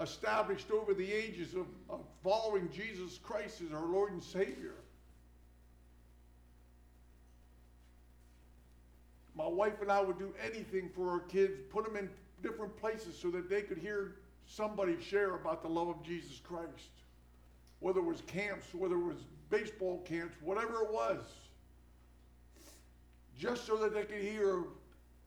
established 0.00 0.70
over 0.70 0.94
the 0.94 1.12
ages 1.12 1.54
of, 1.54 1.66
of 1.90 2.00
following 2.22 2.68
Jesus 2.70 3.18
Christ 3.18 3.60
as 3.60 3.72
our 3.72 3.86
Lord 3.86 4.12
and 4.12 4.22
Savior. 4.22 4.74
My 9.34 9.46
wife 9.46 9.80
and 9.80 9.90
I 9.90 10.00
would 10.00 10.18
do 10.18 10.32
anything 10.44 10.90
for 10.94 11.10
our 11.10 11.20
kids, 11.20 11.52
put 11.70 11.84
them 11.84 11.96
in 11.96 12.08
different 12.42 12.76
places 12.76 13.16
so 13.16 13.30
that 13.30 13.48
they 13.48 13.62
could 13.62 13.78
hear 13.78 14.16
somebody 14.46 15.00
share 15.00 15.34
about 15.34 15.62
the 15.62 15.68
love 15.68 15.88
of 15.88 16.02
Jesus 16.02 16.40
Christ. 16.42 16.90
Whether 17.80 18.00
it 18.00 18.04
was 18.04 18.22
camps, 18.26 18.74
whether 18.74 18.94
it 18.94 19.04
was 19.04 19.24
baseball 19.50 20.02
camps, 20.04 20.36
whatever 20.42 20.82
it 20.82 20.92
was. 20.92 21.20
Just 23.38 23.66
so 23.66 23.76
that 23.76 23.94
they 23.94 24.04
could 24.04 24.22
hear 24.22 24.62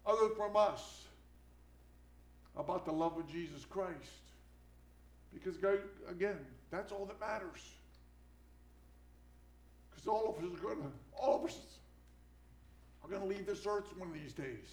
other 0.06 0.30
from 0.36 0.56
us 0.56 1.06
about 2.56 2.86
the 2.86 2.92
love 2.92 3.18
of 3.18 3.28
Jesus 3.28 3.66
Christ. 3.66 4.25
Because, 5.36 5.58
again, 6.10 6.38
that's 6.72 6.92
all 6.92 7.06
that 7.06 7.20
matters. 7.20 7.62
Because 9.92 10.08
all 10.08 10.36
of 10.36 10.44
us 10.44 10.58
are 10.58 10.62
going 10.62 10.82
to, 10.82 10.92
all 11.20 11.44
of 11.44 11.46
us 11.50 11.58
are 13.04 13.10
going 13.10 13.22
to 13.22 13.28
leave 13.28 13.46
this 13.46 13.68
earth 13.68 13.86
one 13.98 14.08
of 14.08 14.14
these 14.14 14.34
days. 14.34 14.66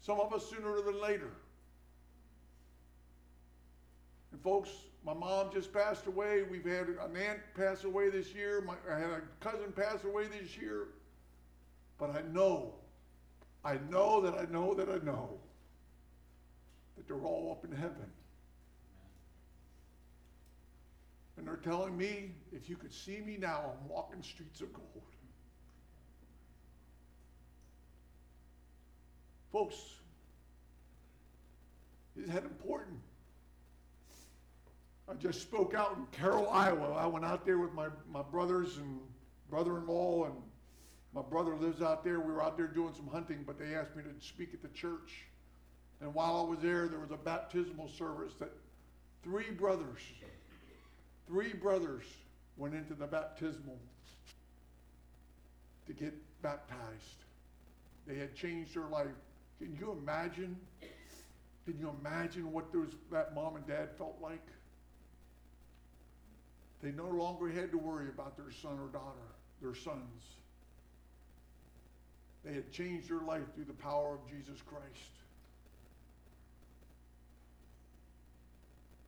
Some 0.00 0.18
of 0.18 0.32
us 0.34 0.50
sooner 0.50 0.82
than 0.82 1.00
later. 1.00 1.30
And 4.32 4.40
folks, 4.42 4.70
my 5.04 5.14
mom 5.14 5.50
just 5.52 5.72
passed 5.72 6.06
away. 6.06 6.42
We've 6.42 6.64
had 6.64 6.88
an 6.88 7.16
aunt 7.16 7.38
pass 7.54 7.84
away 7.84 8.10
this 8.10 8.34
year. 8.34 8.62
My, 8.66 8.74
I 8.92 8.98
had 8.98 9.10
a 9.10 9.22
cousin 9.40 9.72
pass 9.72 10.04
away 10.04 10.26
this 10.26 10.56
year. 10.56 10.88
But 11.98 12.16
I 12.16 12.22
know, 12.32 12.74
I 13.64 13.78
know 13.90 14.20
that 14.22 14.34
I 14.34 14.50
know 14.50 14.74
that 14.74 14.88
I 14.88 15.04
know 15.04 15.38
that 16.96 17.06
they're 17.06 17.22
all 17.22 17.52
up 17.52 17.70
in 17.70 17.76
heaven. 17.76 18.10
And 21.40 21.48
they're 21.48 21.56
telling 21.56 21.96
me, 21.96 22.32
if 22.52 22.68
you 22.68 22.76
could 22.76 22.92
see 22.92 23.22
me 23.22 23.38
now, 23.40 23.72
I'm 23.72 23.88
walking 23.88 24.22
streets 24.22 24.60
of 24.60 24.70
gold. 24.74 25.04
Folks, 29.50 29.76
is 32.14 32.28
that 32.28 32.44
important? 32.44 32.98
I 35.08 35.14
just 35.14 35.40
spoke 35.40 35.72
out 35.72 35.96
in 35.96 36.04
Carroll, 36.12 36.46
Iowa. 36.50 36.92
I 36.92 37.06
went 37.06 37.24
out 37.24 37.46
there 37.46 37.56
with 37.56 37.72
my, 37.72 37.86
my 38.12 38.20
brothers 38.20 38.76
and 38.76 39.00
brother 39.48 39.78
in 39.78 39.86
law, 39.86 40.26
and 40.26 40.34
my 41.14 41.22
brother 41.22 41.56
lives 41.56 41.80
out 41.80 42.04
there. 42.04 42.20
We 42.20 42.34
were 42.34 42.42
out 42.42 42.58
there 42.58 42.66
doing 42.66 42.92
some 42.92 43.06
hunting, 43.06 43.44
but 43.46 43.58
they 43.58 43.74
asked 43.74 43.96
me 43.96 44.02
to 44.02 44.10
speak 44.26 44.52
at 44.52 44.60
the 44.60 44.68
church. 44.68 45.24
And 46.02 46.12
while 46.12 46.36
I 46.36 46.50
was 46.50 46.58
there, 46.60 46.86
there 46.86 47.00
was 47.00 47.12
a 47.12 47.16
baptismal 47.16 47.88
service 47.88 48.34
that 48.40 48.52
three 49.22 49.50
brothers, 49.52 50.00
three 51.30 51.52
brothers 51.52 52.02
went 52.56 52.74
into 52.74 52.94
the 52.94 53.06
baptismal 53.06 53.78
to 55.86 55.92
get 55.92 56.12
baptized. 56.42 57.24
They 58.06 58.16
had 58.16 58.34
changed 58.34 58.74
their 58.74 58.88
life. 58.88 59.06
Can 59.58 59.76
you 59.78 59.92
imagine? 59.92 60.56
Can 61.64 61.78
you 61.78 61.94
imagine 62.00 62.50
what 62.50 62.72
those 62.72 62.92
that 63.12 63.34
mom 63.34 63.56
and 63.56 63.66
dad 63.66 63.90
felt 63.96 64.16
like? 64.20 64.44
They 66.82 66.90
no 66.90 67.08
longer 67.08 67.48
had 67.48 67.70
to 67.72 67.78
worry 67.78 68.08
about 68.08 68.36
their 68.36 68.50
son 68.62 68.78
or 68.80 68.88
daughter, 68.88 69.28
their 69.62 69.74
sons. 69.74 70.24
They 72.44 72.54
had 72.54 72.72
changed 72.72 73.10
their 73.10 73.20
life 73.20 73.54
through 73.54 73.66
the 73.66 73.74
power 73.74 74.14
of 74.14 74.28
Jesus 74.28 74.60
Christ. 74.62 75.12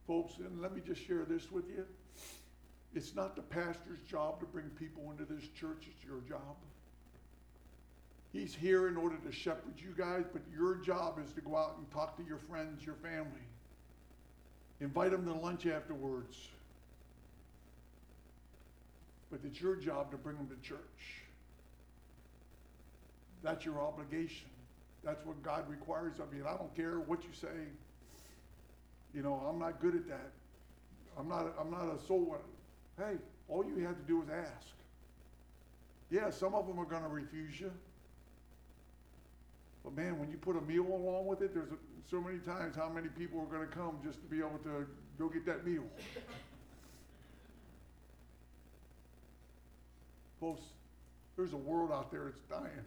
Folks, 0.06 0.34
and 0.38 0.60
let 0.60 0.74
me 0.74 0.82
just 0.86 1.04
share 1.06 1.24
this 1.24 1.50
with 1.50 1.66
you. 1.68 1.86
It's 2.94 3.14
not 3.14 3.36
the 3.36 3.42
pastor's 3.42 4.00
job 4.06 4.40
to 4.40 4.46
bring 4.46 4.68
people 4.78 5.10
into 5.10 5.24
this 5.24 5.48
church, 5.58 5.86
it's 5.90 6.04
your 6.04 6.20
job. 6.28 6.56
He's 8.32 8.54
here 8.54 8.88
in 8.88 8.96
order 8.96 9.16
to 9.16 9.32
shepherd 9.32 9.74
you 9.76 9.94
guys, 9.96 10.24
but 10.32 10.40
your 10.54 10.76
job 10.76 11.18
is 11.22 11.32
to 11.34 11.42
go 11.42 11.56
out 11.56 11.76
and 11.76 11.90
talk 11.90 12.16
to 12.16 12.24
your 12.24 12.38
friends, 12.38 12.84
your 12.84 12.94
family. 12.96 13.44
Invite 14.80 15.10
them 15.10 15.26
to 15.26 15.34
lunch 15.34 15.66
afterwards. 15.66 16.36
But 19.30 19.40
it's 19.44 19.60
your 19.60 19.76
job 19.76 20.10
to 20.10 20.16
bring 20.16 20.36
them 20.36 20.48
to 20.48 20.66
church. 20.66 20.78
That's 23.42 23.64
your 23.64 23.80
obligation. 23.80 24.48
That's 25.04 25.24
what 25.26 25.42
God 25.42 25.68
requires 25.68 26.18
of 26.18 26.32
you. 26.32 26.40
And 26.40 26.48
I 26.48 26.56
don't 26.56 26.74
care 26.74 27.00
what 27.00 27.22
you 27.24 27.30
say. 27.38 27.68
You 29.14 29.22
know, 29.22 29.34
I'm 29.48 29.58
not 29.58 29.80
good 29.80 29.94
at 29.94 30.08
that. 30.08 30.30
I'm 31.18 31.28
not, 31.28 31.54
I'm 31.60 31.70
not 31.70 31.84
a 31.84 32.06
soul 32.06 32.20
winner. 32.20 32.42
Hey, 32.98 33.16
all 33.48 33.64
you 33.64 33.84
have 33.84 33.96
to 33.96 34.02
do 34.02 34.22
is 34.22 34.28
ask. 34.28 34.66
Yeah, 36.10 36.30
some 36.30 36.54
of 36.54 36.66
them 36.66 36.78
are 36.78 36.84
going 36.84 37.02
to 37.02 37.08
refuse 37.08 37.60
you. 37.60 37.72
But 39.82 39.96
man, 39.96 40.18
when 40.18 40.30
you 40.30 40.36
put 40.36 40.56
a 40.56 40.60
meal 40.60 40.86
along 40.86 41.26
with 41.26 41.40
it, 41.42 41.54
there's 41.54 41.70
a, 41.70 41.76
so 42.10 42.20
many 42.20 42.38
times 42.38 42.76
how 42.76 42.88
many 42.88 43.08
people 43.08 43.40
are 43.40 43.46
going 43.46 43.66
to 43.66 43.74
come 43.74 43.98
just 44.04 44.20
to 44.20 44.26
be 44.26 44.38
able 44.38 44.60
to 44.64 44.86
go 45.18 45.28
get 45.28 45.46
that 45.46 45.66
meal. 45.66 45.84
Folks, 50.38 50.62
there's 51.36 51.52
a 51.52 51.56
world 51.56 51.90
out 51.90 52.10
there 52.10 52.24
that's 52.24 52.42
dying. 52.62 52.84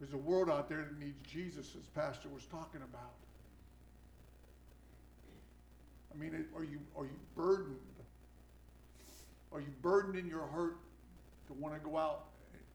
There's 0.00 0.12
a 0.12 0.18
world 0.18 0.48
out 0.48 0.68
there 0.68 0.78
that 0.78 0.98
needs 0.98 1.20
Jesus, 1.22 1.74
as 1.76 1.86
Pastor 1.94 2.28
was 2.28 2.44
talking 2.44 2.82
about. 2.82 3.17
I 6.18 6.20
mean, 6.22 6.44
are 6.56 6.64
you, 6.64 6.78
are 6.96 7.04
you 7.04 7.18
burdened? 7.36 7.76
Are 9.52 9.60
you 9.60 9.72
burdened 9.82 10.16
in 10.16 10.26
your 10.26 10.46
heart 10.46 10.76
to 11.46 11.52
want 11.54 11.74
to 11.74 11.80
go 11.80 11.96
out 11.96 12.24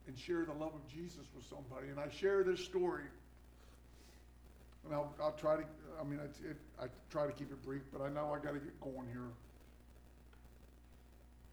and 0.07 0.17
share 0.17 0.45
the 0.45 0.53
love 0.53 0.73
of 0.73 0.87
Jesus 0.87 1.25
with 1.35 1.45
somebody? 1.49 1.89
And 1.89 1.99
I 1.99 2.09
share 2.09 2.43
this 2.43 2.63
story, 2.63 3.03
and 4.85 4.93
I'll, 4.93 5.13
I'll 5.21 5.33
try 5.33 5.57
to, 5.57 5.63
I 5.99 6.03
mean, 6.03 6.19
it, 6.19 6.35
it, 6.51 6.57
I 6.81 6.85
try 7.11 7.27
to 7.27 7.33
keep 7.33 7.51
it 7.51 7.61
brief, 7.63 7.81
but 7.91 8.01
I 8.01 8.09
know 8.09 8.33
I 8.33 8.43
got 8.43 8.53
to 8.53 8.59
get 8.59 8.79
going 8.79 9.07
here. 9.11 9.29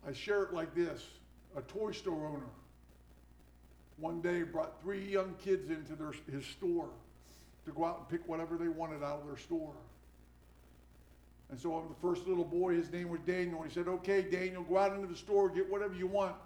I 0.06 0.12
share 0.12 0.44
it 0.44 0.54
like 0.54 0.74
this 0.74 1.04
a 1.56 1.62
toy 1.62 1.90
store 1.90 2.28
owner 2.28 2.46
one 3.96 4.20
day 4.22 4.42
brought 4.44 4.80
three 4.80 5.04
young 5.04 5.34
kids 5.44 5.68
into 5.68 5.94
their, 5.94 6.12
his 6.32 6.46
store 6.46 6.88
to 7.66 7.72
go 7.72 7.84
out 7.84 7.98
and 7.98 8.08
pick 8.08 8.26
whatever 8.26 8.56
they 8.56 8.68
wanted 8.68 9.02
out 9.02 9.20
of 9.20 9.26
their 9.26 9.36
store. 9.36 9.74
And 11.50 11.58
so 11.58 11.84
the 11.88 12.06
first 12.06 12.26
little 12.26 12.44
boy, 12.44 12.74
his 12.74 12.92
name 12.92 13.08
was 13.08 13.20
Daniel. 13.26 13.62
And 13.62 13.70
he 13.70 13.74
said, 13.74 13.88
Okay, 13.88 14.22
Daniel, 14.22 14.62
go 14.62 14.78
out 14.78 14.94
into 14.94 15.06
the 15.06 15.16
store, 15.16 15.48
get 15.48 15.70
whatever 15.70 15.94
you 15.94 16.06
want. 16.06 16.36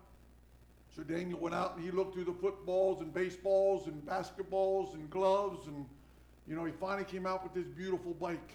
So 0.97 1.03
Daniel 1.03 1.39
went 1.41 1.55
out 1.55 1.77
and 1.77 1.85
he 1.85 1.91
looked 1.91 2.15
through 2.15 2.25
the 2.25 2.33
footballs 2.33 3.01
and 3.01 3.13
baseballs 3.13 3.87
and 3.89 4.05
basketballs 4.07 4.95
and 4.95 5.11
gloves. 5.11 5.67
And, 5.67 5.85
you 6.47 6.55
know, 6.55 6.65
he 6.65 6.73
finally 6.73 7.05
came 7.05 7.27
out 7.27 7.43
with 7.43 7.53
this 7.53 7.67
beautiful 7.75 8.15
bike. 8.15 8.53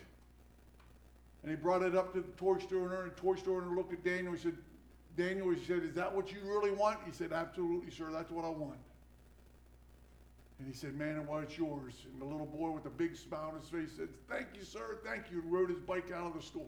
And 1.43 1.51
he 1.51 1.55
brought 1.55 1.83
it 1.83 1.95
up 1.95 2.13
to 2.13 2.21
the 2.21 2.31
toy 2.31 2.57
store 2.59 2.85
owner, 2.85 3.03
and 3.03 3.11
the 3.11 3.15
toy 3.15 3.35
store 3.35 3.61
owner 3.61 3.75
looked 3.75 3.93
at 3.93 4.03
Daniel. 4.03 4.33
He 4.33 4.39
said, 4.39 4.55
Daniel, 5.15 5.49
he 5.49 5.63
said, 5.65 5.83
Is 5.83 5.93
that 5.95 6.13
what 6.13 6.31
you 6.31 6.39
really 6.43 6.71
want? 6.71 6.99
He 7.05 7.11
said, 7.11 7.31
Absolutely, 7.31 7.91
sir. 7.91 8.09
That's 8.11 8.31
what 8.31 8.45
I 8.45 8.49
want. 8.49 8.77
And 10.59 10.67
he 10.67 10.73
said, 10.73 10.95
Man, 10.95 11.25
why 11.25 11.41
it's 11.41 11.57
yours. 11.57 11.93
And 12.11 12.21
the 12.21 12.25
little 12.25 12.45
boy 12.45 12.69
with 12.71 12.83
the 12.83 12.89
big 12.89 13.15
smile 13.15 13.53
on 13.53 13.59
his 13.59 13.69
face 13.69 13.97
said, 13.97 14.09
Thank 14.29 14.47
you, 14.55 14.63
sir, 14.63 14.99
thank 15.05 15.31
you, 15.31 15.41
and 15.41 15.51
rode 15.51 15.69
his 15.69 15.79
bike 15.79 16.11
out 16.13 16.27
of 16.27 16.33
the 16.33 16.41
store. 16.41 16.63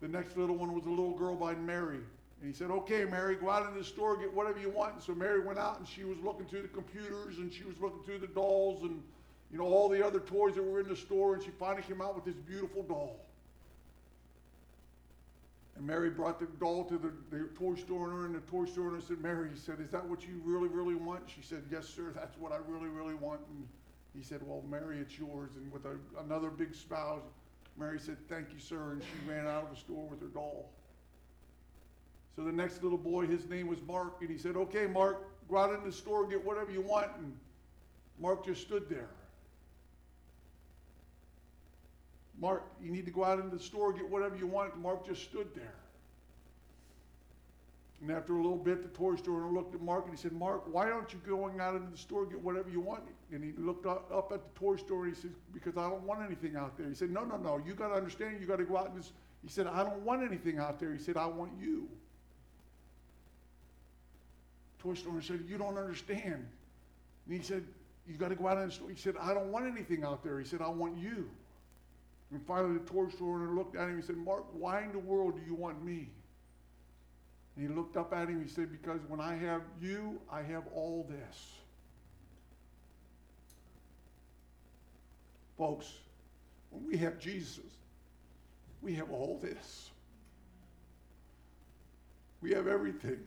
The 0.00 0.08
next 0.08 0.36
little 0.36 0.56
one 0.56 0.72
was 0.72 0.86
a 0.86 0.90
little 0.90 1.16
girl 1.18 1.34
by 1.34 1.54
Mary. 1.54 1.98
And 2.40 2.50
he 2.50 2.52
said, 2.52 2.70
Okay, 2.70 3.04
Mary, 3.04 3.34
go 3.34 3.50
out 3.50 3.68
in 3.68 3.76
the 3.76 3.84
store, 3.84 4.16
get 4.16 4.32
whatever 4.32 4.58
you 4.60 4.70
want. 4.70 4.94
And 4.94 5.02
so 5.02 5.14
Mary 5.14 5.40
went 5.40 5.58
out 5.58 5.78
and 5.78 5.86
she 5.86 6.04
was 6.04 6.18
looking 6.20 6.46
through 6.46 6.62
the 6.62 6.68
computers 6.68 7.38
and 7.38 7.52
she 7.52 7.64
was 7.64 7.74
looking 7.80 8.02
through 8.04 8.18
the 8.18 8.28
dolls 8.28 8.82
and 8.82 9.02
you 9.50 9.58
know, 9.58 9.64
all 9.64 9.88
the 9.88 10.04
other 10.04 10.20
toys 10.20 10.54
that 10.54 10.62
were 10.62 10.80
in 10.80 10.88
the 10.88 10.96
store, 10.96 11.34
and 11.34 11.42
she 11.42 11.50
finally 11.50 11.82
came 11.82 12.00
out 12.00 12.14
with 12.14 12.24
this 12.24 12.36
beautiful 12.36 12.84
doll. 12.84 13.18
And 15.80 15.86
Mary 15.86 16.10
brought 16.10 16.38
the 16.38 16.46
doll 16.60 16.84
to 16.84 16.98
the, 16.98 17.10
the 17.30 17.48
toy 17.58 17.74
store 17.74 18.12
owner, 18.12 18.26
and 18.26 18.34
the 18.34 18.40
toy 18.40 18.66
store 18.66 18.88
owner 18.88 19.00
said, 19.00 19.18
Mary, 19.22 19.48
he 19.50 19.58
said, 19.58 19.80
is 19.80 19.90
that 19.92 20.06
what 20.06 20.28
you 20.28 20.38
really, 20.44 20.68
really 20.68 20.94
want? 20.94 21.22
She 21.26 21.40
said, 21.40 21.62
yes, 21.72 21.88
sir, 21.88 22.12
that's 22.14 22.36
what 22.36 22.52
I 22.52 22.58
really, 22.68 22.90
really 22.90 23.14
want. 23.14 23.40
And 23.48 23.66
he 24.14 24.22
said, 24.22 24.40
well, 24.44 24.62
Mary, 24.68 24.98
it's 24.98 25.18
yours. 25.18 25.52
And 25.56 25.72
with 25.72 25.86
a, 25.86 25.96
another 26.22 26.50
big 26.50 26.74
smile, 26.74 27.22
Mary 27.78 27.98
said, 27.98 28.18
thank 28.28 28.52
you, 28.52 28.58
sir. 28.60 28.92
And 28.92 29.02
she 29.02 29.30
ran 29.30 29.46
out 29.46 29.64
of 29.64 29.70
the 29.70 29.76
store 29.76 30.06
with 30.06 30.20
her 30.20 30.26
doll. 30.26 30.68
So 32.36 32.44
the 32.44 32.52
next 32.52 32.82
little 32.82 32.98
boy, 32.98 33.26
his 33.26 33.48
name 33.48 33.66
was 33.66 33.78
Mark, 33.88 34.18
and 34.20 34.28
he 34.28 34.36
said, 34.36 34.56
okay, 34.56 34.86
Mark, 34.86 35.30
go 35.48 35.56
out 35.56 35.74
in 35.74 35.82
the 35.82 35.92
store, 35.92 36.26
get 36.26 36.44
whatever 36.44 36.70
you 36.70 36.82
want. 36.82 37.08
And 37.16 37.34
Mark 38.20 38.44
just 38.44 38.60
stood 38.60 38.86
there. 38.90 39.08
Mark, 42.40 42.64
you 42.82 42.90
need 42.90 43.04
to 43.04 43.12
go 43.12 43.22
out 43.22 43.38
into 43.38 43.54
the 43.54 43.62
store, 43.62 43.92
get 43.92 44.08
whatever 44.08 44.34
you 44.34 44.46
want. 44.46 44.76
Mark 44.78 45.06
just 45.06 45.22
stood 45.22 45.54
there. 45.54 45.74
And 48.00 48.10
after 48.10 48.32
a 48.32 48.36
little 48.36 48.56
bit, 48.56 48.82
the 48.82 48.88
toy 48.88 49.16
store 49.16 49.42
owner 49.42 49.52
looked 49.52 49.74
at 49.74 49.82
Mark 49.82 50.06
and 50.06 50.14
he 50.14 50.20
said, 50.20 50.32
Mark, 50.32 50.62
why 50.72 50.90
aren't 50.90 51.12
you 51.12 51.20
going 51.26 51.60
out 51.60 51.74
into 51.74 51.90
the 51.90 51.98
store 51.98 52.24
get 52.24 52.40
whatever 52.40 52.70
you 52.70 52.80
want? 52.80 53.02
And 53.30 53.44
he 53.44 53.52
looked 53.58 53.84
up, 53.84 54.10
at 54.32 54.54
the 54.54 54.58
toy 54.58 54.76
store 54.76 55.04
and 55.04 55.14
he 55.14 55.20
said, 55.20 55.32
because 55.52 55.76
I 55.76 55.88
don't 55.90 56.02
want 56.04 56.22
anything 56.22 56.56
out 56.56 56.78
there. 56.78 56.88
He 56.88 56.94
said, 56.94 57.10
no, 57.10 57.24
no, 57.24 57.36
no, 57.36 57.60
you 57.64 57.74
got 57.74 57.88
to 57.88 57.94
understand, 57.94 58.40
you 58.40 58.46
got 58.46 58.56
to 58.56 58.64
go 58.64 58.78
out 58.78 58.90
and 58.90 59.04
he 59.42 59.48
said, 59.48 59.66
I 59.66 59.82
don't 59.82 60.00
want 60.00 60.22
anything 60.22 60.58
out 60.58 60.80
there. 60.80 60.92
He 60.92 60.98
said, 60.98 61.18
I 61.18 61.26
want 61.26 61.52
you. 61.60 61.88
Toy 64.78 64.94
store 64.94 65.12
owner 65.12 65.20
said, 65.20 65.44
you 65.46 65.58
don't 65.58 65.76
understand. 65.76 66.46
And 67.26 67.36
he 67.36 67.42
said, 67.42 67.64
you 68.08 68.16
got 68.16 68.28
to 68.28 68.34
go 68.34 68.48
out 68.48 68.56
into 68.56 68.68
the 68.68 68.74
store. 68.74 68.88
He 68.88 68.96
said, 68.96 69.16
I 69.20 69.34
don't 69.34 69.52
want 69.52 69.66
anything 69.66 70.04
out 70.04 70.24
there. 70.24 70.38
He 70.38 70.46
said, 70.46 70.62
I 70.62 70.68
want 70.68 70.96
you. 70.96 71.28
And 72.32 72.40
finally, 72.46 72.78
the 72.78 73.24
owner 73.24 73.54
looked 73.54 73.76
at 73.76 73.88
him 73.88 73.96
and 73.96 74.04
said, 74.04 74.16
Mark, 74.16 74.44
why 74.52 74.82
in 74.82 74.92
the 74.92 74.98
world 74.98 75.36
do 75.36 75.42
you 75.46 75.54
want 75.54 75.84
me? 75.84 76.10
And 77.56 77.68
he 77.68 77.74
looked 77.74 77.96
up 77.96 78.12
at 78.12 78.28
him 78.28 78.36
and 78.36 78.48
he 78.48 78.48
said, 78.48 78.70
Because 78.70 79.00
when 79.08 79.20
I 79.20 79.34
have 79.34 79.62
you, 79.80 80.20
I 80.30 80.42
have 80.42 80.64
all 80.74 81.06
this. 81.08 81.52
Folks, 85.58 85.92
when 86.70 86.86
we 86.86 86.96
have 86.98 87.18
Jesus, 87.18 87.64
we 88.80 88.94
have 88.94 89.10
all 89.10 89.38
this. 89.42 89.90
We 92.40 92.52
have 92.52 92.66
everything. 92.66 93.18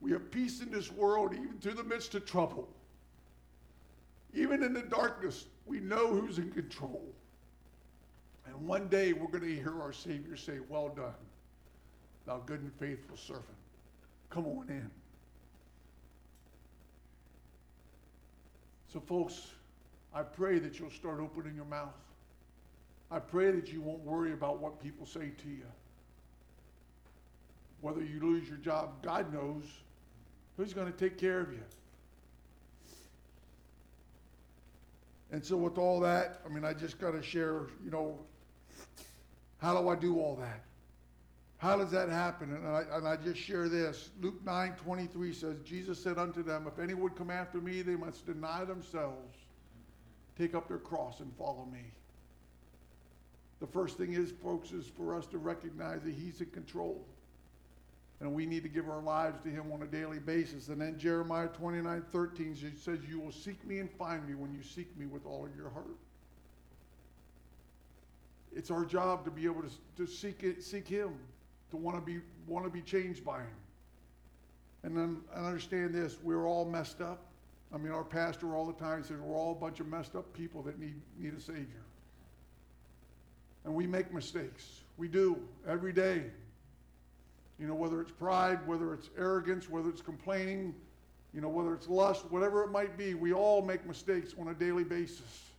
We 0.00 0.12
have 0.12 0.30
peace 0.30 0.62
in 0.62 0.70
this 0.70 0.90
world, 0.92 1.34
even 1.34 1.58
through 1.60 1.74
the 1.74 1.84
midst 1.84 2.14
of 2.14 2.24
trouble. 2.24 2.68
Even 4.32 4.62
in 4.62 4.72
the 4.72 4.82
darkness, 4.82 5.46
we 5.66 5.80
know 5.80 6.08
who's 6.08 6.38
in 6.38 6.50
control. 6.50 7.14
And 8.54 8.68
one 8.68 8.88
day 8.88 9.12
we're 9.12 9.26
going 9.26 9.42
to 9.42 9.54
hear 9.54 9.82
our 9.82 9.92
Savior 9.92 10.36
say, 10.36 10.58
Well 10.68 10.88
done 10.88 11.14
thou 12.26 12.38
good 12.46 12.60
and 12.60 12.72
faithful 12.74 13.16
servant. 13.16 13.44
Come 14.30 14.46
on 14.46 14.66
in. 14.68 14.90
So, 18.90 19.00
folks, 19.00 19.48
I 20.14 20.22
pray 20.22 20.58
that 20.58 20.78
you'll 20.78 20.90
start 20.90 21.20
opening 21.20 21.54
your 21.54 21.64
mouth. 21.66 21.92
I 23.10 23.18
pray 23.18 23.50
that 23.50 23.72
you 23.72 23.82
won't 23.82 24.00
worry 24.00 24.32
about 24.32 24.60
what 24.60 24.80
people 24.80 25.04
say 25.04 25.32
to 25.42 25.48
you. 25.48 25.66
Whether 27.80 28.02
you 28.02 28.20
lose 28.20 28.48
your 28.48 28.56
job, 28.58 29.02
God 29.02 29.32
knows 29.32 29.64
who's 30.56 30.72
going 30.72 30.90
to 30.90 30.98
take 30.98 31.18
care 31.18 31.40
of 31.40 31.52
you. 31.52 31.62
And 35.32 35.44
so, 35.44 35.56
with 35.56 35.76
all 35.76 36.00
that, 36.00 36.40
I 36.46 36.48
mean, 36.48 36.64
I 36.64 36.72
just 36.72 36.98
got 36.98 37.10
to 37.10 37.22
share, 37.22 37.66
you 37.84 37.90
know, 37.90 38.18
how 39.64 39.80
do 39.80 39.88
I 39.88 39.96
do 39.96 40.20
all 40.20 40.36
that? 40.36 40.62
How 41.56 41.78
does 41.78 41.90
that 41.92 42.10
happen? 42.10 42.54
And 42.54 42.66
I, 42.66 42.82
and 42.92 43.08
I 43.08 43.16
just 43.16 43.40
share 43.40 43.70
this. 43.70 44.10
Luke 44.20 44.44
9 44.44 44.74
23 44.76 45.32
says, 45.32 45.56
Jesus 45.64 46.02
said 46.02 46.18
unto 46.18 46.42
them, 46.42 46.66
If 46.70 46.78
any 46.78 46.92
would 46.92 47.16
come 47.16 47.30
after 47.30 47.58
me, 47.58 47.80
they 47.80 47.96
must 47.96 48.26
deny 48.26 48.64
themselves, 48.64 49.38
take 50.36 50.54
up 50.54 50.68
their 50.68 50.78
cross, 50.78 51.20
and 51.20 51.32
follow 51.38 51.66
me. 51.72 51.80
The 53.60 53.66
first 53.66 53.96
thing 53.96 54.12
is, 54.12 54.32
folks, 54.42 54.72
is 54.72 54.86
for 54.86 55.16
us 55.16 55.24
to 55.28 55.38
recognize 55.38 56.02
that 56.02 56.12
He's 56.12 56.42
in 56.42 56.50
control. 56.50 57.06
And 58.20 58.34
we 58.34 58.44
need 58.44 58.62
to 58.64 58.68
give 58.68 58.90
our 58.90 59.00
lives 59.00 59.40
to 59.44 59.48
Him 59.48 59.72
on 59.72 59.80
a 59.80 59.86
daily 59.86 60.18
basis. 60.18 60.68
And 60.68 60.78
then 60.78 60.98
Jeremiah 60.98 61.48
29 61.48 62.04
13 62.12 62.76
says, 62.78 62.98
You 63.08 63.18
will 63.18 63.32
seek 63.32 63.66
me 63.66 63.78
and 63.78 63.90
find 63.92 64.28
me 64.28 64.34
when 64.34 64.52
you 64.52 64.62
seek 64.62 64.94
me 64.98 65.06
with 65.06 65.24
all 65.24 65.46
of 65.46 65.56
your 65.56 65.70
heart. 65.70 65.96
It's 68.54 68.70
our 68.70 68.84
job 68.84 69.24
to 69.24 69.30
be 69.30 69.44
able 69.44 69.62
to, 69.62 69.70
to 69.96 70.06
seek, 70.06 70.42
it, 70.42 70.62
seek 70.62 70.88
Him 70.88 71.14
to 71.70 71.76
want 71.76 71.96
to 71.96 72.00
be 72.00 72.20
want 72.46 72.64
to 72.64 72.70
be 72.70 72.80
changed 72.80 73.24
by 73.24 73.38
him. 73.38 73.56
And 74.82 74.96
then 74.96 75.22
I 75.34 75.40
understand 75.40 75.94
this, 75.94 76.18
we're 76.22 76.46
all 76.46 76.64
messed 76.64 77.00
up. 77.00 77.26
I 77.72 77.78
mean, 77.78 77.92
our 77.92 78.04
pastor 78.04 78.54
all 78.54 78.66
the 78.66 78.74
time 78.74 79.02
says 79.02 79.16
we're 79.18 79.34
all 79.34 79.52
a 79.52 79.54
bunch 79.54 79.80
of 79.80 79.88
messed 79.88 80.14
up 80.14 80.32
people 80.34 80.62
that 80.62 80.78
need, 80.78 80.94
need 81.18 81.34
a 81.34 81.40
Savior. 81.40 81.82
And 83.64 83.74
we 83.74 83.86
make 83.86 84.12
mistakes. 84.12 84.82
We 84.98 85.08
do 85.08 85.38
every 85.66 85.92
day. 85.92 86.24
You 87.58 87.66
know, 87.66 87.74
whether 87.74 88.00
it's 88.00 88.12
pride, 88.12 88.64
whether 88.66 88.92
it's 88.92 89.08
arrogance, 89.16 89.70
whether 89.70 89.88
it's 89.88 90.02
complaining, 90.02 90.74
you 91.32 91.40
know, 91.40 91.48
whether 91.48 91.72
it's 91.74 91.88
lust, 91.88 92.30
whatever 92.30 92.62
it 92.62 92.70
might 92.70 92.98
be, 92.98 93.14
we 93.14 93.32
all 93.32 93.62
make 93.62 93.86
mistakes 93.86 94.34
on 94.38 94.48
a 94.48 94.54
daily 94.54 94.84
basis. 94.84 95.50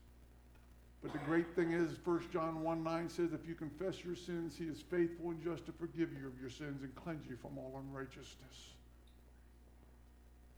But 1.05 1.13
the 1.13 1.25
great 1.27 1.55
thing 1.55 1.71
is, 1.71 1.91
1 2.03 2.21
John 2.33 2.63
1 2.63 2.83
9 2.83 3.09
says, 3.09 3.31
if 3.31 3.47
you 3.47 3.53
confess 3.53 4.03
your 4.03 4.15
sins, 4.15 4.55
he 4.57 4.63
is 4.63 4.81
faithful 4.81 5.29
and 5.29 5.43
just 5.43 5.67
to 5.67 5.71
forgive 5.71 6.09
you 6.19 6.25
of 6.25 6.41
your 6.41 6.49
sins 6.49 6.81
and 6.81 6.95
cleanse 6.95 7.29
you 7.29 7.35
from 7.35 7.59
all 7.59 7.79
unrighteousness. 7.87 8.73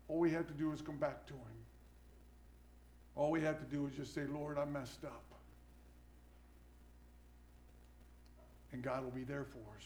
All 0.07 0.19
we 0.19 0.31
have 0.31 0.47
to 0.47 0.53
do 0.53 0.71
is 0.71 0.81
come 0.81 0.95
back 0.95 1.27
to 1.27 1.33
him. 1.33 1.57
All 3.17 3.29
we 3.29 3.41
have 3.41 3.59
to 3.59 3.65
do 3.65 3.87
is 3.87 3.93
just 3.97 4.15
say, 4.15 4.21
Lord, 4.23 4.57
I 4.57 4.63
messed 4.63 5.03
up. 5.03 5.25
And 8.71 8.81
God 8.81 9.03
will 9.03 9.11
be 9.11 9.25
there 9.25 9.43
for 9.43 9.59
us. 9.75 9.85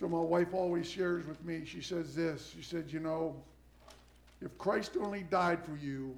So 0.00 0.08
my 0.08 0.18
wife 0.18 0.52
always 0.52 0.90
shares 0.90 1.24
with 1.28 1.44
me, 1.44 1.62
she 1.64 1.80
says 1.80 2.16
this. 2.16 2.52
She 2.56 2.64
said, 2.64 2.86
you 2.88 2.98
know, 2.98 3.36
if 4.40 4.58
Christ 4.58 4.96
only 5.00 5.22
died 5.22 5.64
for 5.64 5.76
you, 5.76 6.16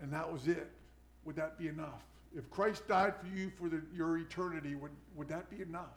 and 0.00 0.12
that 0.12 0.30
was 0.30 0.48
it, 0.48 0.70
would 1.24 1.36
that 1.36 1.58
be 1.58 1.68
enough? 1.68 2.02
If 2.36 2.48
Christ 2.50 2.86
died 2.86 3.14
for 3.16 3.26
you 3.26 3.50
for 3.58 3.68
the, 3.68 3.82
your 3.94 4.18
eternity, 4.18 4.74
would, 4.74 4.92
would 5.16 5.28
that 5.28 5.50
be 5.50 5.62
enough? 5.62 5.96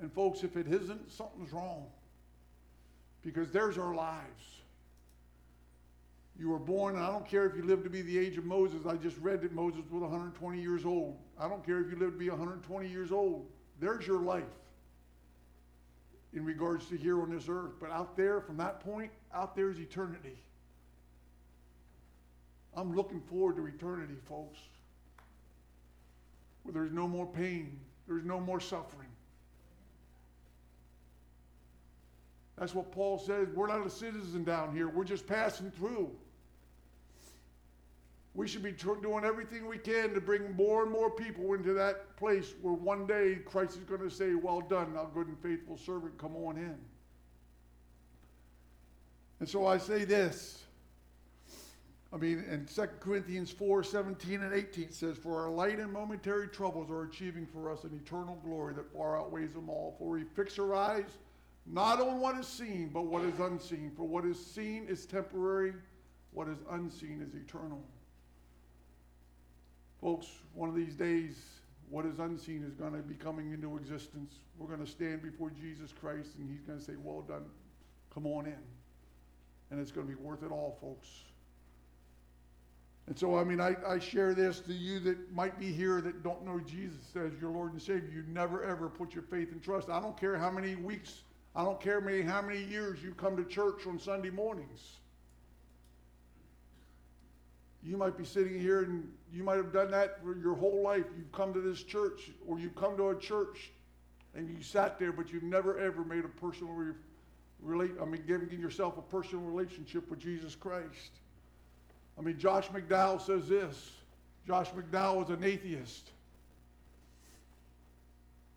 And 0.00 0.12
folks, 0.12 0.42
if 0.42 0.56
it 0.56 0.66
isn't, 0.66 1.10
something's 1.10 1.52
wrong. 1.52 1.86
Because 3.22 3.50
there's 3.50 3.78
our 3.78 3.94
lives. 3.94 4.44
You 6.38 6.48
were 6.48 6.58
born, 6.58 6.96
and 6.96 7.04
I 7.04 7.10
don't 7.10 7.26
care 7.26 7.46
if 7.46 7.54
you 7.56 7.62
live 7.62 7.84
to 7.84 7.90
be 7.90 8.02
the 8.02 8.18
age 8.18 8.36
of 8.36 8.44
Moses. 8.44 8.86
I 8.86 8.96
just 8.96 9.16
read 9.18 9.42
that 9.42 9.52
Moses 9.52 9.82
was 9.90 10.02
120 10.02 10.60
years 10.60 10.84
old. 10.84 11.16
I 11.38 11.48
don't 11.48 11.64
care 11.64 11.80
if 11.80 11.90
you 11.90 11.96
live 11.98 12.12
to 12.12 12.18
be 12.18 12.30
120 12.30 12.88
years 12.88 13.12
old. 13.12 13.46
There's 13.80 14.06
your 14.06 14.20
life 14.20 14.44
in 16.32 16.44
regards 16.44 16.86
to 16.86 16.96
here 16.96 17.20
on 17.20 17.30
this 17.30 17.48
earth. 17.48 17.72
But 17.80 17.90
out 17.90 18.16
there, 18.16 18.40
from 18.40 18.56
that 18.56 18.80
point, 18.80 19.12
out 19.34 19.54
there 19.54 19.70
is 19.70 19.78
eternity. 19.78 20.36
I'm 22.74 22.94
looking 22.94 23.20
forward 23.20 23.56
to 23.56 23.66
eternity, 23.66 24.14
folks, 24.28 24.58
where 26.62 26.72
there's 26.72 26.92
no 26.92 27.06
more 27.06 27.26
pain, 27.26 27.78
there's 28.06 28.24
no 28.24 28.40
more 28.40 28.60
suffering. 28.60 29.08
That's 32.58 32.74
what 32.74 32.92
Paul 32.92 33.18
says. 33.18 33.48
We're 33.54 33.66
not 33.66 33.86
a 33.86 33.90
citizen 33.90 34.44
down 34.44 34.74
here, 34.74 34.88
we're 34.88 35.04
just 35.04 35.26
passing 35.26 35.70
through. 35.70 36.10
We 38.34 38.48
should 38.48 38.62
be 38.62 38.72
doing 38.72 39.24
everything 39.24 39.66
we 39.66 39.76
can 39.76 40.14
to 40.14 40.20
bring 40.20 40.56
more 40.56 40.84
and 40.84 40.90
more 40.90 41.10
people 41.10 41.52
into 41.52 41.74
that 41.74 42.16
place 42.16 42.54
where 42.62 42.72
one 42.72 43.06
day 43.06 43.40
Christ 43.44 43.76
is 43.76 43.84
going 43.84 44.00
to 44.00 44.08
say, 44.08 44.34
Well 44.34 44.62
done, 44.62 44.94
thou 44.94 45.04
good 45.04 45.26
and 45.26 45.38
faithful 45.40 45.76
servant, 45.76 46.16
come 46.16 46.34
on 46.36 46.56
in. 46.56 46.78
And 49.40 49.48
so 49.48 49.66
I 49.66 49.76
say 49.76 50.04
this 50.04 50.62
I 52.12 52.18
mean, 52.18 52.44
in 52.50 52.66
2 52.66 52.82
Corinthians 53.00 53.50
4 53.50 53.82
17 53.82 54.42
and 54.42 54.52
18 54.52 54.92
says, 54.92 55.16
For 55.16 55.40
our 55.40 55.50
light 55.50 55.78
and 55.78 55.90
momentary 55.90 56.48
troubles 56.48 56.90
are 56.90 57.04
achieving 57.04 57.46
for 57.46 57.72
us 57.72 57.84
an 57.84 57.98
eternal 58.04 58.38
glory 58.44 58.74
that 58.74 58.92
far 58.92 59.18
outweighs 59.18 59.54
them 59.54 59.70
all. 59.70 59.94
For 59.98 60.10
we 60.10 60.24
fix 60.24 60.58
our 60.58 60.74
eyes 60.74 61.06
not 61.66 62.00
on 62.00 62.20
what 62.20 62.36
is 62.36 62.46
seen, 62.46 62.90
but 62.92 63.06
what 63.06 63.24
is 63.24 63.38
unseen. 63.40 63.92
For 63.96 64.04
what 64.04 64.26
is 64.26 64.44
seen 64.44 64.86
is 64.88 65.06
temporary, 65.06 65.72
what 66.32 66.48
is 66.48 66.58
unseen 66.70 67.22
is 67.26 67.34
eternal. 67.34 67.82
Folks, 70.00 70.26
one 70.52 70.68
of 70.68 70.74
these 70.74 70.94
days, 70.94 71.36
what 71.88 72.04
is 72.04 72.18
unseen 72.18 72.64
is 72.64 72.74
going 72.74 72.92
to 72.92 72.98
be 72.98 73.14
coming 73.14 73.52
into 73.52 73.76
existence. 73.76 74.34
We're 74.58 74.66
going 74.66 74.84
to 74.84 74.90
stand 74.90 75.22
before 75.22 75.50
Jesus 75.50 75.92
Christ, 75.92 76.30
and 76.38 76.50
He's 76.50 76.62
going 76.62 76.78
to 76.78 76.84
say, 76.84 76.94
Well 77.02 77.22
done, 77.22 77.44
come 78.12 78.26
on 78.26 78.46
in. 78.46 78.58
And 79.70 79.80
it's 79.80 79.92
going 79.92 80.06
to 80.06 80.14
be 80.14 80.20
worth 80.20 80.42
it 80.42 80.50
all, 80.50 80.76
folks. 80.80 81.08
And 83.08 83.18
so, 83.18 83.36
I 83.36 83.44
mean, 83.44 83.60
I, 83.60 83.76
I 83.86 83.98
share 83.98 84.32
this 84.32 84.60
to 84.60 84.72
you 84.72 85.00
that 85.00 85.32
might 85.34 85.58
be 85.58 85.72
here 85.72 86.00
that 86.00 86.22
don't 86.22 86.46
know 86.46 86.60
Jesus 86.60 87.16
as 87.16 87.32
your 87.40 87.50
Lord 87.50 87.72
and 87.72 87.82
Savior. 87.82 88.08
You 88.14 88.24
never 88.28 88.62
ever 88.62 88.88
put 88.88 89.12
your 89.12 89.24
faith 89.24 89.50
and 89.52 89.62
trust. 89.62 89.90
I 89.90 90.00
don't 90.00 90.18
care 90.18 90.38
how 90.38 90.50
many 90.50 90.76
weeks, 90.76 91.22
I 91.56 91.64
don't 91.64 91.80
care 91.80 92.00
how 92.22 92.42
many 92.42 92.62
years 92.62 93.02
you 93.02 93.12
come 93.14 93.36
to 93.36 93.44
church 93.44 93.86
on 93.86 93.98
Sunday 93.98 94.30
mornings. 94.30 94.98
You 97.84 97.96
might 97.96 98.16
be 98.16 98.24
sitting 98.24 98.60
here 98.60 98.84
and 98.84 99.10
you 99.32 99.42
might 99.42 99.56
have 99.56 99.72
done 99.72 99.90
that 99.90 100.22
for 100.22 100.38
your 100.38 100.54
whole 100.54 100.82
life. 100.82 101.04
You've 101.18 101.32
come 101.32 101.52
to 101.52 101.60
this 101.60 101.82
church 101.82 102.30
or 102.46 102.60
you've 102.60 102.76
come 102.76 102.96
to 102.96 103.10
a 103.10 103.18
church 103.18 103.72
and 104.36 104.48
you 104.48 104.62
sat 104.62 105.00
there, 105.00 105.12
but 105.12 105.32
you've 105.32 105.42
never 105.42 105.78
ever 105.78 106.04
made 106.04 106.24
a 106.24 106.28
personal 106.28 106.72
re- 106.72 106.94
relate. 107.60 107.90
I 108.00 108.04
mean, 108.04 108.22
giving 108.28 108.60
yourself 108.60 108.96
a 108.98 109.02
personal 109.02 109.44
relationship 109.44 110.08
with 110.08 110.20
Jesus 110.20 110.54
Christ. 110.54 111.10
I 112.18 112.22
mean, 112.22 112.38
Josh 112.38 112.68
McDowell 112.68 113.20
says 113.20 113.48
this. 113.48 113.90
Josh 114.46 114.70
McDowell 114.70 115.16
was 115.20 115.30
an 115.30 115.44
atheist. 115.44 116.10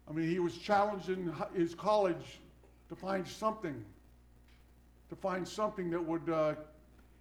I 0.07 0.11
mean, 0.11 0.29
he 0.29 0.39
was 0.39 0.57
challenged 0.57 1.09
in 1.09 1.33
his 1.55 1.73
college 1.73 2.39
to 2.89 2.95
find 2.95 3.27
something, 3.27 3.83
to 5.09 5.15
find 5.15 5.47
something 5.47 5.89
that 5.89 6.03
would 6.03 6.29
uh, 6.29 6.55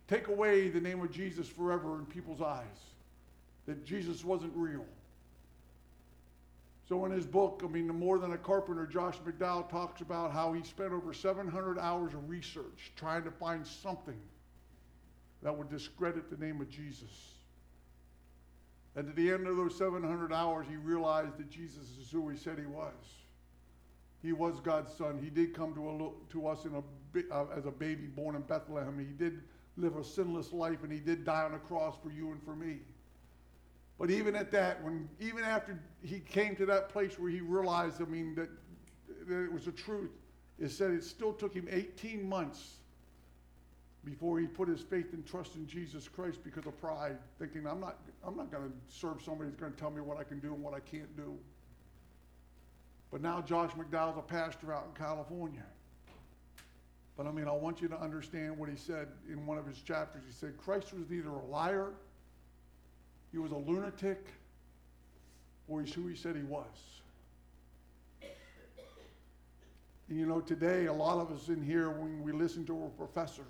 take 0.08 0.28
away 0.28 0.68
the 0.68 0.80
name 0.80 1.00
of 1.00 1.10
Jesus 1.10 1.48
forever 1.48 1.98
in 1.98 2.06
people's 2.06 2.42
eyes, 2.42 2.64
that 3.66 3.84
Jesus 3.84 4.24
wasn't 4.24 4.52
real. 4.54 4.84
So 6.86 7.06
in 7.06 7.12
his 7.12 7.24
book, 7.24 7.62
I 7.64 7.68
mean, 7.68 7.86
More 7.86 8.18
Than 8.18 8.32
a 8.32 8.38
Carpenter, 8.38 8.86
Josh 8.86 9.16
McDowell 9.24 9.70
talks 9.70 10.02
about 10.02 10.32
how 10.32 10.52
he 10.52 10.62
spent 10.62 10.92
over 10.92 11.14
700 11.14 11.78
hours 11.78 12.12
of 12.12 12.28
research 12.28 12.92
trying 12.96 13.24
to 13.24 13.30
find 13.30 13.66
something 13.66 14.18
that 15.44 15.56
would 15.56 15.68
discredit 15.68 16.30
the 16.30 16.44
name 16.44 16.60
of 16.60 16.70
Jesus. 16.70 17.34
And 18.96 19.08
at 19.08 19.14
the 19.14 19.30
end 19.30 19.46
of 19.46 19.56
those 19.56 19.76
700 19.76 20.32
hours, 20.32 20.66
he 20.68 20.76
realized 20.76 21.36
that 21.36 21.50
Jesus 21.50 21.96
is 22.00 22.10
who 22.10 22.28
he 22.30 22.36
said 22.36 22.58
he 22.58 22.66
was. 22.66 22.94
He 24.22 24.32
was 24.32 24.58
God's 24.60 24.92
son. 24.96 25.20
He 25.22 25.28
did 25.28 25.54
come 25.54 25.74
to, 25.74 25.90
a, 25.90 26.32
to 26.32 26.46
us 26.46 26.64
in 26.64 26.74
a, 26.74 27.34
uh, 27.34 27.46
as 27.54 27.66
a 27.66 27.70
baby 27.70 28.06
born 28.06 28.36
in 28.36 28.42
Bethlehem. 28.42 28.98
He 28.98 29.12
did 29.12 29.42
live 29.76 29.96
a 29.96 30.04
sinless 30.04 30.52
life, 30.52 30.82
and 30.82 30.90
he 30.90 30.98
did 30.98 31.26
die 31.26 31.42
on 31.42 31.52
a 31.52 31.58
cross 31.58 31.94
for 32.02 32.10
you 32.10 32.32
and 32.32 32.42
for 32.42 32.56
me. 32.56 32.78
But 33.98 34.10
even 34.10 34.34
at 34.34 34.50
that, 34.52 34.82
when 34.82 35.08
even 35.20 35.44
after 35.44 35.78
he 36.02 36.20
came 36.20 36.56
to 36.56 36.66
that 36.66 36.88
place 36.88 37.18
where 37.18 37.30
he 37.30 37.40
realized, 37.40 38.00
I 38.00 38.06
mean, 38.06 38.34
that, 38.36 38.48
that 39.28 39.44
it 39.44 39.52
was 39.52 39.66
the 39.66 39.72
truth, 39.72 40.10
it 40.58 40.70
said 40.70 40.90
it 40.90 41.04
still 41.04 41.32
took 41.32 41.52
him 41.52 41.68
18 41.70 42.26
months 42.26 42.78
before 44.04 44.38
he 44.38 44.46
put 44.46 44.68
his 44.68 44.80
faith 44.80 45.12
and 45.12 45.24
trust 45.26 45.56
in 45.56 45.66
Jesus 45.66 46.08
Christ 46.08 46.38
because 46.44 46.66
of 46.66 46.78
pride, 46.80 47.16
thinking, 47.38 47.66
I'm 47.66 47.80
not, 47.80 47.98
I'm 48.26 48.36
not 48.36 48.50
going 48.50 48.64
to 48.64 48.72
serve 48.88 49.22
somebody 49.24 49.50
who's 49.50 49.58
going 49.58 49.72
to 49.72 49.78
tell 49.78 49.90
me 49.90 50.00
what 50.00 50.18
I 50.18 50.24
can 50.24 50.40
do 50.40 50.52
and 50.54 50.62
what 50.62 50.74
I 50.74 50.80
can't 50.80 51.14
do. 51.16 51.36
But 53.10 53.22
now 53.22 53.40
Josh 53.40 53.70
McDowell's 53.72 54.18
a 54.18 54.22
pastor 54.22 54.72
out 54.72 54.86
in 54.88 55.00
California. 55.00 55.64
But 57.16 57.26
I 57.26 57.30
mean, 57.30 57.46
I 57.46 57.52
want 57.52 57.80
you 57.80 57.88
to 57.88 58.00
understand 58.00 58.58
what 58.58 58.68
he 58.68 58.76
said 58.76 59.08
in 59.30 59.46
one 59.46 59.56
of 59.56 59.66
his 59.66 59.80
chapters. 59.80 60.22
He 60.26 60.32
said, 60.32 60.56
Christ 60.58 60.92
was 60.92 61.12
either 61.12 61.30
a 61.30 61.46
liar, 61.46 61.92
he 63.30 63.38
was 63.38 63.52
a 63.52 63.56
lunatic, 63.56 64.26
or 65.68 65.80
he's 65.80 65.94
who 65.94 66.06
he 66.08 66.16
said 66.16 66.36
he 66.36 66.42
was. 66.42 66.66
And 70.08 70.18
you 70.18 70.26
know, 70.26 70.40
today, 70.40 70.86
a 70.86 70.92
lot 70.92 71.18
of 71.18 71.30
us 71.32 71.48
in 71.48 71.62
here, 71.62 71.90
when 71.90 72.22
we 72.22 72.32
listen 72.32 72.66
to 72.66 72.82
our 72.82 72.90
professors, 72.90 73.46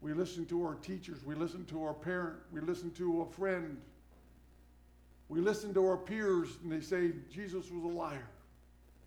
we 0.00 0.12
listen 0.12 0.46
to 0.46 0.64
our 0.64 0.74
teachers, 0.74 1.24
we 1.24 1.34
listen 1.34 1.64
to 1.66 1.82
our 1.84 1.94
parent, 1.94 2.36
we 2.52 2.60
listen 2.60 2.90
to 2.92 3.22
a 3.22 3.26
friend, 3.26 3.76
we 5.28 5.40
listen 5.40 5.74
to 5.74 5.86
our 5.86 5.96
peers, 5.96 6.50
and 6.62 6.70
they 6.70 6.80
say 6.80 7.12
Jesus 7.32 7.70
was 7.70 7.84
a 7.84 7.96
liar, 7.96 8.28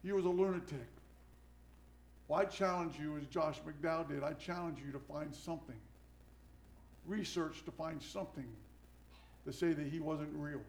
he 0.03 0.11
was 0.11 0.25
a 0.25 0.29
lunatic. 0.29 0.87
Well, 2.27 2.39
I 2.39 2.45
challenge 2.45 2.93
you, 2.99 3.17
as 3.17 3.25
Josh 3.25 3.59
McDowell 3.65 4.07
did, 4.07 4.23
I 4.23 4.33
challenge 4.33 4.77
you 4.85 4.91
to 4.91 4.99
find 4.99 5.33
something. 5.33 5.75
Research 7.07 7.65
to 7.65 7.71
find 7.71 8.01
something 8.01 8.45
to 9.45 9.53
say 9.53 9.73
that 9.73 9.87
he 9.87 9.99
wasn't 9.99 10.29
real. 10.33 10.61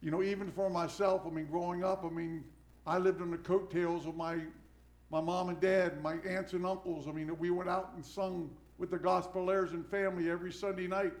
You 0.00 0.10
know, 0.10 0.20
even 0.20 0.50
for 0.50 0.68
myself, 0.68 1.22
I 1.24 1.30
mean, 1.30 1.46
growing 1.46 1.84
up, 1.84 2.04
I 2.04 2.08
mean, 2.08 2.42
I 2.86 2.98
lived 2.98 3.22
on 3.22 3.30
the 3.30 3.36
coattails 3.38 4.04
of 4.06 4.16
my, 4.16 4.38
my 5.12 5.20
mom 5.20 5.50
and 5.50 5.60
dad, 5.60 6.02
my 6.02 6.14
aunts 6.26 6.54
and 6.54 6.64
uncles. 6.64 7.06
I 7.06 7.12
mean, 7.12 7.36
we 7.38 7.50
went 7.50 7.68
out 7.68 7.92
and 7.94 8.04
sung 8.04 8.50
with 8.78 8.90
the 8.90 8.98
gospel 8.98 9.46
gospelers 9.46 9.72
and 9.72 9.86
family 9.86 10.30
every 10.30 10.50
Sunday 10.50 10.86
night. 10.86 11.12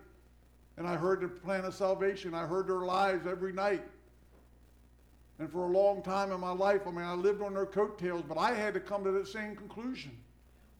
And 0.78 0.88
I 0.88 0.96
heard 0.96 1.20
the 1.20 1.28
plan 1.28 1.66
of 1.66 1.74
salvation. 1.74 2.34
I 2.34 2.46
heard 2.46 2.66
their 2.66 2.80
lives 2.80 3.26
every 3.26 3.52
night. 3.52 3.82
And 5.38 5.50
for 5.52 5.64
a 5.64 5.70
long 5.70 6.02
time 6.02 6.32
in 6.32 6.40
my 6.40 6.52
life, 6.52 6.82
I 6.86 6.90
mean, 6.90 7.04
I 7.04 7.12
lived 7.12 7.42
on 7.42 7.52
their 7.52 7.66
coattails, 7.66 8.22
but 8.26 8.38
I 8.38 8.54
had 8.54 8.72
to 8.74 8.80
come 8.80 9.04
to 9.04 9.10
the 9.10 9.26
same 9.26 9.54
conclusion. 9.54 10.16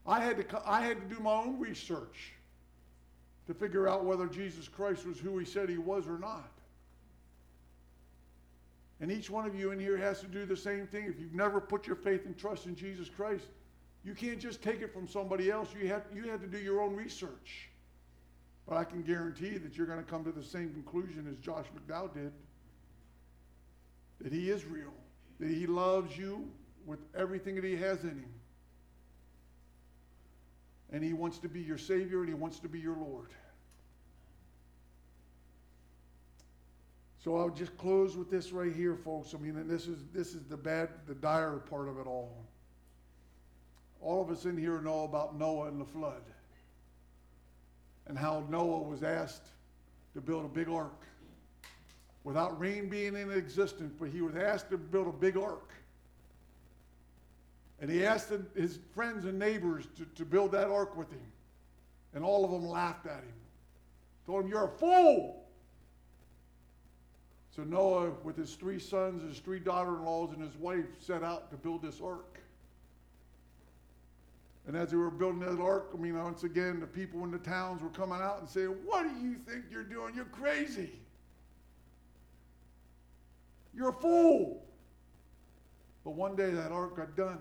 I 0.06 0.20
had 0.20 0.38
to, 0.38 0.44
co- 0.44 0.62
I 0.64 0.80
had 0.80 0.98
to 1.06 1.14
do 1.14 1.20
my 1.20 1.34
own 1.34 1.58
research 1.58 2.32
to 3.46 3.52
figure 3.52 3.88
out 3.88 4.06
whether 4.06 4.26
Jesus 4.26 4.68
Christ 4.68 5.06
was 5.06 5.18
who 5.18 5.36
he 5.36 5.44
said 5.44 5.68
he 5.68 5.76
was 5.76 6.08
or 6.08 6.18
not. 6.18 6.50
And 9.02 9.10
each 9.10 9.28
one 9.28 9.46
of 9.46 9.58
you 9.58 9.72
in 9.72 9.80
here 9.80 9.96
has 9.96 10.20
to 10.20 10.28
do 10.28 10.46
the 10.46 10.56
same 10.56 10.86
thing. 10.86 11.06
If 11.06 11.18
you've 11.18 11.34
never 11.34 11.60
put 11.60 11.88
your 11.88 11.96
faith 11.96 12.24
and 12.24 12.38
trust 12.38 12.66
in 12.66 12.76
Jesus 12.76 13.08
Christ, 13.08 13.46
you 14.04 14.14
can't 14.14 14.38
just 14.38 14.62
take 14.62 14.80
it 14.80 14.92
from 14.94 15.08
somebody 15.08 15.50
else. 15.50 15.68
You 15.78 15.88
have, 15.88 16.04
you 16.14 16.30
have 16.30 16.40
to 16.40 16.46
do 16.46 16.58
your 16.58 16.80
own 16.80 16.94
research. 16.94 17.68
But 18.66 18.76
I 18.76 18.84
can 18.84 19.02
guarantee 19.02 19.58
that 19.58 19.76
you're 19.76 19.88
going 19.88 19.98
to 19.98 20.08
come 20.08 20.22
to 20.22 20.30
the 20.30 20.42
same 20.42 20.72
conclusion 20.72 21.26
as 21.28 21.36
Josh 21.38 21.66
McDowell 21.76 22.14
did 22.14 22.32
that 24.20 24.32
he 24.32 24.50
is 24.50 24.64
real, 24.64 24.92
that 25.40 25.48
he 25.48 25.66
loves 25.66 26.16
you 26.16 26.48
with 26.86 27.00
everything 27.16 27.56
that 27.56 27.64
he 27.64 27.74
has 27.74 28.04
in 28.04 28.10
him. 28.10 28.32
And 30.92 31.02
he 31.02 31.12
wants 31.12 31.38
to 31.38 31.48
be 31.48 31.60
your 31.60 31.78
Savior 31.78 32.20
and 32.20 32.28
he 32.28 32.34
wants 32.34 32.60
to 32.60 32.68
be 32.68 32.78
your 32.78 32.96
Lord. 32.96 33.30
So 37.22 37.36
I'll 37.36 37.50
just 37.50 37.76
close 37.78 38.16
with 38.16 38.30
this 38.30 38.50
right 38.50 38.72
here, 38.72 38.96
folks. 38.96 39.32
I 39.32 39.38
mean, 39.38 39.56
and 39.56 39.70
this 39.70 39.86
is 39.86 39.98
this 40.12 40.34
is 40.34 40.42
the 40.48 40.56
bad, 40.56 40.88
the 41.06 41.14
dire 41.14 41.58
part 41.58 41.88
of 41.88 41.98
it 41.98 42.06
all. 42.06 42.34
All 44.00 44.20
of 44.20 44.30
us 44.30 44.44
in 44.44 44.56
here 44.56 44.80
know 44.80 45.04
about 45.04 45.38
Noah 45.38 45.68
and 45.68 45.80
the 45.80 45.84
flood. 45.84 46.22
And 48.08 48.18
how 48.18 48.44
Noah 48.50 48.82
was 48.82 49.04
asked 49.04 49.46
to 50.14 50.20
build 50.20 50.44
a 50.44 50.48
big 50.48 50.68
ark. 50.68 51.06
Without 52.24 52.58
rain 52.58 52.88
being 52.88 53.16
in 53.16 53.30
existence, 53.30 53.94
but 53.98 54.08
he 54.08 54.20
was 54.20 54.34
asked 54.34 54.70
to 54.70 54.78
build 54.78 55.06
a 55.06 55.12
big 55.12 55.36
ark. 55.36 55.70
And 57.80 57.88
he 57.88 58.04
asked 58.04 58.32
his 58.56 58.80
friends 58.94 59.24
and 59.24 59.38
neighbors 59.38 59.86
to, 59.96 60.04
to 60.16 60.24
build 60.24 60.50
that 60.52 60.68
ark 60.68 60.96
with 60.96 61.10
him. 61.10 61.32
And 62.14 62.24
all 62.24 62.44
of 62.44 62.50
them 62.50 62.66
laughed 62.66 63.06
at 63.06 63.20
him. 63.20 63.34
Told 64.26 64.44
him, 64.44 64.50
You're 64.50 64.64
a 64.64 64.78
fool. 64.78 65.41
So 67.54 67.62
Noah, 67.64 68.12
with 68.24 68.36
his 68.36 68.54
three 68.54 68.78
sons, 68.78 69.22
his 69.22 69.38
three 69.38 69.58
daughter 69.58 69.96
in 69.96 70.04
laws, 70.04 70.30
and 70.32 70.42
his 70.42 70.56
wife, 70.56 70.86
set 70.98 71.22
out 71.22 71.50
to 71.50 71.56
build 71.56 71.82
this 71.82 72.00
ark. 72.02 72.38
And 74.66 74.76
as 74.76 74.90
they 74.90 74.96
were 74.96 75.10
building 75.10 75.40
that 75.40 75.60
ark, 75.60 75.90
I 75.92 75.96
mean, 75.98 76.16
once 76.22 76.44
again, 76.44 76.80
the 76.80 76.86
people 76.86 77.24
in 77.24 77.30
the 77.30 77.38
towns 77.38 77.82
were 77.82 77.90
coming 77.90 78.20
out 78.20 78.40
and 78.40 78.48
saying, 78.48 78.74
What 78.86 79.02
do 79.02 79.26
you 79.26 79.34
think 79.46 79.64
you're 79.70 79.82
doing? 79.82 80.14
You're 80.14 80.24
crazy. 80.26 80.92
You're 83.74 83.90
a 83.90 83.94
fool. 83.94 84.62
But 86.04 86.12
one 86.12 86.36
day 86.36 86.50
that 86.50 86.72
ark 86.72 86.96
got 86.96 87.16
done. 87.16 87.38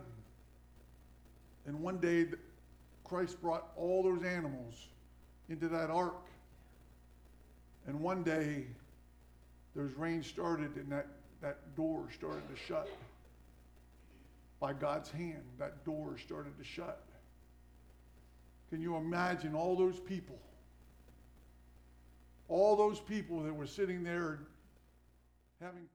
And 1.65 1.79
one 1.79 1.99
day 1.99 2.25
Christ 3.03 3.41
brought 3.41 3.67
all 3.77 4.03
those 4.03 4.23
animals 4.23 4.87
into 5.49 5.67
that 5.69 5.89
ark. 5.89 6.25
And 7.87 7.99
one 8.01 8.23
day 8.23 8.65
those 9.75 9.93
rain 9.93 10.23
started 10.23 10.75
and 10.75 10.91
that, 10.91 11.07
that 11.41 11.75
door 11.75 12.07
started 12.13 12.43
to 12.49 12.55
shut. 12.55 12.89
By 14.59 14.73
God's 14.73 15.09
hand, 15.09 15.43
that 15.57 15.85
door 15.85 16.17
started 16.17 16.57
to 16.57 16.63
shut. 16.63 17.03
Can 18.69 18.81
you 18.81 18.95
imagine 18.95 19.55
all 19.55 19.75
those 19.75 19.99
people? 19.99 20.39
All 22.47 22.75
those 22.75 22.99
people 22.99 23.41
that 23.43 23.53
were 23.53 23.65
sitting 23.65 24.03
there 24.03 24.39
having 25.61 25.87